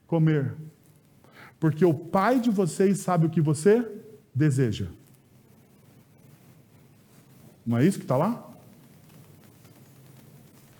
comer, 0.08 0.56
porque 1.60 1.84
o 1.84 1.93
Pai 1.93 2.39
de 2.39 2.49
vocês 2.49 2.99
sabe 2.99 3.25
o 3.25 3.30
que 3.30 3.41
você 3.41 3.86
deseja. 4.34 4.88
Não 7.65 7.78
é 7.78 7.86
isso 7.86 7.97
que 7.97 8.06
está 8.06 8.15
lá? 8.15 8.51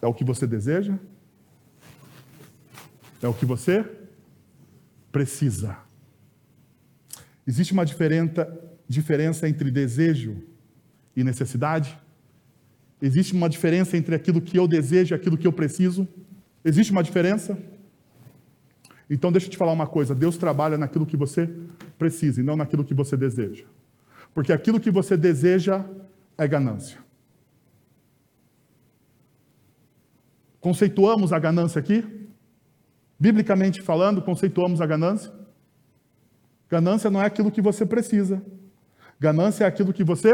É 0.02 0.08
o 0.08 0.14
que 0.14 0.24
você 0.24 0.46
deseja? 0.46 0.98
É 3.22 3.28
o 3.28 3.34
que 3.34 3.46
você 3.46 3.84
precisa. 5.12 5.78
Existe 7.48 7.74
uma 7.74 7.86
diferença, 7.86 8.46
diferença 8.88 9.48
entre 9.48 9.72
desejo 9.72 10.38
e 11.16 11.24
necessidade? 11.24 11.98
Existe 13.02 13.34
uma 13.34 13.50
diferença 13.50 13.98
entre 13.98 14.16
aquilo 14.16 14.42
que 14.42 14.58
eu 14.58 14.68
desejo 14.68 15.14
e 15.14 15.16
aquilo 15.16 15.38
que 15.38 15.48
eu 15.48 15.54
preciso? 15.54 16.08
Existe 16.64 16.92
uma 16.92 17.04
diferença? 17.04 17.58
Então, 19.10 19.32
deixa 19.32 19.48
eu 19.48 19.52
te 19.52 19.58
falar 19.58 19.72
uma 19.72 19.88
coisa: 19.88 20.16
Deus 20.16 20.38
trabalha 20.38 20.78
naquilo 20.78 21.06
que 21.06 21.18
você 21.18 21.50
precisa 21.98 22.42
e 22.42 22.44
não 22.44 22.56
naquilo 22.56 22.84
que 22.84 22.94
você 22.94 23.16
deseja. 23.16 23.66
Porque 24.34 24.52
aquilo 24.52 24.80
que 24.80 24.92
você 24.92 25.16
deseja 25.16 25.86
é 26.38 26.48
ganância. 26.48 27.00
Conceituamos 30.60 31.32
a 31.32 31.38
ganância 31.38 31.80
aqui? 31.80 32.04
Biblicamente 33.20 33.82
falando, 33.82 34.22
conceituamos 34.22 34.82
a 34.82 34.86
ganância? 34.86 35.32
Ganância 36.70 37.10
não 37.12 37.22
é 37.22 37.26
aquilo 37.28 37.52
que 37.52 37.62
você 37.62 37.86
precisa. 37.86 38.42
Ganância 39.26 39.64
é 39.64 39.68
aquilo 39.68 39.92
que 39.92 40.04
você 40.04 40.32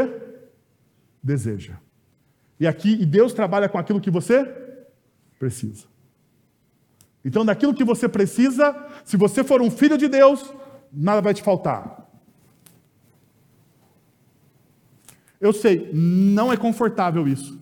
deseja. 1.22 1.78
E 2.60 2.66
aqui, 2.66 2.92
e 3.00 3.06
Deus 3.06 3.32
trabalha 3.32 3.66
com 3.66 3.78
aquilo 3.78 4.02
que 4.02 4.10
você 4.10 4.44
precisa. 5.38 5.86
Então, 7.24 7.42
daquilo 7.42 7.72
que 7.72 7.84
você 7.84 8.06
precisa, 8.06 8.76
se 9.02 9.16
você 9.16 9.42
for 9.42 9.62
um 9.62 9.70
filho 9.70 9.96
de 9.96 10.08
Deus, 10.08 10.52
nada 10.92 11.22
vai 11.22 11.32
te 11.32 11.42
faltar. 11.42 12.06
Eu 15.40 15.54
sei, 15.54 15.90
não 15.94 16.52
é 16.52 16.56
confortável 16.58 17.26
isso. 17.26 17.58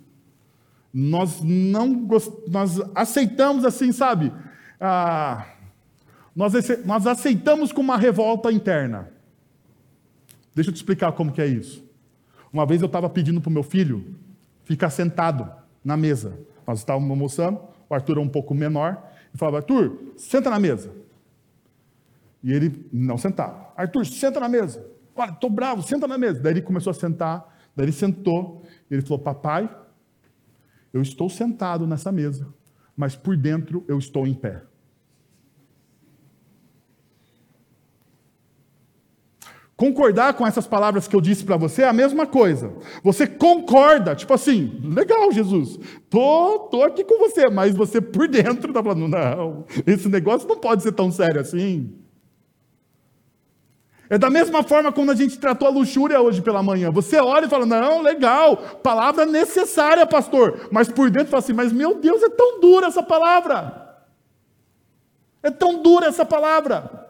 Nós 0.93 1.41
não 1.43 2.09
nós 2.49 2.81
aceitamos 2.93 3.65
assim, 3.65 3.93
sabe? 3.93 4.33
Ah, 4.81 5.47
nós, 6.35 6.53
nós 6.85 7.07
aceitamos 7.07 7.71
com 7.71 7.81
uma 7.81 7.97
revolta 7.97 8.51
interna. 8.51 9.20
Deixa 10.55 10.71
eu 10.71 10.75
te 10.75 10.77
explicar 10.77 11.13
como 11.13 11.33
que 11.33 11.41
é 11.41 11.47
isso. 11.47 11.85
Uma 12.53 12.67
vez 12.67 12.81
eu 12.81 12.87
estava 12.87 13.09
pedindo 13.09 13.41
para 13.41 13.49
o 13.49 13.53
meu 13.53 13.63
filho 13.63 14.17
ficar 14.65 14.91
sentado 14.91 15.51
na 15.85 15.97
mesa. 15.97 16.39
Nós 16.67 16.79
estávamos 16.81 17.11
almoçando, 17.11 17.61
o 17.89 17.95
Arthur 17.95 18.19
é 18.19 18.21
um 18.21 18.29
pouco 18.29 18.55
menor, 18.55 19.03
e 19.33 19.39
falava, 19.39 19.59
Arthur, 19.59 20.15
senta 20.17 20.51
na 20.51 20.59
mesa. 20.59 20.93
E 22.43 22.53
ele 22.53 22.89
não 22.93 23.17
sentava. 23.17 23.73
Arthur, 23.77 24.07
senta 24.07 24.41
na 24.41 24.49
mesa. 24.49 24.85
Olha, 25.15 25.31
estou 25.31 25.51
bravo, 25.51 25.83
senta 25.83 26.09
na 26.09 26.17
mesa. 26.17 26.41
Daí 26.41 26.55
ele 26.55 26.63
começou 26.63 26.91
a 26.91 26.95
sentar, 26.95 27.51
Daí 27.75 27.87
ele 27.87 27.93
sentou, 27.93 28.63
ele 28.91 29.03
falou: 29.03 29.19
Papai, 29.19 29.75
eu 30.93 31.01
estou 31.01 31.29
sentado 31.29 31.87
nessa 31.87 32.11
mesa, 32.11 32.53
mas 32.97 33.17
por 33.17 33.37
dentro 33.37 33.85
eu 33.89 33.99
estou 33.99 34.27
em 34.27 34.35
pé. 34.35 34.63
Concordar 39.81 40.35
com 40.35 40.47
essas 40.47 40.67
palavras 40.67 41.09
que 41.09 41.17
eu 41.17 41.23
disse 41.23 41.43
para 41.43 41.57
você 41.57 41.81
é 41.81 41.89
a 41.89 41.93
mesma 41.93 42.27
coisa. 42.27 42.71
Você 43.03 43.27
concorda, 43.27 44.15
tipo 44.15 44.35
assim, 44.35 44.79
legal, 44.85 45.33
Jesus, 45.33 45.79
tô, 46.11 46.69
tô 46.71 46.83
aqui 46.83 47.03
com 47.03 47.19
você, 47.19 47.49
mas 47.49 47.75
você 47.75 47.99
por 47.99 48.29
dentro 48.29 48.69
está 48.69 48.83
falando, 48.83 49.09
não, 49.09 49.65
esse 49.87 50.07
negócio 50.07 50.47
não 50.47 50.59
pode 50.59 50.83
ser 50.83 50.93
tão 50.93 51.11
sério 51.11 51.41
assim. 51.41 51.95
É 54.11 54.19
da 54.19 54.29
mesma 54.29 54.63
forma 54.63 54.93
como 54.93 55.13
a 55.13 55.15
gente 55.15 55.39
tratou 55.39 55.67
a 55.67 55.71
luxúria 55.71 56.21
hoje 56.21 56.43
pela 56.43 56.63
manhã. 56.63 56.91
Você 56.91 57.17
olha 57.17 57.47
e 57.47 57.49
fala: 57.49 57.65
não, 57.65 58.03
legal, 58.03 58.59
palavra 58.83 59.25
necessária, 59.25 60.07
pastor. 60.07 60.69
Mas 60.71 60.91
por 60.91 61.09
dentro 61.09 61.31
fala 61.31 61.43
assim: 61.43 61.55
mas 61.55 61.73
meu 61.73 61.95
Deus, 61.95 62.23
é 62.23 62.29
tão 62.29 62.61
dura 62.61 62.89
essa 62.89 63.03
palavra. 63.03 63.99
É 65.43 65.51
tão 65.51 65.83
dura 65.83 66.05
essa 66.05 66.27
palavra. 66.27 67.10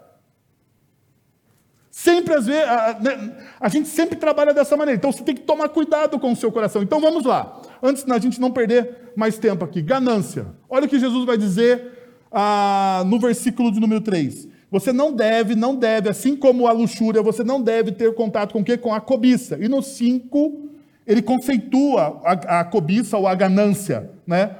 Sempre 2.02 2.32
às 2.32 2.46
vezes, 2.46 2.66
a, 2.66 2.98
né, 2.98 3.32
a, 3.60 3.68
gente 3.68 3.86
sempre 3.86 4.16
trabalha 4.16 4.54
dessa 4.54 4.74
maneira. 4.74 4.96
Então 4.96 5.12
você 5.12 5.22
tem 5.22 5.34
que 5.34 5.42
tomar 5.42 5.68
cuidado 5.68 6.18
com 6.18 6.32
o 6.32 6.36
seu 6.36 6.50
coração. 6.50 6.82
Então 6.82 6.98
vamos 6.98 7.26
lá. 7.26 7.60
Antes 7.82 8.04
da 8.04 8.18
gente 8.18 8.40
não 8.40 8.50
perder 8.50 9.12
mais 9.14 9.36
tempo 9.36 9.66
aqui. 9.66 9.82
Ganância. 9.82 10.46
Olha 10.66 10.86
o 10.86 10.88
que 10.88 10.98
Jesus 10.98 11.26
vai 11.26 11.36
dizer 11.36 11.92
ah, 12.32 13.02
no 13.06 13.20
versículo 13.20 13.70
de 13.70 13.78
número 13.78 14.00
3. 14.00 14.48
Você 14.70 14.94
não 14.94 15.12
deve, 15.12 15.54
não 15.54 15.76
deve, 15.76 16.08
assim 16.08 16.34
como 16.34 16.66
a 16.66 16.72
luxúria, 16.72 17.20
você 17.22 17.44
não 17.44 17.60
deve 17.60 17.92
ter 17.92 18.14
contato 18.14 18.54
com 18.54 18.60
o 18.60 18.64
quê? 18.64 18.78
Com 18.78 18.94
a 18.94 19.00
cobiça. 19.00 19.58
E 19.60 19.68
no 19.68 19.82
5, 19.82 20.70
ele 21.06 21.20
conceitua 21.20 22.18
a, 22.24 22.60
a, 22.60 22.64
cobiça 22.64 23.18
ou 23.18 23.28
a 23.28 23.34
ganância, 23.34 24.10
né? 24.26 24.56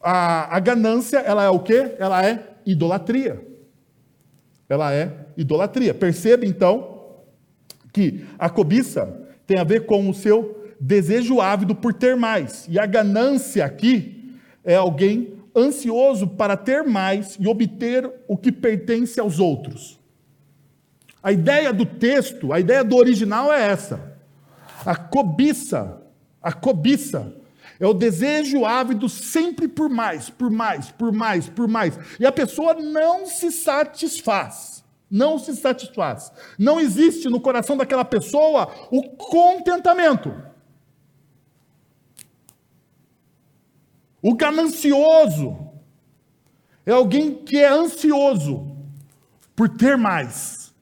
A, 0.00 0.56
a 0.56 0.60
ganância, 0.60 1.18
ela 1.18 1.42
é 1.42 1.50
o 1.50 1.58
quê? 1.58 1.96
Ela 1.98 2.24
é 2.24 2.44
idolatria. 2.64 3.55
Ela 4.68 4.92
é 4.92 5.26
idolatria. 5.36 5.94
Perceba 5.94 6.44
então 6.44 6.96
que 7.92 8.24
a 8.38 8.50
cobiça 8.50 9.26
tem 9.46 9.58
a 9.58 9.64
ver 9.64 9.86
com 9.86 10.08
o 10.08 10.14
seu 10.14 10.72
desejo 10.80 11.40
ávido 11.40 11.74
por 11.74 11.94
ter 11.94 12.16
mais. 12.16 12.66
E 12.68 12.78
a 12.78 12.86
ganância 12.86 13.64
aqui 13.64 14.34
é 14.64 14.74
alguém 14.74 15.34
ansioso 15.56 16.26
para 16.26 16.56
ter 16.56 16.82
mais 16.82 17.36
e 17.40 17.46
obter 17.46 18.10
o 18.28 18.36
que 18.36 18.52
pertence 18.52 19.18
aos 19.18 19.38
outros. 19.38 19.98
A 21.22 21.32
ideia 21.32 21.72
do 21.72 21.86
texto, 21.86 22.52
a 22.52 22.60
ideia 22.60 22.84
do 22.84 22.96
original 22.96 23.52
é 23.52 23.62
essa. 23.62 24.16
A 24.84 24.94
cobiça, 24.94 26.02
a 26.42 26.52
cobiça 26.52 27.32
é 27.78 27.86
o 27.86 27.94
desejo 27.94 28.64
ávido 28.64 29.08
sempre 29.08 29.68
por 29.68 29.88
mais, 29.88 30.30
por 30.30 30.50
mais, 30.50 30.90
por 30.90 31.12
mais, 31.12 31.48
por 31.48 31.68
mais. 31.68 31.98
E 32.18 32.26
a 32.26 32.32
pessoa 32.32 32.74
não 32.74 33.26
se 33.26 33.52
satisfaz. 33.52 34.84
Não 35.10 35.38
se 35.38 35.54
satisfaz. 35.54 36.32
Não 36.58 36.80
existe 36.80 37.28
no 37.28 37.40
coração 37.40 37.76
daquela 37.76 38.04
pessoa 38.04 38.72
o 38.90 39.02
contentamento. 39.02 40.34
O 44.20 44.34
ganancioso 44.34 45.56
é 46.84 46.92
alguém 46.92 47.34
que 47.34 47.58
é 47.58 47.68
ansioso 47.68 48.76
por 49.54 49.68
ter 49.68 49.96
mais. 49.96 50.74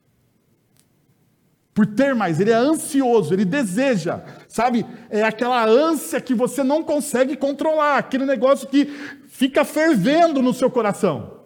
Por 1.73 1.85
ter 1.85 2.15
mais, 2.15 2.39
ele 2.39 2.51
é 2.51 2.55
ansioso, 2.55 3.33
ele 3.33 3.43
deseja, 3.43 4.23
sabe? 4.55 4.85
É 5.09 5.21
aquela 5.21 5.65
ânsia 5.65 6.21
que 6.21 6.33
você 6.33 6.63
não 6.63 6.81
consegue 6.81 7.35
controlar, 7.35 7.97
aquele 7.97 8.25
negócio 8.25 8.69
que 8.69 8.85
fica 9.27 9.65
fervendo 9.65 10.41
no 10.41 10.53
seu 10.53 10.71
coração, 10.71 11.41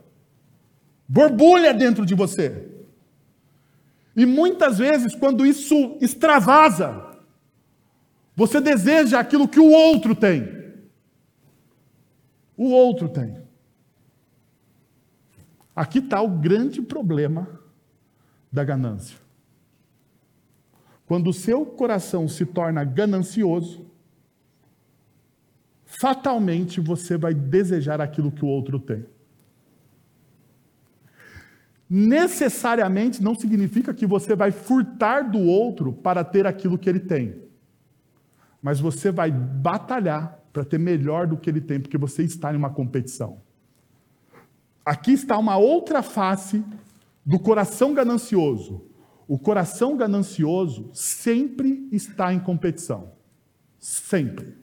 borbulha 1.07 1.73
dentro 1.73 2.05
de 2.05 2.13
você. 2.13 2.69
E 4.15 4.27
muitas 4.27 4.77
vezes, 4.77 5.15
quando 5.15 5.43
isso 5.43 5.97
extravasa, 5.99 7.17
você 8.35 8.61
deseja 8.61 9.19
aquilo 9.19 9.47
que 9.47 9.59
o 9.59 9.71
outro 9.71 10.13
tem. 10.13 10.59
o 12.55 12.69
outro 12.69 13.09
tem. 13.09 13.41
Aqui 15.75 15.97
está 15.97 16.21
o 16.21 16.29
grande 16.29 16.79
problema 16.79 17.59
da 18.51 18.63
ganância. 18.63 19.17
Quando 21.09 21.31
o 21.31 21.33
seu 21.33 21.65
coração 21.65 22.27
se 22.27 22.45
torna 22.45 22.83
ganancioso, 22.83 23.83
fatalmente 25.83 26.79
você 26.79 27.17
vai 27.17 27.33
desejar 27.33 27.99
aquilo 27.99 28.31
que 28.31 28.45
o 28.45 28.47
outro 28.47 28.79
tem. 28.79 29.03
Necessariamente 31.89 33.23
não 33.23 33.33
significa 33.33 33.91
que 33.91 34.05
você 34.05 34.35
vai 34.35 34.51
furtar 34.51 35.23
do 35.23 35.39
outro 35.39 35.91
para 35.91 36.23
ter 36.23 36.45
aquilo 36.45 36.77
que 36.77 36.87
ele 36.87 36.99
tem. 36.99 37.41
Mas 38.61 38.79
você 38.79 39.11
vai 39.11 39.31
batalhar 39.31 40.39
para 40.53 40.63
ter 40.63 40.77
melhor 40.77 41.25
do 41.25 41.37
que 41.37 41.49
ele 41.49 41.59
tem, 41.59 41.79
porque 41.79 41.97
você 41.97 42.21
está 42.21 42.53
em 42.53 42.55
uma 42.55 42.69
competição. 42.69 43.41
Aqui 44.85 45.13
está 45.13 45.39
uma 45.39 45.57
outra 45.57 46.03
face 46.03 46.63
do 47.25 47.39
coração 47.39 47.95
ganancioso. 47.95 48.88
O 49.29 49.37
coração 49.37 49.95
ganancioso 49.95 50.89
sempre 50.91 51.87
está 51.91 52.33
em 52.33 52.39
competição. 52.39 53.13
Sempre. 53.77 54.57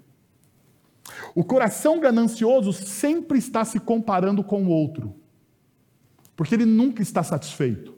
O 1.37 1.45
coração 1.45 2.01
ganancioso 2.01 2.73
sempre 2.73 3.39
está 3.39 3.65
se 3.65 3.79
comparando 3.79 4.43
com 4.43 4.65
o 4.65 4.69
outro, 4.69 5.15
porque 6.35 6.53
ele 6.53 6.65
nunca 6.65 7.01
está 7.01 7.23
satisfeito. 7.23 7.95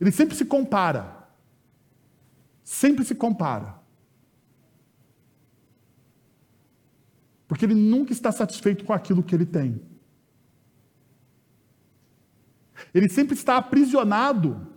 Ele 0.00 0.12
sempre 0.12 0.36
se 0.36 0.44
compara. 0.44 1.26
Sempre 2.62 3.04
se 3.04 3.16
compara. 3.16 3.82
Porque 7.48 7.64
ele 7.64 7.74
nunca 7.74 8.12
está 8.12 8.30
satisfeito 8.30 8.84
com 8.84 8.92
aquilo 8.92 9.24
que 9.24 9.34
ele 9.34 9.44
tem. 9.44 9.93
Ele 12.92 13.08
sempre 13.08 13.34
está 13.34 13.56
aprisionado 13.56 14.74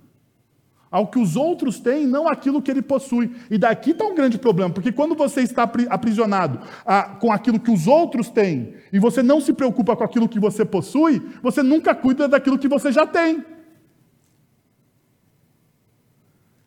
ao 0.89 1.08
que 1.08 1.20
os 1.20 1.36
outros 1.36 1.80
têm, 1.80 2.08
não 2.08 2.28
aquilo 2.28 2.62
que 2.62 2.72
ele 2.72 2.82
possui. 2.82 3.36
E 3.50 3.58
daqui 3.58 3.91
está 3.91 4.06
um 4.06 4.15
grande 4.15 4.38
problema, 4.38 4.74
porque 4.74 4.91
quando 4.91 5.15
você 5.15 5.41
está 5.41 5.70
aprisionado 5.89 6.60
a, 6.86 7.04
com 7.15 7.32
aquilo 7.32 7.60
que 7.60 7.72
os 7.72 7.88
outros 7.88 8.30
têm, 8.30 8.74
e 8.91 9.00
você 9.00 9.22
não 9.22 9.41
se 9.41 9.54
preocupa 9.54 9.96
com 9.96 10.04
aquilo 10.04 10.30
que 10.30 10.39
você 10.39 10.63
possui, 10.63 11.22
você 11.41 11.62
nunca 11.62 11.93
cuida 11.93 12.28
daquilo 12.28 12.58
que 12.58 12.67
você 12.67 12.91
já 12.91 13.06
tem. 13.06 13.43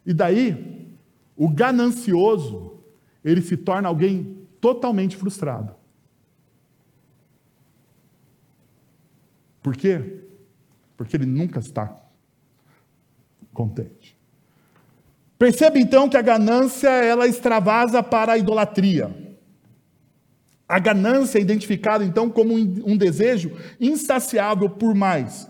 E 0.05 0.13
daí, 0.13 0.97
o 1.37 1.49
ganancioso, 1.49 2.79
ele 3.25 3.41
se 3.41 3.57
torna 3.57 3.89
alguém 3.89 4.47
totalmente 4.61 5.17
frustrado. 5.17 5.75
Por 9.63 9.77
quê? 9.77 10.25
Porque 11.01 11.17
ele 11.17 11.25
nunca 11.25 11.61
está 11.61 11.97
contente. 13.55 14.15
Perceba 15.39 15.79
então 15.79 16.11
que 16.11 16.17
a 16.19 16.21
ganância 16.21 16.91
ela 16.91 17.27
extravasa 17.27 18.03
para 18.03 18.33
a 18.33 18.37
idolatria. 18.37 19.11
A 20.69 20.79
ganância 20.79 21.39
é 21.39 21.41
identificada 21.41 22.05
então 22.05 22.29
como 22.29 22.53
um 22.55 22.99
desejo 22.99 23.51
insaciável 23.81 24.69
por 24.69 24.95
mais. 24.95 25.49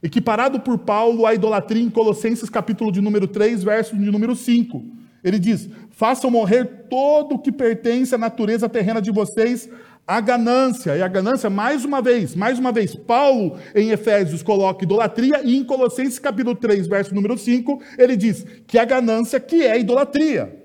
Equiparado 0.00 0.60
por 0.60 0.78
Paulo 0.78 1.26
à 1.26 1.34
idolatria 1.34 1.82
em 1.82 1.90
Colossenses 1.90 2.48
capítulo 2.48 2.92
de 2.92 3.00
número 3.00 3.26
3, 3.26 3.64
verso 3.64 3.98
de 3.98 4.08
número 4.08 4.36
5. 4.36 4.84
Ele 5.24 5.40
diz: 5.40 5.68
"Façam 5.90 6.30
morrer 6.30 6.86
todo 6.88 7.34
o 7.34 7.38
que 7.40 7.50
pertence 7.50 8.14
à 8.14 8.18
natureza 8.18 8.68
terrena 8.68 9.02
de 9.02 9.10
vocês, 9.10 9.68
a 10.06 10.20
ganância, 10.20 10.96
e 10.96 11.02
a 11.02 11.08
ganância, 11.08 11.48
mais 11.48 11.84
uma 11.84 12.02
vez, 12.02 12.34
mais 12.34 12.58
uma 12.58 12.72
vez, 12.72 12.94
Paulo 12.94 13.56
em 13.74 13.90
Efésios 13.90 14.42
coloca 14.42 14.84
idolatria, 14.84 15.42
e 15.44 15.56
em 15.56 15.64
Colossenses 15.64 16.18
capítulo 16.18 16.56
3, 16.56 16.86
verso 16.86 17.14
número 17.14 17.38
5, 17.38 17.80
ele 17.96 18.16
diz 18.16 18.44
que 18.66 18.78
a 18.78 18.84
ganância 18.84 19.38
que 19.38 19.62
é 19.62 19.78
idolatria. 19.78 20.60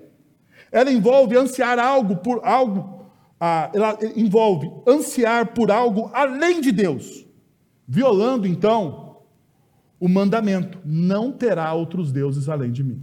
Ela 0.72 0.92
envolve 0.92 1.36
ansiar 1.36 1.78
algo 1.78 2.16
por 2.16 2.40
algo, 2.44 3.06
ela 3.40 3.96
envolve 4.16 4.70
ansiar 4.86 5.54
por 5.54 5.70
algo 5.70 6.10
além 6.12 6.60
de 6.60 6.72
Deus, 6.72 7.26
violando 7.86 8.46
então 8.46 9.18
o 10.00 10.08
mandamento: 10.08 10.78
não 10.84 11.32
terá 11.32 11.72
outros 11.72 12.12
deuses 12.12 12.48
além 12.48 12.72
de 12.72 12.82
mim. 12.82 13.02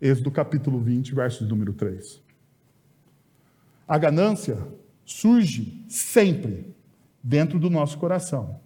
Êxodo 0.00 0.30
capítulo 0.30 0.78
20, 0.78 1.14
verso 1.14 1.44
número 1.46 1.72
3. 1.72 2.23
A 3.86 3.98
ganância 3.98 4.58
surge 5.04 5.84
sempre 5.88 6.74
dentro 7.22 7.58
do 7.58 7.68
nosso 7.68 7.98
coração. 7.98 8.60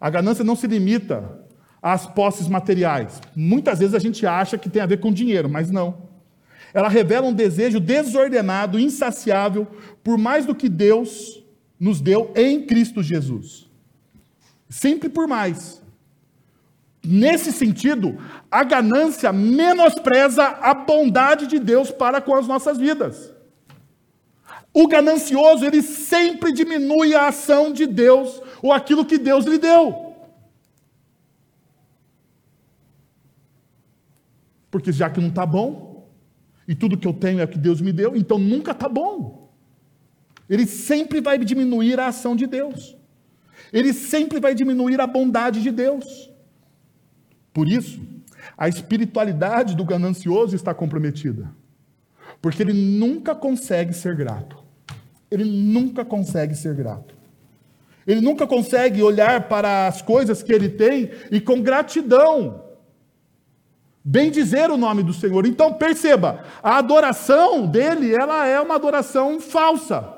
A 0.00 0.08
ganância 0.08 0.44
não 0.44 0.56
se 0.56 0.66
limita 0.66 1.40
às 1.82 2.06
posses 2.06 2.48
materiais. 2.48 3.20
Muitas 3.34 3.78
vezes 3.78 3.94
a 3.94 3.98
gente 3.98 4.26
acha 4.26 4.58
que 4.58 4.68
tem 4.68 4.82
a 4.82 4.86
ver 4.86 5.00
com 5.00 5.12
dinheiro, 5.12 5.48
mas 5.48 5.70
não. 5.70 6.08
Ela 6.72 6.88
revela 6.88 7.26
um 7.26 7.32
desejo 7.32 7.80
desordenado, 7.80 8.78
insaciável, 8.78 9.66
por 10.04 10.16
mais 10.16 10.46
do 10.46 10.54
que 10.54 10.68
Deus 10.68 11.42
nos 11.78 12.00
deu 12.00 12.32
em 12.36 12.64
Cristo 12.66 13.02
Jesus. 13.02 13.68
Sempre 14.68 15.08
por 15.08 15.26
mais. 15.26 15.82
Nesse 17.02 17.50
sentido, 17.50 18.18
a 18.50 18.62
ganância 18.62 19.32
menospreza 19.32 20.44
a 20.44 20.74
bondade 20.74 21.46
de 21.46 21.58
Deus 21.58 21.90
para 21.90 22.20
com 22.20 22.34
as 22.34 22.46
nossas 22.46 22.78
vidas. 22.78 23.29
O 24.72 24.86
ganancioso, 24.86 25.64
ele 25.64 25.82
sempre 25.82 26.52
diminui 26.52 27.14
a 27.14 27.28
ação 27.28 27.72
de 27.72 27.86
Deus 27.86 28.40
ou 28.62 28.72
aquilo 28.72 29.04
que 29.04 29.18
Deus 29.18 29.44
lhe 29.44 29.58
deu. 29.58 30.14
Porque 34.70 34.92
já 34.92 35.10
que 35.10 35.20
não 35.20 35.28
está 35.28 35.44
bom, 35.44 36.08
e 36.68 36.74
tudo 36.74 36.96
que 36.96 37.08
eu 37.08 37.12
tenho 37.12 37.40
é 37.40 37.44
o 37.44 37.48
que 37.48 37.58
Deus 37.58 37.80
me 37.80 37.92
deu, 37.92 38.14
então 38.14 38.38
nunca 38.38 38.70
está 38.70 38.88
bom. 38.88 39.50
Ele 40.48 40.66
sempre 40.66 41.20
vai 41.20 41.36
diminuir 41.38 41.98
a 41.98 42.06
ação 42.06 42.36
de 42.36 42.46
Deus. 42.46 42.96
Ele 43.72 43.92
sempre 43.92 44.38
vai 44.38 44.54
diminuir 44.54 45.00
a 45.00 45.06
bondade 45.06 45.62
de 45.62 45.70
Deus. 45.70 46.30
Por 47.52 47.68
isso, 47.68 48.00
a 48.56 48.68
espiritualidade 48.68 49.74
do 49.74 49.84
ganancioso 49.84 50.54
está 50.54 50.72
comprometida. 50.72 51.52
Porque 52.40 52.62
ele 52.62 52.72
nunca 52.72 53.34
consegue 53.34 53.92
ser 53.92 54.14
grato. 54.14 54.59
Ele 55.30 55.44
nunca 55.44 56.04
consegue 56.04 56.54
ser 56.54 56.74
grato. 56.74 57.14
Ele 58.06 58.20
nunca 58.20 58.46
consegue 58.46 59.02
olhar 59.02 59.48
para 59.48 59.86
as 59.86 60.02
coisas 60.02 60.42
que 60.42 60.52
ele 60.52 60.68
tem 60.68 61.10
e 61.30 61.40
com 61.40 61.62
gratidão 61.62 62.70
bem 64.04 64.30
dizer 64.30 64.70
o 64.70 64.76
nome 64.76 65.02
do 65.02 65.12
Senhor. 65.12 65.46
Então 65.46 65.74
perceba, 65.74 66.44
a 66.62 66.78
adoração 66.78 67.66
dele, 67.66 68.14
ela 68.14 68.46
é 68.46 68.60
uma 68.60 68.74
adoração 68.74 69.40
falsa. 69.40 70.16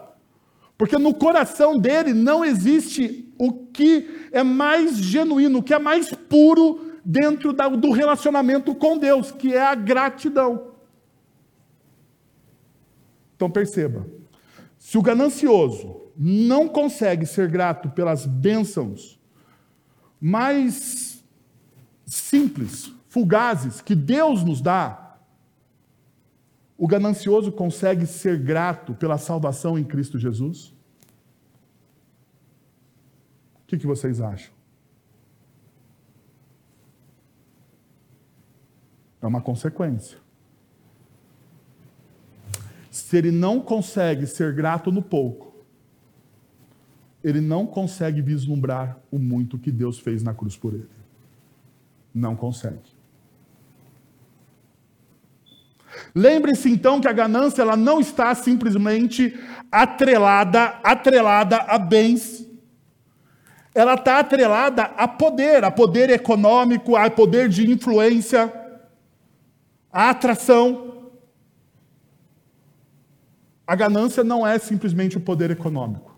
Porque 0.79 0.96
no 0.98 1.14
coração 1.14 1.79
dele 1.79 2.12
não 2.12 2.44
existe 2.44 3.33
o 3.38 3.53
que 3.53 4.29
é 4.33 4.42
mais 4.42 4.96
genuíno, 4.96 5.59
o 5.59 5.62
que 5.62 5.75
é 5.75 5.79
mais 5.79 6.12
puro 6.12 6.92
dentro 7.05 7.53
do 7.53 7.90
relacionamento 7.90 8.75
com 8.75 8.96
Deus, 8.96 9.31
que 9.31 9.55
é 9.55 9.62
a 9.62 9.75
gratidão. 9.75 10.72
Então 13.37 13.51
perceba, 13.51 14.07
se 14.92 14.98
o 14.98 15.02
ganancioso 15.02 16.12
não 16.14 16.68
consegue 16.68 17.24
ser 17.24 17.50
grato 17.50 17.88
pelas 17.88 18.26
bênçãos 18.26 19.18
mais 20.20 21.24
simples, 22.05 22.92
fugazes 23.09 23.81
que 23.81 23.94
Deus 23.94 24.44
nos 24.44 24.61
dá, 24.61 25.16
o 26.76 26.87
ganancioso 26.87 27.50
consegue 27.50 28.05
ser 28.07 28.38
grato 28.38 28.92
pela 28.92 29.16
salvação 29.16 29.78
em 29.78 29.85
Cristo 29.85 30.18
Jesus? 30.18 30.74
O 33.62 33.66
que, 33.68 33.78
que 33.78 33.87
vocês 33.87 34.20
acham? 34.20 34.52
É 39.22 39.26
uma 39.26 39.40
consequência. 39.40 40.21
Se 42.92 43.16
ele 43.16 43.31
não 43.31 43.59
consegue 43.59 44.26
ser 44.26 44.52
grato 44.52 44.92
no 44.92 45.00
pouco, 45.00 45.55
ele 47.24 47.40
não 47.40 47.66
consegue 47.66 48.20
vislumbrar 48.20 48.98
o 49.11 49.18
muito 49.18 49.59
que 49.59 49.70
Deus 49.70 49.98
fez 49.98 50.22
na 50.22 50.35
cruz 50.35 50.59
por 50.59 50.74
ele. 50.74 50.90
Não 52.14 52.37
consegue. 52.37 52.92
Lembre-se 56.14 56.70
então 56.70 57.00
que 57.00 57.09
a 57.09 57.14
ganância 57.14 57.62
ela 57.62 57.78
não 57.78 57.98
está 57.98 58.35
simplesmente 58.35 59.40
atrelada, 59.70 60.78
atrelada 60.85 61.57
a 61.57 61.78
bens. 61.78 62.46
Ela 63.74 63.94
está 63.94 64.18
atrelada 64.18 64.83
a 64.83 65.09
poder, 65.09 65.64
a 65.64 65.70
poder 65.70 66.11
econômico, 66.11 66.94
a 66.94 67.09
poder 67.09 67.48
de 67.48 67.70
influência, 67.70 68.52
a 69.90 70.11
atração. 70.11 71.01
A 73.72 73.74
ganância 73.74 74.22
não 74.22 74.46
é 74.46 74.58
simplesmente 74.58 75.16
o 75.16 75.20
poder 75.20 75.50
econômico. 75.50 76.14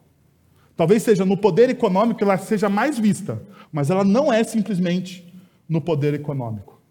Talvez 0.77 1.05
seja 1.05 1.25
no 1.25 1.37
poder 1.37 1.71
econômico 1.71 2.19
que 2.19 2.25
ela 2.25 2.37
seja 2.37 2.69
mais 2.69 2.99
vista, 2.99 3.41
mas 3.71 3.91
ela 3.91 4.03
não 4.03 4.33
é 4.33 4.43
simplesmente 4.43 5.33
no 5.69 5.81
poder 5.81 6.15
econômico. 6.15 6.83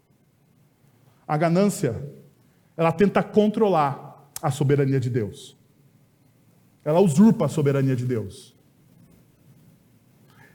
A 1.28 1.36
ganância, 1.36 2.02
ela 2.78 2.90
tenta 2.92 3.22
controlar 3.22 4.26
a 4.40 4.50
soberania 4.50 4.98
de 4.98 5.10
Deus. 5.10 5.54
Ela 6.82 6.98
usurpa 6.98 7.44
a 7.44 7.48
soberania 7.48 7.94
de 7.94 8.06
Deus. 8.06 8.56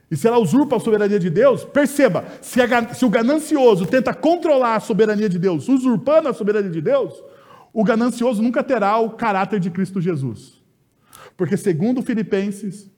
E 0.09 0.17
se 0.17 0.27
ela 0.27 0.39
usurpa 0.39 0.77
a 0.77 0.79
soberania 0.79 1.19
de 1.19 1.29
Deus, 1.29 1.63
perceba, 1.63 2.25
se, 2.41 2.59
a, 2.59 2.93
se, 2.95 3.05
o 3.05 3.09
ganancioso 3.09 3.85
tenta 3.85 4.11
controlar 4.11 4.77
a 4.77 4.79
soberania 4.79 5.29
de 5.29 5.37
Deus, 5.37 5.69
usurpando 5.69 6.29
a 6.29 6.33
soberania 6.33 6.71
de 6.71 6.81
Deus, 6.81 7.13
o 7.73 7.83
ganancioso 7.83 8.41
nunca 8.41 8.63
terá 8.63 8.97
o 8.97 9.11
caráter 9.11 9.59
de 9.59 9.69
Cristo 9.69 10.01
Jesus. 10.01 10.61
Porque, 11.37 11.55
segundo 11.55 12.01
Filipenses, 12.01 12.89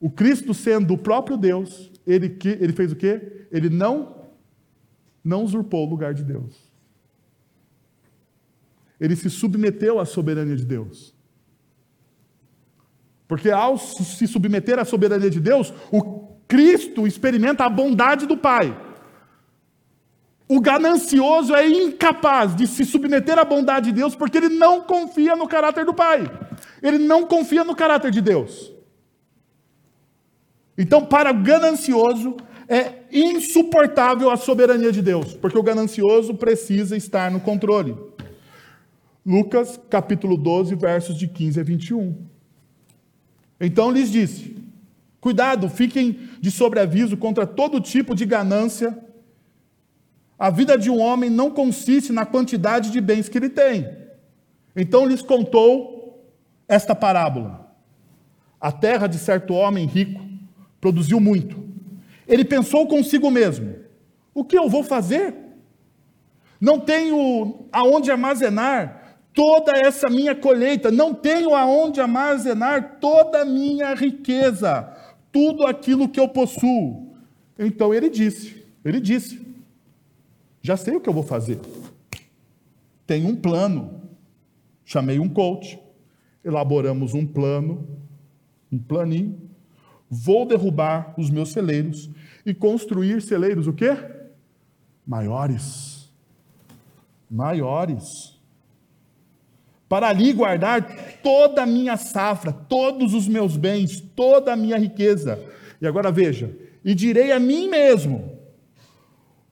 o 0.00 0.10
Cristo 0.10 0.52
sendo 0.52 0.94
o 0.94 0.98
próprio 0.98 1.36
Deus, 1.36 1.90
ele, 2.06 2.36
ele 2.44 2.72
fez 2.72 2.92
o 2.92 2.96
quê? 2.96 3.46
Ele 3.50 3.68
não, 3.68 4.28
não 5.24 5.44
usurpou 5.44 5.86
o 5.86 5.90
lugar 5.90 6.14
de 6.14 6.24
Deus. 6.24 6.70
Ele 9.00 9.16
se 9.16 9.28
submeteu 9.30 9.98
à 9.98 10.04
soberania 10.04 10.56
de 10.56 10.64
Deus. 10.64 11.14
Porque 13.26 13.50
ao 13.50 13.78
se 13.78 14.26
submeter 14.26 14.78
à 14.78 14.84
soberania 14.84 15.30
de 15.30 15.40
Deus, 15.40 15.72
o 15.90 16.36
Cristo 16.46 17.06
experimenta 17.06 17.64
a 17.64 17.70
bondade 17.70 18.26
do 18.26 18.36
Pai. 18.36 18.76
O 20.54 20.60
ganancioso 20.60 21.54
é 21.54 21.66
incapaz 21.66 22.54
de 22.54 22.66
se 22.66 22.84
submeter 22.84 23.38
à 23.38 23.44
bondade 23.44 23.86
de 23.86 23.96
Deus 23.96 24.14
porque 24.14 24.36
ele 24.36 24.50
não 24.50 24.82
confia 24.82 25.34
no 25.34 25.48
caráter 25.48 25.86
do 25.86 25.94
Pai. 25.94 26.30
Ele 26.82 26.98
não 26.98 27.24
confia 27.24 27.64
no 27.64 27.74
caráter 27.74 28.10
de 28.10 28.20
Deus. 28.20 28.70
Então, 30.76 31.06
para 31.06 31.30
o 31.30 31.42
ganancioso, 31.42 32.36
é 32.68 33.04
insuportável 33.10 34.30
a 34.30 34.36
soberania 34.36 34.92
de 34.92 35.00
Deus, 35.00 35.32
porque 35.32 35.56
o 35.56 35.62
ganancioso 35.62 36.34
precisa 36.34 36.98
estar 36.98 37.30
no 37.30 37.40
controle. 37.40 37.96
Lucas 39.24 39.80
capítulo 39.88 40.36
12, 40.36 40.74
versos 40.74 41.16
de 41.16 41.28
15 41.28 41.60
a 41.60 41.62
21. 41.62 42.14
Então 43.58 43.90
lhes 43.90 44.12
disse: 44.12 44.54
Cuidado, 45.18 45.70
fiquem 45.70 46.28
de 46.42 46.50
sobreaviso 46.50 47.16
contra 47.16 47.46
todo 47.46 47.80
tipo 47.80 48.14
de 48.14 48.26
ganância. 48.26 49.11
A 50.38 50.50
vida 50.50 50.76
de 50.76 50.90
um 50.90 51.00
homem 51.00 51.30
não 51.30 51.50
consiste 51.50 52.12
na 52.12 52.26
quantidade 52.26 52.90
de 52.90 53.00
bens 53.00 53.28
que 53.28 53.38
ele 53.38 53.48
tem. 53.48 53.88
Então 54.74 55.06
lhes 55.06 55.22
contou 55.22 56.26
esta 56.66 56.94
parábola. 56.94 57.74
A 58.60 58.72
terra 58.72 59.06
de 59.06 59.18
certo 59.18 59.54
homem 59.54 59.86
rico 59.86 60.20
produziu 60.80 61.20
muito. 61.20 61.62
Ele 62.26 62.44
pensou 62.44 62.86
consigo 62.86 63.30
mesmo: 63.30 63.76
O 64.34 64.44
que 64.44 64.56
eu 64.56 64.68
vou 64.68 64.82
fazer? 64.82 65.34
Não 66.60 66.78
tenho 66.78 67.66
aonde 67.72 68.10
armazenar 68.10 69.16
toda 69.34 69.72
essa 69.76 70.08
minha 70.08 70.34
colheita, 70.34 70.90
não 70.90 71.12
tenho 71.12 71.54
aonde 71.54 72.00
armazenar 72.00 72.98
toda 73.00 73.42
a 73.42 73.44
minha 73.44 73.94
riqueza, 73.94 74.88
tudo 75.30 75.66
aquilo 75.66 76.08
que 76.08 76.20
eu 76.20 76.28
possuo. 76.28 77.16
Então 77.58 77.92
ele 77.92 78.08
disse, 78.08 78.64
ele 78.84 79.00
disse: 79.00 79.40
Já 80.62 80.76
sei 80.76 80.96
o 80.96 81.00
que 81.00 81.08
eu 81.08 81.12
vou 81.12 81.22
fazer. 81.22 81.58
Tenho 83.06 83.28
um 83.28 83.36
plano. 83.36 84.00
Chamei 84.84 85.18
um 85.18 85.28
coach, 85.28 85.78
elaboramos 86.44 87.14
um 87.14 87.26
plano, 87.26 87.86
um 88.70 88.78
planinho. 88.78 89.50
Vou 90.08 90.46
derrubar 90.46 91.14
os 91.18 91.30
meus 91.30 91.50
celeiros 91.50 92.10
e 92.44 92.54
construir 92.54 93.20
celeiros 93.22 93.66
o 93.66 93.72
quê? 93.72 93.96
Maiores. 95.06 96.10
Maiores 97.30 98.32
para 99.92 100.08
ali 100.08 100.32
guardar 100.32 101.18
toda 101.22 101.64
a 101.64 101.66
minha 101.66 101.98
safra, 101.98 102.50
todos 102.50 103.12
os 103.12 103.28
meus 103.28 103.58
bens, 103.58 104.00
toda 104.00 104.54
a 104.54 104.56
minha 104.56 104.78
riqueza. 104.78 105.38
E 105.82 105.86
agora 105.86 106.10
veja: 106.10 106.50
e 106.82 106.94
direi 106.94 107.30
a 107.30 107.38
mim 107.38 107.68
mesmo: 107.68 108.31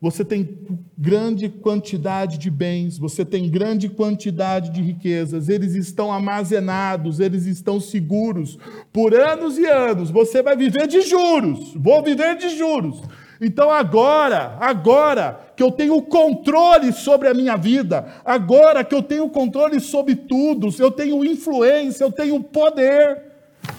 você 0.01 0.25
tem 0.25 0.59
grande 0.97 1.51
quantidade 1.51 2.39
de 2.39 2.51
bens, 2.51 2.97
você 2.97 3.23
tem 3.23 3.51
grande 3.51 3.87
quantidade 3.89 4.71
de 4.71 4.81
riquezas, 4.81 5.51
eles 5.51 5.75
estão 5.75 6.11
armazenados, 6.11 7.21
eles 7.21 7.45
estão 7.45 7.79
seguros 7.79 8.59
por 8.91 9.15
anos 9.15 9.59
e 9.59 9.67
anos. 9.67 10.11
Você 10.11 10.43
vai 10.43 10.57
viver 10.57 10.87
de 10.87 11.03
juros, 11.03 11.75
vou 11.75 12.03
viver 12.03 12.39
de 12.39 12.57
juros. 12.57 13.03
Então 13.43 13.71
agora, 13.71 14.57
agora 14.59 15.39
que 15.55 15.63
eu 15.63 15.71
tenho 15.71 16.01
controle 16.01 16.93
sobre 16.93 17.29
a 17.29 17.35
minha 17.35 17.57
vida, 17.57 18.07
agora 18.25 18.83
que 18.83 18.95
eu 18.95 19.03
tenho 19.03 19.29
controle 19.29 19.81
sobre 19.81 20.15
tudo, 20.15 20.69
eu 20.79 20.91
tenho 20.91 21.23
influência, 21.25 22.05
eu 22.05 22.13
tenho 22.13 22.43
poder, 22.43 23.23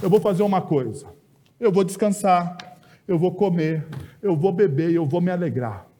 eu 0.04 0.10
vou 0.10 0.20
fazer 0.20 0.44
uma 0.44 0.62
coisa. 0.62 1.08
Eu 1.60 1.72
vou 1.72 1.84
descansar, 1.84 2.58
eu 3.08 3.18
vou 3.18 3.32
comer, 3.34 3.88
eu 4.22 4.36
vou 4.36 4.52
beber, 4.52 4.92
eu 4.92 5.06
vou 5.06 5.22
me 5.22 5.32
alegrar. 5.32 5.91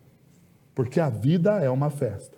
Porque 0.74 1.00
a 1.00 1.10
vida 1.10 1.60
é 1.60 1.70
uma 1.70 1.90
festa. 1.90 2.38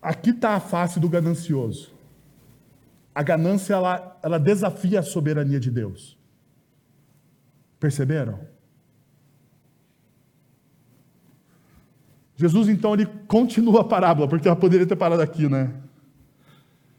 Aqui 0.00 0.30
está 0.30 0.54
a 0.54 0.60
face 0.60 0.98
do 0.98 1.08
ganancioso. 1.08 1.92
A 3.14 3.22
ganância 3.22 3.74
ela, 3.74 4.18
ela 4.22 4.38
desafia 4.38 5.00
a 5.00 5.02
soberania 5.02 5.60
de 5.60 5.70
Deus. 5.70 6.16
Perceberam? 7.78 8.40
Jesus 12.36 12.68
então 12.68 12.94
ele 12.94 13.04
continua 13.28 13.82
a 13.82 13.84
parábola, 13.84 14.26
porque 14.26 14.48
ela 14.48 14.56
poderia 14.56 14.86
ter 14.86 14.96
parado 14.96 15.20
aqui, 15.20 15.46
né? 15.46 15.74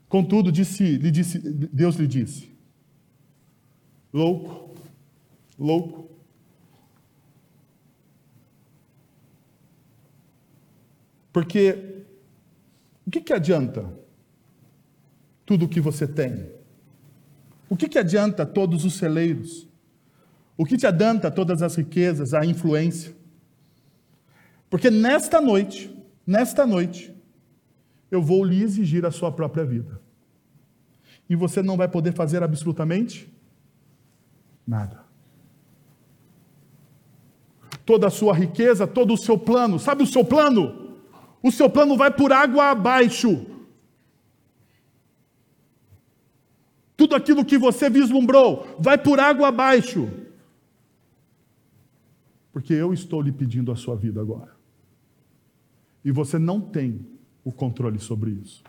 Contudo, 0.07 0.51
disse, 0.51 0.97
lhe 0.97 1.09
disse, 1.09 1.39
Deus 1.39 1.95
lhe 1.95 2.05
disse: 2.05 2.51
Louco, 4.13 4.75
louco. 5.57 6.10
Porque 11.31 12.03
o 13.05 13.11
que, 13.11 13.21
que 13.21 13.33
adianta 13.33 13.85
tudo 15.45 15.65
o 15.65 15.69
que 15.69 15.79
você 15.79 16.07
tem? 16.07 16.49
O 17.69 17.75
que, 17.75 17.87
que 17.87 17.97
adianta 17.97 18.45
todos 18.45 18.85
os 18.85 18.95
celeiros? 18.95 19.67
O 20.57 20.65
que 20.65 20.77
te 20.77 20.85
adianta 20.85 21.31
todas 21.31 21.61
as 21.61 21.75
riquezas, 21.75 22.33
a 22.33 22.45
influência? 22.45 23.15
Porque 24.69 24.89
nesta 24.89 25.41
noite, 25.41 25.89
nesta 26.25 26.65
noite, 26.65 27.13
eu 28.09 28.21
vou 28.21 28.43
lhe 28.43 28.61
exigir 28.61 29.05
a 29.05 29.11
sua 29.11 29.31
própria 29.31 29.65
vida. 29.65 29.99
E 31.29 31.35
você 31.35 31.61
não 31.61 31.77
vai 31.77 31.87
poder 31.87 32.13
fazer 32.13 32.43
absolutamente 32.43 33.33
nada. 34.67 35.03
Toda 37.85 38.07
a 38.07 38.11
sua 38.11 38.33
riqueza, 38.33 38.85
todo 38.85 39.13
o 39.13 39.17
seu 39.17 39.37
plano, 39.37 39.79
sabe 39.79 40.03
o 40.03 40.07
seu 40.07 40.23
plano? 40.23 40.80
O 41.41 41.51
seu 41.51 41.69
plano 41.69 41.97
vai 41.97 42.11
por 42.11 42.31
água 42.31 42.69
abaixo. 42.69 43.45
Tudo 46.95 47.15
aquilo 47.15 47.43
que 47.43 47.57
você 47.57 47.89
vislumbrou 47.89 48.75
vai 48.79 48.97
por 48.97 49.19
água 49.19 49.47
abaixo. 49.47 50.07
Porque 52.51 52.73
eu 52.73 52.93
estou 52.93 53.21
lhe 53.21 53.31
pedindo 53.31 53.71
a 53.71 53.75
sua 53.75 53.95
vida 53.95 54.21
agora. 54.21 54.51
E 56.03 56.11
você 56.11 56.37
não 56.37 56.59
tem 56.61 57.05
o 57.43 57.51
controle 57.51 57.99
sobre 57.99 58.31
isso. 58.31 58.63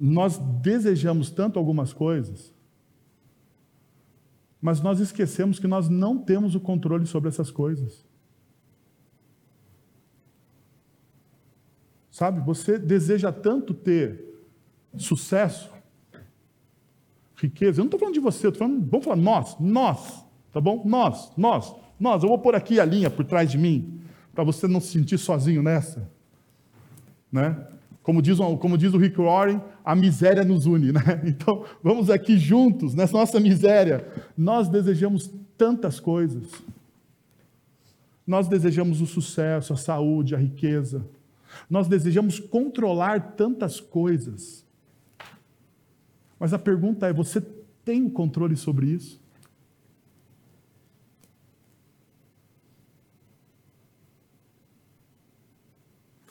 Nós 0.00 0.36
desejamos 0.36 1.30
tanto 1.30 1.60
algumas 1.60 1.92
coisas, 1.92 2.52
mas 4.62 4.80
nós 4.80 5.00
esquecemos 5.00 5.58
que 5.58 5.66
nós 5.66 5.88
não 5.88 6.16
temos 6.16 6.54
o 6.54 6.60
controle 6.60 7.04
sobre 7.04 7.28
essas 7.28 7.50
coisas. 7.50 8.06
Sabe, 12.12 12.40
você 12.40 12.78
deseja 12.78 13.32
tanto 13.32 13.74
ter 13.74 14.24
sucesso, 14.96 15.72
riqueza. 17.34 17.80
Eu 17.80 17.82
não 17.82 17.86
estou 17.86 17.98
falando 17.98 18.14
de 18.14 18.20
você, 18.20 18.46
estou 18.46 18.68
falando, 18.68 18.88
vamos 18.88 19.04
falar 19.04 19.16
nós, 19.16 19.58
nós, 19.58 20.24
tá 20.52 20.60
bom? 20.60 20.84
Nós, 20.86 21.32
nós, 21.36 21.74
nós. 21.98 22.22
Eu 22.22 22.28
vou 22.28 22.38
pôr 22.38 22.54
aqui 22.54 22.78
a 22.78 22.84
linha 22.84 23.10
por 23.10 23.24
trás 23.24 23.50
de 23.50 23.58
mim, 23.58 24.00
para 24.32 24.44
você 24.44 24.68
não 24.68 24.80
se 24.80 24.92
sentir 24.92 25.18
sozinho 25.18 25.60
nessa. 25.60 26.08
Né? 27.32 27.66
Como 28.02 28.20
diz, 28.20 28.38
como 28.38 28.76
diz 28.76 28.92
o 28.92 28.98
Rick 28.98 29.20
Warren, 29.20 29.60
a 29.84 29.94
miséria 29.94 30.44
nos 30.44 30.66
une. 30.66 30.92
Né? 30.92 31.00
Então, 31.24 31.64
vamos 31.82 32.10
aqui 32.10 32.36
juntos, 32.36 32.94
nessa 32.94 33.16
nossa 33.16 33.38
miséria. 33.38 34.06
Nós 34.36 34.68
desejamos 34.68 35.32
tantas 35.56 36.00
coisas. 36.00 36.50
Nós 38.26 38.48
desejamos 38.48 39.00
o 39.00 39.06
sucesso, 39.06 39.72
a 39.72 39.76
saúde, 39.76 40.34
a 40.34 40.38
riqueza. 40.38 41.06
Nós 41.68 41.86
desejamos 41.86 42.40
controlar 42.40 43.34
tantas 43.36 43.80
coisas. 43.80 44.66
Mas 46.38 46.52
a 46.52 46.58
pergunta 46.58 47.06
é: 47.06 47.12
você 47.12 47.40
tem 47.84 48.04
o 48.04 48.10
controle 48.10 48.56
sobre 48.56 48.86
isso? 48.86 49.20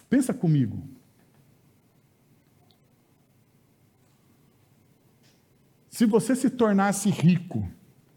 Pensa 0.10 0.34
comigo. 0.34 0.84
Se 5.92 6.08
você 6.08 6.36
se 6.36 6.50
tornasse 6.50 7.12
rico, 7.12 7.70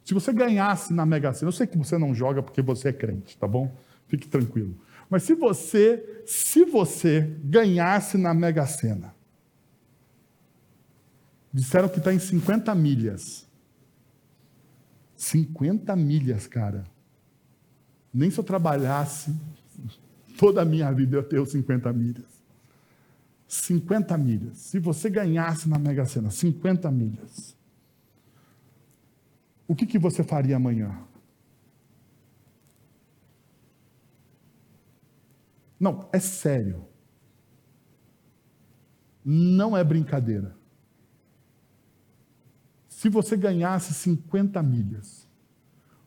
se 0.03 0.15
você 0.15 0.33
ganhasse 0.33 0.95
na 0.95 1.05
Mega 1.05 1.35
Sena, 1.35 1.49
eu 1.49 1.53
sei 1.53 1.67
que 1.67 1.77
você 1.77 1.99
não 1.99 2.15
joga 2.15 2.43
porque 2.43 2.63
você 2.63 2.89
é 2.89 2.93
crente, 2.95 3.37
tá 3.37 3.47
bom? 3.47 3.71
Fique 4.09 4.27
tranquilo. 4.27 4.75
Mas 5.11 5.25
se 5.25 5.35
você, 5.35 6.23
se 6.25 6.65
você 6.65 7.37
ganhasse 7.45 8.17
na 8.17 8.33
Mega 8.33 8.67
Sena, 8.67 9.15
disseram 11.53 11.91
que 11.91 11.99
está 11.99 12.15
em 12.15 12.19
50 12.19 12.75
milhas. 12.75 13.47
50 15.15 15.95
milhas, 15.95 16.47
cara. 16.47 16.85
Nem 18.13 18.31
se 18.31 18.39
eu 18.39 18.45
trabalhasse 18.45 19.35
Toda 20.37 20.63
a 20.63 20.65
minha 20.65 20.91
vida 20.93 21.17
eu 21.17 21.23
tenho 21.23 21.47
50 21.47 21.93
milhas. 21.93 22.25
50 23.47 24.19
milhas. 24.19 24.59
Se 24.59 24.79
você 24.79 25.09
ganhasse 25.09 25.69
na 25.69 25.79
Mega 25.79 26.05
Sena 26.07 26.31
50 26.31 26.91
milhas, 26.91 27.57
o 29.67 29.75
que, 29.75 29.87
que 29.87 29.99
você 29.99 30.23
faria 30.23 30.57
amanhã? 30.57 31.07
Não, 35.79 36.09
é 36.13 36.19
sério. 36.19 36.87
Não 39.25 39.77
é 39.77 39.83
brincadeira. 39.83 40.57
Se 42.89 43.09
você 43.09 43.37
ganhasse 43.37 43.93
50 43.93 44.63
milhas, 44.63 45.29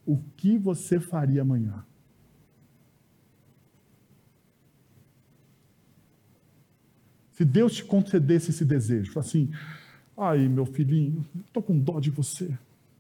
o 0.06 0.18
que 0.36 0.58
você 0.58 1.00
faria 1.00 1.42
amanhã? 1.42 1.86
Se 7.34 7.46
Deus 7.46 7.76
te 7.76 7.86
concedesse 7.86 8.50
esse 8.50 8.66
desejo, 8.66 9.20
assim, 9.20 9.52
ai 10.18 10.48
meu 10.48 10.66
filhinho, 10.66 11.24
estou 11.46 11.62
com 11.62 11.78
dó 11.78 12.00
de 12.00 12.10
você, 12.10 12.58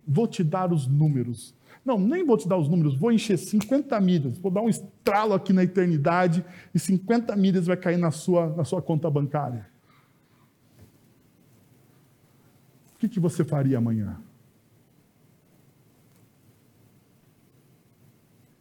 vou 0.08 0.28
te 0.28 0.44
dar 0.44 0.72
os 0.72 0.88
números. 0.88 1.56
Não, 1.84 2.00
nem 2.00 2.26
vou 2.26 2.38
te 2.38 2.48
dar 2.48 2.58
os 2.58 2.68
números, 2.68 2.96
vou 2.96 3.12
encher 3.12 3.38
50 3.38 4.00
milhas, 4.02 4.38
vou 4.38 4.52
dar 4.52 4.62
um 4.62 4.70
estralo 4.70 5.34
aqui 5.34 5.54
na 5.54 5.64
eternidade 5.64 6.44
e 6.74 6.80
50 6.80 7.36
milhas 7.36 7.68
vai 7.68 7.78
cair 7.78 7.98
na 7.98 8.12
sua, 8.12 8.56
na 8.56 8.64
sua 8.64 8.82
conta 8.82 9.10
bancária. 9.10 9.68
O 12.96 13.00
que, 13.00 13.08
que 13.08 13.20
você 13.20 13.44
faria 13.44 13.78
amanhã? 13.78 14.20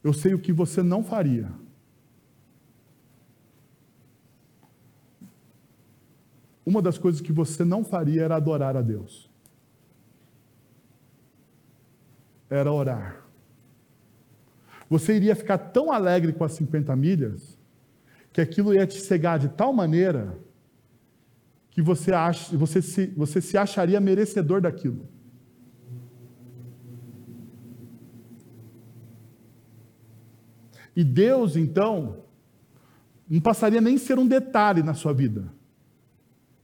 Eu 0.05 0.13
sei 0.13 0.35
o 0.35 0.39
que 0.39 0.53
você 0.53 0.83
não 0.83 1.03
faria. 1.03 1.51
uma 6.67 6.83
das 6.83 6.99
coisas 6.99 7.21
que 7.21 7.33
você 7.33 7.65
não 7.65 7.85
faria 7.85 8.25
era 8.25 8.35
adorar 8.35 8.77
a 8.77 8.83
Deus. 8.83 9.31
Era 12.49 12.73
orar. 12.73 13.25
Você 14.89 15.17
iria 15.17 15.35
ficar 15.35 15.59
tão 15.59 15.91
alegre 15.91 16.33
com 16.33 16.45
as 16.45 16.53
50 16.53 16.95
milhas 16.95 17.59
que 18.33 18.41
aquilo 18.41 18.75
ia 18.75 18.87
te 18.87 19.01
cegar 19.01 19.39
de 19.39 19.49
tal 19.49 19.73
maneira 19.73 20.39
que 21.71 21.83
você, 21.83 22.13
acha, 22.13 22.57
você, 22.57 22.81
se, 22.81 23.07
você 23.09 23.41
se 23.41 23.59
acharia 23.59 24.01
merecedor 24.01 24.61
daquilo. 24.61 25.09
E 30.95 31.05
Deus, 31.05 31.57
então, 31.57 32.25
não 33.29 33.41
passaria 33.41 33.81
nem 33.81 33.99
ser 33.99 34.19
um 34.19 34.27
detalhe 34.27 34.83
na 34.83 34.95
sua 34.95 35.13
vida 35.13 35.53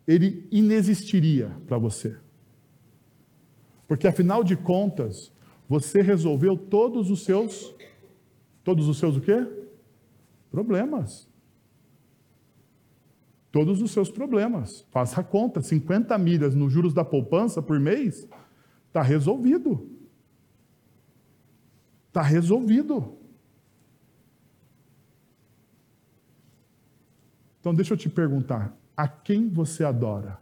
ele 0.07 0.47
inexistiria 0.51 1.51
para 1.66 1.78
você. 1.78 2.16
Porque 3.87 4.07
afinal 4.07 4.43
de 4.43 4.57
contas, 4.57 5.33
você 5.72 6.02
resolveu 6.02 6.54
todos 6.54 7.10
os 7.10 7.24
seus 7.24 7.74
todos 8.62 8.86
os 8.88 8.98
seus 8.98 9.16
o 9.16 9.22
quê? 9.22 9.38
Problemas. 10.50 11.26
Todos 13.50 13.80
os 13.80 13.90
seus 13.90 14.10
problemas. 14.10 14.86
Faça 14.90 15.22
a 15.22 15.24
conta, 15.24 15.62
50 15.62 16.16
milhas 16.18 16.54
nos 16.54 16.70
juros 16.70 16.92
da 16.92 17.02
poupança 17.02 17.62
por 17.62 17.80
mês, 17.80 18.28
está 18.88 19.00
resolvido. 19.00 19.90
Está 22.08 22.20
resolvido. 22.20 23.16
Então 27.60 27.74
deixa 27.74 27.94
eu 27.94 27.96
te 27.96 28.10
perguntar, 28.10 28.76
a 28.94 29.08
quem 29.08 29.48
você 29.48 29.84
adora? 29.84 30.38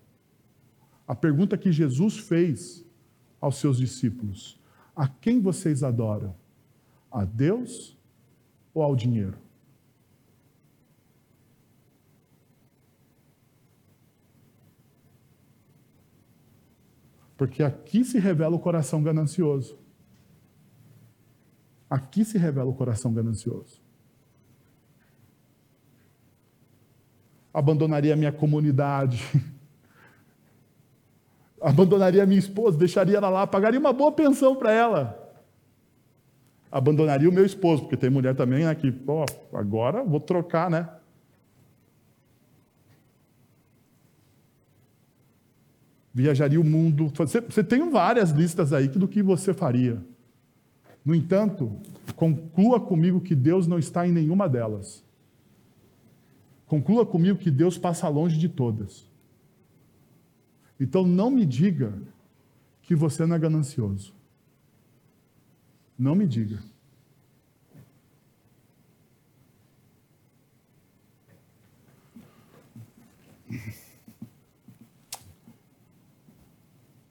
A 1.07 1.15
pergunta 1.15 1.57
que 1.57 1.71
Jesus 1.71 2.19
fez 2.19 2.85
aos 3.41 3.57
seus 3.57 3.79
discípulos: 3.79 4.60
a 4.95 5.09
quem 5.09 5.41
vocês 5.41 5.83
adoram? 5.83 6.35
A 7.11 7.25
Deus 7.25 7.97
ou 8.73 8.83
ao 8.83 8.95
dinheiro? 8.95 9.37
Porque 17.37 17.63
aqui 17.63 18.05
se 18.05 18.19
revela 18.19 18.55
o 18.55 18.59
coração 18.59 19.03
ganancioso. 19.03 19.79
Aqui 21.89 22.25
se 22.25 22.37
revela 22.37 22.69
o 22.69 22.75
coração 22.75 23.13
ganancioso. 23.13 23.81
abandonaria 27.53 28.15
a 28.15 28.17
minha 28.17 28.33
comunidade, 28.33 29.23
abandonaria 31.61 32.25
minha 32.27 32.39
esposa, 32.39 32.79
deixaria 32.79 33.19
ela 33.19 33.29
lá, 33.29 33.47
pagaria 33.47 33.79
uma 33.79 33.93
boa 33.93 34.13
pensão 34.13 34.57
para 34.57 34.73
ela. 34.73 35.17
Abandonaria 36.73 37.29
o 37.29 37.33
meu 37.33 37.45
esposo, 37.45 37.83
porque 37.83 37.97
tem 37.97 38.09
mulher 38.09 38.35
também 38.35 38.65
né, 38.65 38.77
agora 39.53 40.05
vou 40.05 40.21
trocar, 40.21 40.71
né? 40.71 40.89
Viajaria 46.15 46.61
o 46.61 46.65
mundo. 46.65 47.13
Você, 47.15 47.41
você 47.41 47.63
tem 47.63 47.89
várias 47.91 48.31
listas 48.31 48.73
aí 48.73 48.89
do 48.89 49.09
que 49.09 49.23
você 49.23 49.53
faria. 49.53 50.01
No 51.05 51.15
entanto, 51.15 51.77
conclua 52.15 52.81
comigo 52.81 53.21
que 53.21 53.35
Deus 53.35 53.67
não 53.67 53.79
está 53.79 54.07
em 54.07 54.13
nenhuma 54.13 54.49
delas. 54.49 55.05
Conclua 56.67 57.05
comigo 57.05 57.39
que 57.39 57.51
Deus 57.51 57.77
passa 57.79 58.09
longe 58.09 58.39
de 58.39 58.49
todas. 58.49 59.10
Então 60.81 61.07
não 61.07 61.31
me 61.31 61.45
diga 61.45 61.93
que 62.81 62.95
você 62.97 63.27
não 63.27 63.37
é 63.37 63.39
ganancioso. 63.39 64.15
Não 65.99 66.15
me 66.15 66.27
diga. 66.27 66.59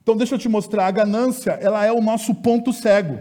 Então 0.01 0.17
deixa 0.17 0.33
eu 0.33 0.39
te 0.39 0.49
mostrar, 0.49 0.87
a 0.87 0.91
ganância, 0.91 1.51
ela 1.51 1.85
é 1.85 1.91
o 1.91 2.01
nosso 2.01 2.33
ponto 2.33 2.73
cego. 2.73 3.19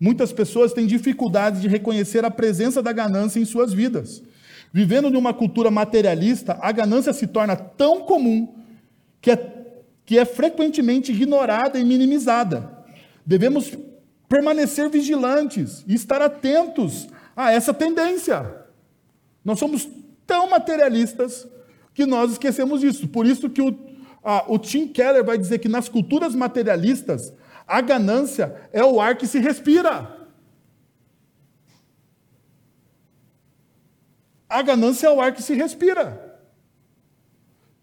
Muitas 0.00 0.32
pessoas 0.32 0.72
têm 0.72 0.86
dificuldade 0.86 1.60
de 1.60 1.68
reconhecer 1.68 2.24
a 2.24 2.30
presença 2.30 2.82
da 2.82 2.92
ganância 2.92 3.38
em 3.38 3.44
suas 3.44 3.74
vidas. 3.74 4.22
Vivendo 4.72 5.10
numa 5.10 5.34
cultura 5.34 5.70
materialista, 5.70 6.58
a 6.62 6.72
ganância 6.72 7.12
se 7.12 7.26
torna 7.26 7.54
tão 7.54 8.06
comum 8.06 8.54
que 9.20 9.30
é, 9.30 9.36
que 10.08 10.18
é 10.18 10.24
frequentemente 10.24 11.12
ignorada 11.12 11.78
e 11.78 11.84
minimizada. 11.84 12.82
Devemos 13.26 13.76
permanecer 14.26 14.88
vigilantes 14.88 15.84
e 15.86 15.94
estar 15.94 16.22
atentos 16.22 17.08
a 17.36 17.52
essa 17.52 17.74
tendência. 17.74 18.64
Nós 19.44 19.58
somos 19.58 19.86
tão 20.26 20.48
materialistas 20.48 21.46
que 21.92 22.06
nós 22.06 22.32
esquecemos 22.32 22.80
disso. 22.80 23.06
Por 23.06 23.26
isso 23.26 23.50
que 23.50 23.60
o, 23.60 23.78
a, 24.24 24.50
o 24.50 24.58
Tim 24.58 24.88
Keller 24.88 25.22
vai 25.22 25.36
dizer 25.36 25.58
que 25.58 25.68
nas 25.68 25.90
culturas 25.90 26.34
materialistas, 26.34 27.30
a 27.66 27.82
ganância 27.82 28.56
é 28.72 28.82
o 28.82 29.02
ar 29.02 29.14
que 29.14 29.26
se 29.26 29.38
respira. 29.38 30.26
A 34.48 34.62
ganância 34.62 35.06
é 35.06 35.10
o 35.10 35.20
ar 35.20 35.34
que 35.34 35.42
se 35.42 35.52
respira. 35.52 36.27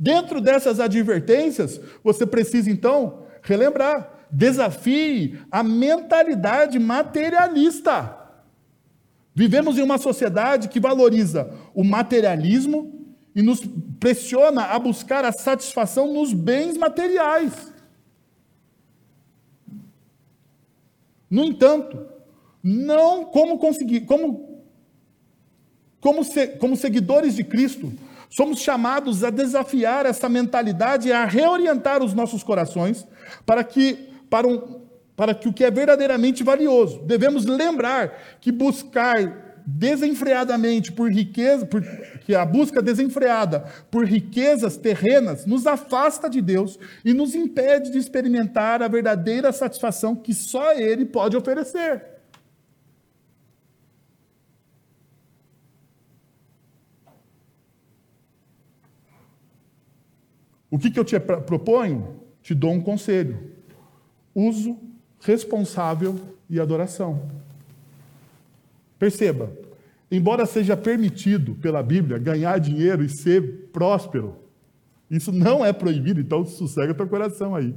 Dentro 0.06 0.40
dessas 0.40 0.80
advertências, 0.80 1.82
você 2.04 2.28
precisa 2.28 2.70
então 2.70 3.26
relembrar: 3.42 4.28
desafie 4.30 5.40
a 5.50 5.64
mentalidade 5.64 6.78
materialista. 6.78 8.16
Vivemos 9.34 9.80
em 9.80 9.82
uma 9.82 9.98
sociedade 9.98 10.70
que 10.70 10.80
valoriza 10.80 11.52
o 11.74 11.84
materialismo 11.84 13.04
e 13.36 13.42
nos 13.42 13.62
pressiona 14.00 14.66
a 14.66 14.78
buscar 14.78 15.26
a 15.26 15.32
satisfação 15.32 16.14
nos 16.14 16.32
bens 16.34 16.78
materiais. 16.78 17.74
No 21.28 21.44
entanto, 21.46 22.06
não 22.62 23.26
como 23.26 23.58
conseguir, 23.58 24.02
como, 24.02 24.62
como, 26.00 26.24
se, 26.24 26.46
como 26.60 26.76
seguidores 26.76 27.36
de 27.36 27.44
Cristo, 27.44 27.92
somos 28.36 28.60
chamados 28.60 29.24
a 29.24 29.30
desafiar 29.30 30.06
essa 30.06 30.28
mentalidade 30.28 31.08
e 31.08 31.14
a 31.14 31.24
reorientar 31.24 32.04
os 32.04 32.14
nossos 32.14 32.44
corações 32.44 33.08
para 33.46 33.64
que, 33.64 34.10
para 34.30 34.46
um, 34.46 34.82
para 35.16 35.34
que 35.34 35.48
o 35.48 35.54
que 35.54 35.64
é 35.64 35.72
verdadeiramente 35.72 36.44
valioso. 36.44 37.00
Devemos 37.04 37.46
lembrar 37.46 38.38
que 38.42 38.52
buscar 38.52 39.64
desenfreadamente 39.66 40.92
por 40.92 41.10
riqueza, 41.10 41.66
por, 41.66 41.82
que 42.26 42.36
a 42.36 42.46
busca 42.46 42.82
desenfreada 42.82 43.64
por 43.90 44.04
riquezas 44.04 44.76
terrenas 44.76 45.46
nos 45.46 45.66
afasta 45.66 46.30
de 46.30 46.42
Deus 46.42 46.78
e 47.06 47.14
nos 47.14 47.36
impede 47.36 47.90
de 47.90 47.98
experimentar 47.98 48.84
a 48.84 48.90
verdadeira 48.90 49.54
satisfação 49.54 50.14
que 50.14 50.34
só 50.34 50.74
Ele 50.74 51.06
pode 51.06 51.38
oferecer. 51.38 52.15
O 60.76 60.78
que, 60.78 60.92
que 60.92 61.00
eu 61.00 61.06
te 61.06 61.18
proponho? 61.18 62.20
Te 62.42 62.54
dou 62.54 62.74
um 62.74 62.82
conselho. 62.82 63.40
Uso 64.36 64.78
responsável 65.22 66.20
e 66.50 66.60
adoração. 66.60 67.32
Perceba, 69.00 69.54
embora 70.12 70.46
seja 70.46 70.76
permitido 70.76 71.56
pela 71.56 71.82
Bíblia 71.82 72.18
ganhar 72.18 72.60
dinheiro 72.60 73.06
e 73.06 73.10
ser 73.10 73.70
próspero, 73.72 74.36
isso 75.10 75.32
não 75.32 75.66
é 75.66 75.72
proibido, 75.72 76.20
então 76.20 76.46
sossega 76.46 76.94
teu 76.94 77.08
coração 77.08 77.56
aí. 77.56 77.74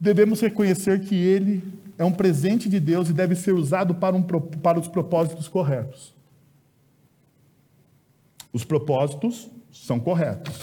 Devemos 0.00 0.40
reconhecer 0.40 1.02
que 1.02 1.14
ele 1.14 1.62
é 1.98 2.04
um 2.04 2.12
presente 2.12 2.66
de 2.66 2.80
Deus 2.80 3.10
e 3.10 3.12
deve 3.12 3.34
ser 3.34 3.52
usado 3.52 3.96
para, 3.96 4.16
um, 4.16 4.22
para 4.22 4.80
os 4.80 4.88
propósitos 4.88 5.48
corretos. 5.48 6.14
Os 8.54 8.64
propósitos 8.64 9.50
são 9.72 9.98
corretos. 9.98 10.54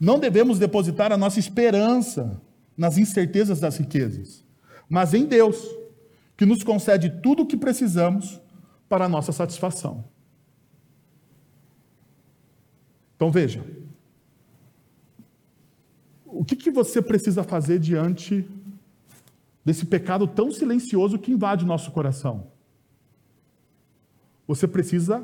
Não 0.00 0.18
devemos 0.18 0.58
depositar 0.58 1.12
a 1.12 1.16
nossa 1.16 1.38
esperança 1.38 2.40
nas 2.76 2.96
incertezas 2.96 3.60
das 3.60 3.76
riquezas, 3.76 4.42
mas 4.88 5.12
em 5.12 5.26
Deus, 5.26 5.62
que 6.36 6.46
nos 6.46 6.64
concede 6.64 7.10
tudo 7.22 7.42
o 7.42 7.46
que 7.46 7.56
precisamos 7.56 8.40
para 8.88 9.04
a 9.04 9.08
nossa 9.08 9.30
satisfação. 9.30 10.04
Então 13.14 13.30
veja, 13.30 13.62
o 16.24 16.42
que, 16.42 16.56
que 16.56 16.70
você 16.70 17.02
precisa 17.02 17.44
fazer 17.44 17.78
diante 17.78 18.48
desse 19.62 19.84
pecado 19.84 20.26
tão 20.26 20.50
silencioso 20.50 21.18
que 21.18 21.30
invade 21.30 21.64
o 21.64 21.68
nosso 21.68 21.90
coração? 21.90 22.50
Você 24.48 24.66
precisa 24.66 25.22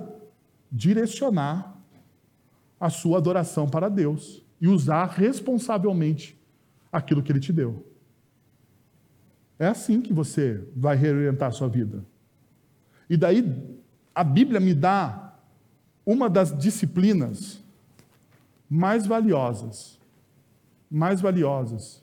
direcionar 0.71 1.76
a 2.79 2.91
sua 2.91 3.19
adoração 3.19 3.69
para 3.69 3.89
Deus 3.89 4.43
e 4.61 4.69
usar 4.69 5.07
responsavelmente 5.07 6.39
aquilo 6.91 7.23
que 7.23 7.33
Ele 7.33 7.41
te 7.41 7.53
deu. 7.53 7.87
É 9.59 9.67
assim 9.67 10.01
que 10.01 10.13
você 10.13 10.67
vai 10.75 10.97
reorientar 10.97 11.49
a 11.49 11.53
sua 11.53 11.69
vida. 11.69 12.05
E 13.09 13.17
daí, 13.17 13.45
a 14.15 14.23
Bíblia 14.23 14.61
me 14.61 14.75
dá 14.75 15.39
uma 16.05 16.29
das 16.29 16.57
disciplinas 16.57 17.63
mais 18.69 19.07
valiosas, 19.07 19.99
mais 20.91 21.21
valiosas, 21.21 22.03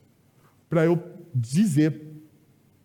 para 0.69 0.85
eu 0.85 1.01
dizer 1.33 2.13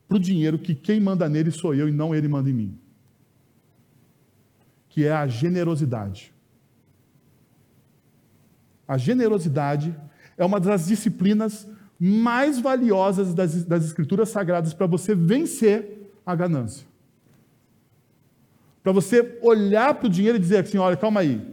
para 0.07 0.17
o 0.17 0.21
dinheiro 0.21 0.59
que 0.59 0.75
quem 0.75 0.99
manda 0.99 1.29
nele 1.29 1.51
sou 1.51 1.75
eu 1.75 1.89
e 1.89 1.93
não 1.93 2.15
ele 2.15 2.29
manda 2.29 2.49
em 2.49 2.55
mim. 2.55 2.79
Que 4.89 5.05
é 5.05 5.13
a 5.13 5.27
generosidade. 5.27 6.33
A 8.89 8.97
generosidade 8.97 9.95
é 10.39 10.45
uma 10.45 10.59
das 10.59 10.87
disciplinas 10.87 11.69
mais 12.01 12.59
valiosas 12.59 13.35
das, 13.35 13.65
das 13.65 13.85
Escrituras 13.85 14.31
Sagradas 14.31 14.73
para 14.73 14.87
você 14.87 15.15
vencer 15.15 16.11
a 16.25 16.35
ganância. 16.35 16.87
Para 18.83 18.93
você 18.93 19.39
olhar 19.43 19.93
para 19.95 20.07
o 20.07 20.11
dinheiro 20.11 20.39
e 20.39 20.41
dizer 20.41 20.65
assim: 20.65 20.79
olha, 20.79 20.97
calma 20.97 21.21
aí, 21.21 21.47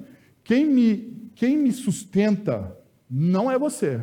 quem 0.44 0.66
me, 0.66 1.30
quem 1.36 1.58
me 1.58 1.74
sustenta 1.74 2.78
não 3.10 3.52
é 3.52 3.60
você. 3.60 4.02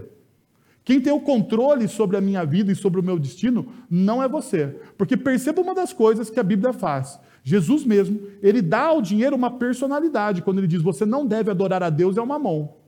Quem 0.85 1.01
tem 1.01 1.13
o 1.13 1.21
controle 1.21 1.87
sobre 1.87 2.17
a 2.17 2.21
minha 2.21 2.45
vida 2.45 2.73
e 2.73 2.77
sobre 2.77 2.99
o 2.99 3.05
meu 3.05 3.19
destino 3.19 3.73
não 3.89 4.21
é 4.21 4.29
você. 4.29 4.77
Porque 4.99 5.17
perceba 5.17 5.63
uma 5.63 5.75
das 5.75 5.93
coisas 5.93 6.29
que 6.29 6.41
a 6.41 6.43
Bíblia 6.43 6.73
faz. 6.73 7.21
Jesus 7.45 7.85
mesmo, 7.85 8.21
ele 8.43 8.61
dá 8.61 8.83
ao 8.87 9.01
dinheiro 9.01 9.37
uma 9.37 9.59
personalidade 9.59 10.43
quando 10.43 10.59
ele 10.59 10.67
diz: 10.67 10.83
você 10.83 11.07
não 11.07 11.25
deve 11.25 11.51
adorar 11.51 11.83
a 11.83 11.89
Deus, 11.89 12.17
é 12.17 12.21
uma 12.21 12.39
mão. 12.39 12.82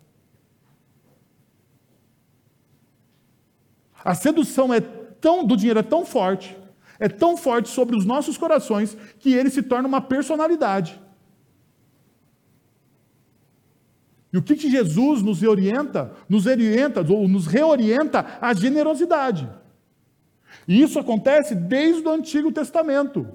A 4.05 4.14
sedução 4.14 4.72
é 4.72 4.80
tão, 4.80 5.44
do 5.44 5.57
dinheiro 5.57 5.80
é 5.80 5.82
tão 5.82 6.05
forte, 6.05 6.55
é 6.98 7.09
tão 7.09 7.36
forte 7.36 7.70
sobre 7.70 7.96
os 7.96 8.05
nossos 8.05 8.36
corações, 8.36 8.96
que 9.18 9.32
ele 9.32 9.48
se 9.48 9.62
torna 9.62 9.88
uma 9.88 10.00
personalidade. 10.00 11.00
E 14.30 14.36
o 14.36 14.42
que, 14.42 14.57
que 14.57 14.70
Jesus 14.70 15.22
nos 15.22 15.42
orienta? 15.42 16.12
Nos 16.28 16.44
orienta, 16.44 17.00
ou 17.00 17.26
nos 17.26 17.46
reorienta 17.46 18.38
a 18.40 18.52
generosidade. 18.52 19.48
E 20.68 20.82
isso 20.82 20.98
acontece 20.98 21.55
desde 21.55 22.07
o 22.07 22.11
Antigo 22.11 22.52
Testamento, 22.52 23.26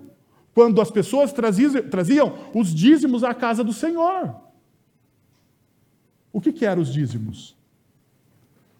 quando 0.53 0.81
as 0.81 0.91
pessoas 0.91 1.31
traziam, 1.31 1.81
traziam 1.89 2.37
os 2.53 2.73
dízimos 2.73 3.23
à 3.23 3.33
casa 3.33 3.63
do 3.63 3.73
Senhor. 3.73 4.35
O 6.31 6.39
que, 6.39 6.51
que 6.51 6.65
eram 6.65 6.81
os 6.81 6.91
dízimos? 6.93 7.55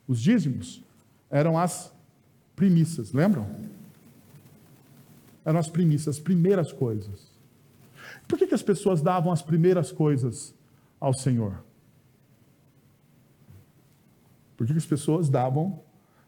Os 0.08 0.20
dízimos 0.20 0.84
eram 1.30 1.58
as 1.58 1.94
primícias, 2.56 3.12
lembram? 3.14 3.48
Eram 5.46 5.60
as 5.60 5.70
primícias, 5.70 6.18
as 6.18 6.22
primeiras 6.22 6.72
coisas. 6.72 7.30
Por 8.28 8.38
que, 8.38 8.48
que 8.48 8.56
as 8.56 8.64
pessoas 8.64 9.02
davam 9.02 9.32
as 9.32 9.42
primeiras 9.42 9.92
coisas 9.92 10.54
ao 11.00 11.14
Senhor? 11.14 11.64
Por 14.58 14.68
que, 14.68 14.74
que 14.74 14.80
as 14.80 14.86
pessoas 14.86 15.30
davam 15.30 15.82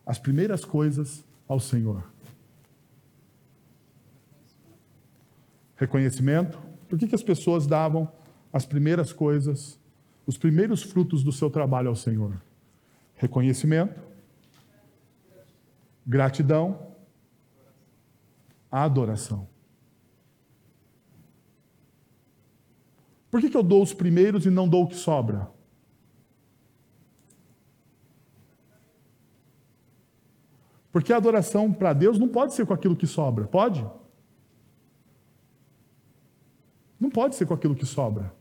as 0.06 0.18
primeiras 0.18 0.64
coisas 0.64 1.24
ao 1.48 1.60
Senhor? 1.60 2.04
Reconhecimento. 5.76 6.60
Por 6.88 6.98
que, 6.98 7.08
que 7.08 7.16
as 7.16 7.24
pessoas 7.24 7.68
davam 7.68 8.12
as 8.54 8.66
primeiras 8.66 9.12
coisas, 9.12 9.80
os 10.26 10.38
primeiros 10.38 10.84
frutos 10.84 11.24
do 11.24 11.32
seu 11.32 11.50
trabalho 11.50 11.90
ao 11.90 11.96
Senhor? 11.96 12.42
Reconhecimento 13.16 14.11
Gratidão, 16.12 16.94
adoração. 18.70 19.48
Por 23.30 23.40
que, 23.40 23.50
que 23.50 23.56
eu 23.56 23.64
dou 23.64 23.82
os 23.82 23.94
primeiros 23.94 24.46
e 24.46 24.50
não 24.50 24.68
dou 24.68 24.84
o 24.84 24.90
que 24.90 24.96
sobra? 24.96 25.50
Porque 30.92 31.14
a 31.14 31.16
adoração 31.16 31.72
para 31.72 31.94
Deus 31.94 32.20
não 32.20 32.28
pode 32.28 32.56
ser 32.56 32.66
com 32.66 32.74
aquilo 32.74 32.98
que 32.98 33.08
sobra, 33.08 33.48
pode? 33.48 33.90
Não 37.00 37.10
pode 37.10 37.36
ser 37.36 37.46
com 37.46 37.54
aquilo 37.54 37.74
que 37.74 37.86
sobra. 37.86 38.36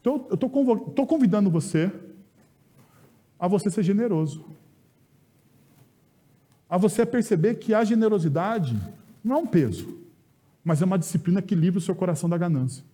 Então, 0.00 0.26
eu 0.28 0.34
estou 0.34 1.06
convidando 1.06 1.48
você 1.48 2.09
a 3.40 3.48
você 3.48 3.70
ser 3.70 3.82
generoso. 3.82 4.44
A 6.68 6.76
você 6.76 7.06
perceber 7.06 7.54
que 7.54 7.72
a 7.72 7.82
generosidade 7.82 8.78
não 9.24 9.36
é 9.36 9.38
um 9.38 9.46
peso, 9.46 9.98
mas 10.62 10.82
é 10.82 10.84
uma 10.84 10.98
disciplina 10.98 11.40
que 11.40 11.54
livra 11.54 11.78
o 11.78 11.82
seu 11.82 11.94
coração 11.94 12.28
da 12.28 12.36
ganância. 12.36 12.84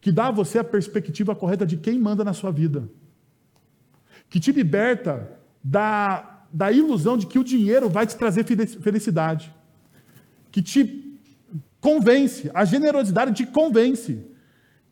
Que 0.00 0.10
dá 0.10 0.28
a 0.28 0.30
você 0.30 0.58
a 0.58 0.64
perspectiva 0.64 1.36
correta 1.36 1.66
de 1.66 1.76
quem 1.76 1.98
manda 1.98 2.24
na 2.24 2.32
sua 2.32 2.50
vida. 2.50 2.88
Que 4.30 4.40
te 4.40 4.50
liberta 4.50 5.38
da, 5.62 6.46
da 6.50 6.72
ilusão 6.72 7.18
de 7.18 7.26
que 7.26 7.38
o 7.38 7.44
dinheiro 7.44 7.90
vai 7.90 8.06
te 8.06 8.16
trazer 8.16 8.44
felicidade. 8.44 9.54
Que 10.50 10.62
te 10.62 11.20
convence, 11.78 12.50
a 12.54 12.64
generosidade 12.64 13.34
te 13.34 13.46
convence 13.46 14.26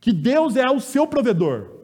que 0.01 0.13
Deus 0.13 0.57
é 0.57 0.71
o 0.71 0.81
seu 0.81 1.07
provedor. 1.07 1.77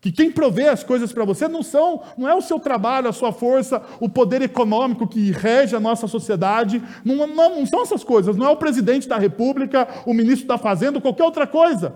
Que 0.00 0.10
quem 0.10 0.32
provê 0.32 0.66
as 0.66 0.82
coisas 0.82 1.12
para 1.12 1.24
você 1.24 1.46
não 1.46 1.62
são, 1.62 2.02
não 2.18 2.28
é 2.28 2.34
o 2.34 2.42
seu 2.42 2.58
trabalho, 2.58 3.08
a 3.08 3.12
sua 3.12 3.32
força, 3.32 3.80
o 4.00 4.08
poder 4.08 4.42
econômico 4.42 5.06
que 5.06 5.30
rege 5.30 5.76
a 5.76 5.80
nossa 5.80 6.08
sociedade, 6.08 6.82
não, 7.04 7.24
não, 7.24 7.56
não 7.56 7.66
são 7.66 7.82
essas 7.82 8.02
coisas, 8.02 8.36
não 8.36 8.46
é 8.46 8.50
o 8.50 8.56
presidente 8.56 9.08
da 9.08 9.16
república, 9.16 9.86
o 10.04 10.12
ministro 10.12 10.48
da 10.48 10.58
fazenda, 10.58 11.00
qualquer 11.00 11.22
outra 11.22 11.46
coisa. 11.46 11.94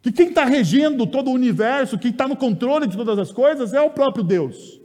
Que 0.00 0.12
quem 0.12 0.28
está 0.28 0.44
regendo 0.44 1.04
todo 1.04 1.30
o 1.30 1.34
universo, 1.34 1.98
quem 1.98 2.12
está 2.12 2.28
no 2.28 2.36
controle 2.36 2.86
de 2.86 2.96
todas 2.96 3.18
as 3.18 3.32
coisas, 3.32 3.72
é 3.72 3.80
o 3.80 3.90
próprio 3.90 4.22
Deus. 4.22 4.83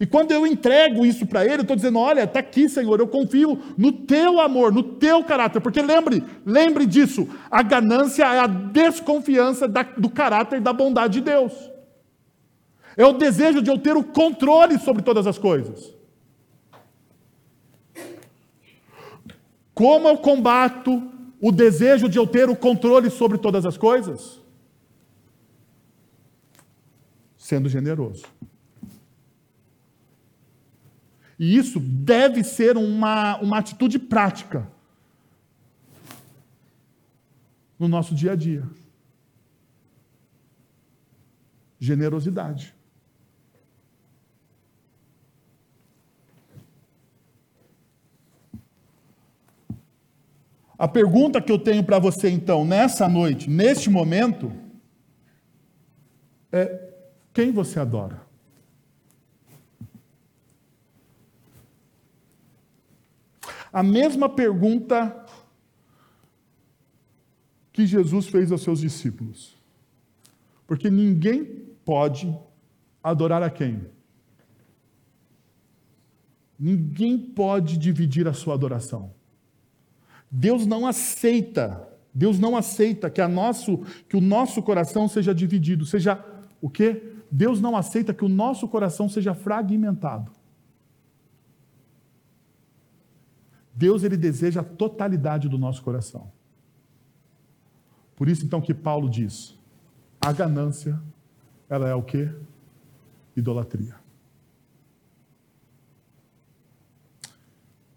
E 0.00 0.06
quando 0.06 0.30
eu 0.30 0.46
entrego 0.46 1.04
isso 1.04 1.26
para 1.26 1.44
Ele, 1.44 1.56
eu 1.56 1.62
estou 1.62 1.74
dizendo: 1.74 1.98
olha, 1.98 2.22
está 2.22 2.38
aqui, 2.38 2.68
Senhor, 2.68 3.00
eu 3.00 3.08
confio 3.08 3.60
no 3.76 3.90
teu 3.90 4.40
amor, 4.40 4.72
no 4.72 4.82
teu 4.82 5.24
caráter. 5.24 5.60
Porque 5.60 5.82
lembre, 5.82 6.22
lembre 6.46 6.86
disso: 6.86 7.28
a 7.50 7.62
ganância 7.62 8.22
é 8.24 8.38
a 8.38 8.46
desconfiança 8.46 9.66
da, 9.66 9.82
do 9.82 10.08
caráter 10.08 10.60
da 10.60 10.72
bondade 10.72 11.14
de 11.14 11.20
Deus. 11.22 11.52
É 12.96 13.04
o 13.04 13.12
desejo 13.12 13.60
de 13.60 13.70
eu 13.70 13.78
ter 13.78 13.96
o 13.96 14.04
controle 14.04 14.78
sobre 14.78 15.02
todas 15.02 15.26
as 15.26 15.38
coisas. 15.38 15.92
Como 19.74 20.08
eu 20.08 20.18
combato 20.18 21.10
o 21.40 21.52
desejo 21.52 22.08
de 22.08 22.18
eu 22.18 22.26
ter 22.26 22.48
o 22.48 22.56
controle 22.56 23.10
sobre 23.10 23.38
todas 23.38 23.64
as 23.64 23.76
coisas? 23.76 24.40
Sendo 27.36 27.68
generoso. 27.68 28.24
E 31.38 31.56
isso 31.56 31.78
deve 31.78 32.42
ser 32.42 32.76
uma, 32.76 33.38
uma 33.38 33.58
atitude 33.58 33.98
prática 33.98 34.68
no 37.78 37.86
nosso 37.86 38.14
dia 38.14 38.32
a 38.32 38.36
dia. 38.36 38.68
Generosidade. 41.78 42.74
A 50.76 50.86
pergunta 50.86 51.40
que 51.40 51.50
eu 51.50 51.58
tenho 51.58 51.82
para 51.84 51.98
você 51.98 52.30
então, 52.30 52.64
nessa 52.64 53.08
noite, 53.08 53.50
neste 53.50 53.90
momento, 53.90 54.52
é: 56.52 56.94
quem 57.32 57.52
você 57.52 57.78
adora? 57.78 58.27
A 63.72 63.82
mesma 63.82 64.28
pergunta 64.28 65.26
que 67.72 67.86
Jesus 67.86 68.26
fez 68.26 68.50
aos 68.50 68.62
seus 68.62 68.80
discípulos. 68.80 69.56
Porque 70.66 70.90
ninguém 70.90 71.44
pode 71.84 72.36
adorar 73.02 73.42
a 73.42 73.48
quem? 73.48 73.86
Ninguém 76.58 77.16
pode 77.16 77.78
dividir 77.78 78.26
a 78.26 78.32
sua 78.32 78.54
adoração. 78.54 79.12
Deus 80.30 80.66
não 80.66 80.86
aceita, 80.86 81.88
Deus 82.12 82.38
não 82.38 82.56
aceita 82.56 83.08
que, 83.08 83.20
a 83.20 83.28
nosso, 83.28 83.78
que 84.08 84.16
o 84.16 84.20
nosso 84.20 84.62
coração 84.62 85.08
seja 85.08 85.34
dividido, 85.34 85.86
seja 85.86 86.22
o 86.60 86.68
quê? 86.68 87.14
Deus 87.30 87.60
não 87.60 87.76
aceita 87.76 88.12
que 88.12 88.24
o 88.24 88.28
nosso 88.28 88.66
coração 88.66 89.08
seja 89.08 89.34
fragmentado. 89.34 90.32
Deus 93.78 94.02
ele 94.02 94.16
deseja 94.16 94.60
a 94.60 94.64
totalidade 94.64 95.48
do 95.48 95.56
nosso 95.56 95.80
coração. 95.84 96.32
Por 98.16 98.28
isso 98.28 98.44
então 98.44 98.60
que 98.60 98.74
Paulo 98.74 99.08
diz: 99.08 99.56
a 100.20 100.32
ganância 100.32 101.00
ela 101.68 101.88
é 101.88 101.94
o 101.94 102.02
que? 102.02 102.28
Idolatria. 103.36 103.94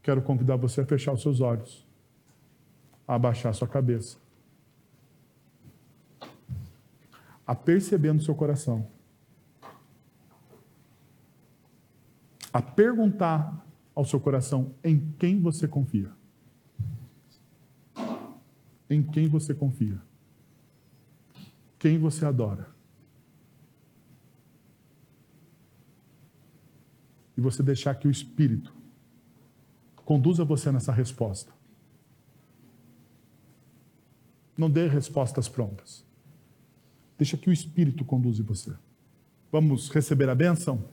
Quero 0.03 0.21
convidar 0.21 0.55
você 0.55 0.81
a 0.81 0.85
fechar 0.85 1.13
os 1.13 1.21
seus 1.23 1.41
olhos, 1.41 1.83
a 3.07 3.15
abaixar 3.15 3.51
sua 3.55 3.67
cabeça, 3.67 4.19
a 7.47 7.55
perceber 7.55 8.13
no 8.13 8.21
seu 8.21 8.35
coração, 8.35 8.87
a 12.53 12.61
perguntar 12.61 13.70
ao 13.95 14.05
seu 14.05 14.19
coração 14.19 14.73
em 14.83 15.11
quem 15.19 15.39
você 15.39 15.67
confia. 15.67 16.11
Em 18.89 19.03
quem 19.03 19.27
você 19.27 19.53
confia. 19.53 20.01
Quem 21.79 21.97
você 21.97 22.25
adora. 22.25 22.69
E 27.37 27.41
você 27.41 27.63
deixar 27.63 27.95
que 27.95 28.07
o 28.07 28.11
Espírito 28.11 28.73
conduza 30.05 30.43
você 30.43 30.71
nessa 30.71 30.91
resposta. 30.91 31.53
Não 34.57 34.69
dê 34.69 34.87
respostas 34.87 35.47
prontas. 35.47 36.05
Deixa 37.17 37.37
que 37.37 37.49
o 37.49 37.53
Espírito 37.53 38.03
conduza 38.03 38.43
você. 38.43 38.75
Vamos 39.51 39.89
receber 39.89 40.29
a 40.29 40.35
bênção? 40.35 40.83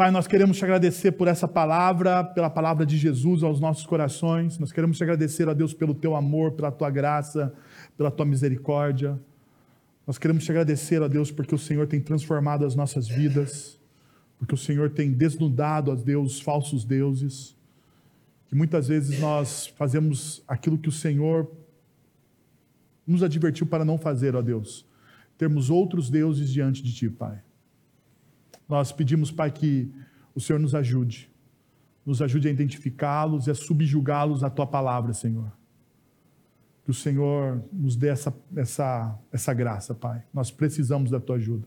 Pai, 0.00 0.10
nós 0.10 0.26
queremos 0.26 0.56
te 0.56 0.64
agradecer 0.64 1.12
por 1.12 1.28
essa 1.28 1.46
palavra, 1.46 2.24
pela 2.24 2.48
palavra 2.48 2.86
de 2.86 2.96
Jesus 2.96 3.42
aos 3.42 3.60
nossos 3.60 3.84
corações. 3.84 4.58
Nós 4.58 4.72
queremos 4.72 4.96
te 4.96 5.02
agradecer, 5.02 5.46
a 5.46 5.52
Deus, 5.52 5.74
pelo 5.74 5.94
teu 5.94 6.16
amor, 6.16 6.52
pela 6.52 6.72
tua 6.72 6.88
graça, 6.88 7.52
pela 7.98 8.10
tua 8.10 8.24
misericórdia. 8.24 9.20
Nós 10.06 10.16
queremos 10.16 10.42
te 10.42 10.50
agradecer, 10.50 11.02
a 11.02 11.06
Deus, 11.06 11.30
porque 11.30 11.54
o 11.54 11.58
Senhor 11.58 11.86
tem 11.86 12.00
transformado 12.00 12.64
as 12.64 12.74
nossas 12.74 13.08
vidas, 13.08 13.78
porque 14.38 14.54
o 14.54 14.56
Senhor 14.56 14.88
tem 14.88 15.12
desnudado, 15.12 15.92
a 15.92 15.94
Deus, 15.94 16.40
falsos 16.40 16.82
deuses, 16.82 17.54
que 18.48 18.54
muitas 18.54 18.88
vezes 18.88 19.20
nós 19.20 19.66
fazemos 19.66 20.42
aquilo 20.48 20.78
que 20.78 20.88
o 20.88 20.92
Senhor 20.92 21.46
nos 23.06 23.22
advertiu 23.22 23.66
para 23.66 23.84
não 23.84 23.98
fazer, 23.98 24.34
ó 24.34 24.40
Deus. 24.40 24.86
Termos 25.36 25.68
outros 25.68 26.08
deuses 26.08 26.50
diante 26.50 26.82
de 26.82 26.90
Ti, 26.90 27.10
Pai. 27.10 27.42
Nós 28.70 28.92
pedimos, 28.92 29.32
Pai, 29.32 29.50
que 29.50 29.92
o 30.32 30.40
Senhor 30.40 30.60
nos 30.60 30.76
ajude. 30.76 31.28
Nos 32.06 32.22
ajude 32.22 32.46
a 32.46 32.52
identificá-los 32.52 33.48
e 33.48 33.50
a 33.50 33.54
subjugá-los 33.54 34.44
à 34.44 34.48
tua 34.48 34.64
palavra, 34.64 35.12
Senhor. 35.12 35.50
Que 36.84 36.90
o 36.92 36.94
Senhor 36.94 37.64
nos 37.72 37.96
dê 37.96 38.08
essa, 38.08 38.32
essa, 38.54 39.18
essa 39.32 39.52
graça, 39.52 39.92
Pai. 39.92 40.22
Nós 40.32 40.52
precisamos 40.52 41.10
da 41.10 41.18
tua 41.18 41.34
ajuda. 41.34 41.66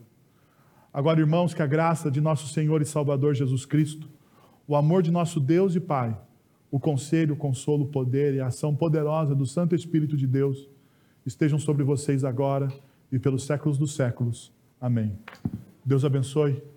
Agora, 0.90 1.20
irmãos, 1.20 1.52
que 1.52 1.60
a 1.60 1.66
graça 1.66 2.10
de 2.10 2.22
nosso 2.22 2.48
Senhor 2.48 2.80
e 2.80 2.86
Salvador 2.86 3.34
Jesus 3.34 3.66
Cristo, 3.66 4.08
o 4.66 4.74
amor 4.74 5.02
de 5.02 5.10
nosso 5.10 5.38
Deus 5.38 5.76
e 5.76 5.80
Pai, 5.80 6.18
o 6.70 6.80
conselho, 6.80 7.34
o 7.34 7.36
consolo, 7.36 7.84
o 7.84 7.88
poder 7.88 8.34
e 8.34 8.40
a 8.40 8.46
ação 8.46 8.74
poderosa 8.74 9.34
do 9.34 9.44
Santo 9.44 9.74
Espírito 9.74 10.16
de 10.16 10.26
Deus 10.26 10.70
estejam 11.26 11.58
sobre 11.58 11.84
vocês 11.84 12.24
agora 12.24 12.72
e 13.12 13.18
pelos 13.18 13.44
séculos 13.44 13.76
dos 13.76 13.94
séculos. 13.94 14.50
Amém. 14.80 15.18
Deus 15.84 16.02
abençoe. 16.02 16.73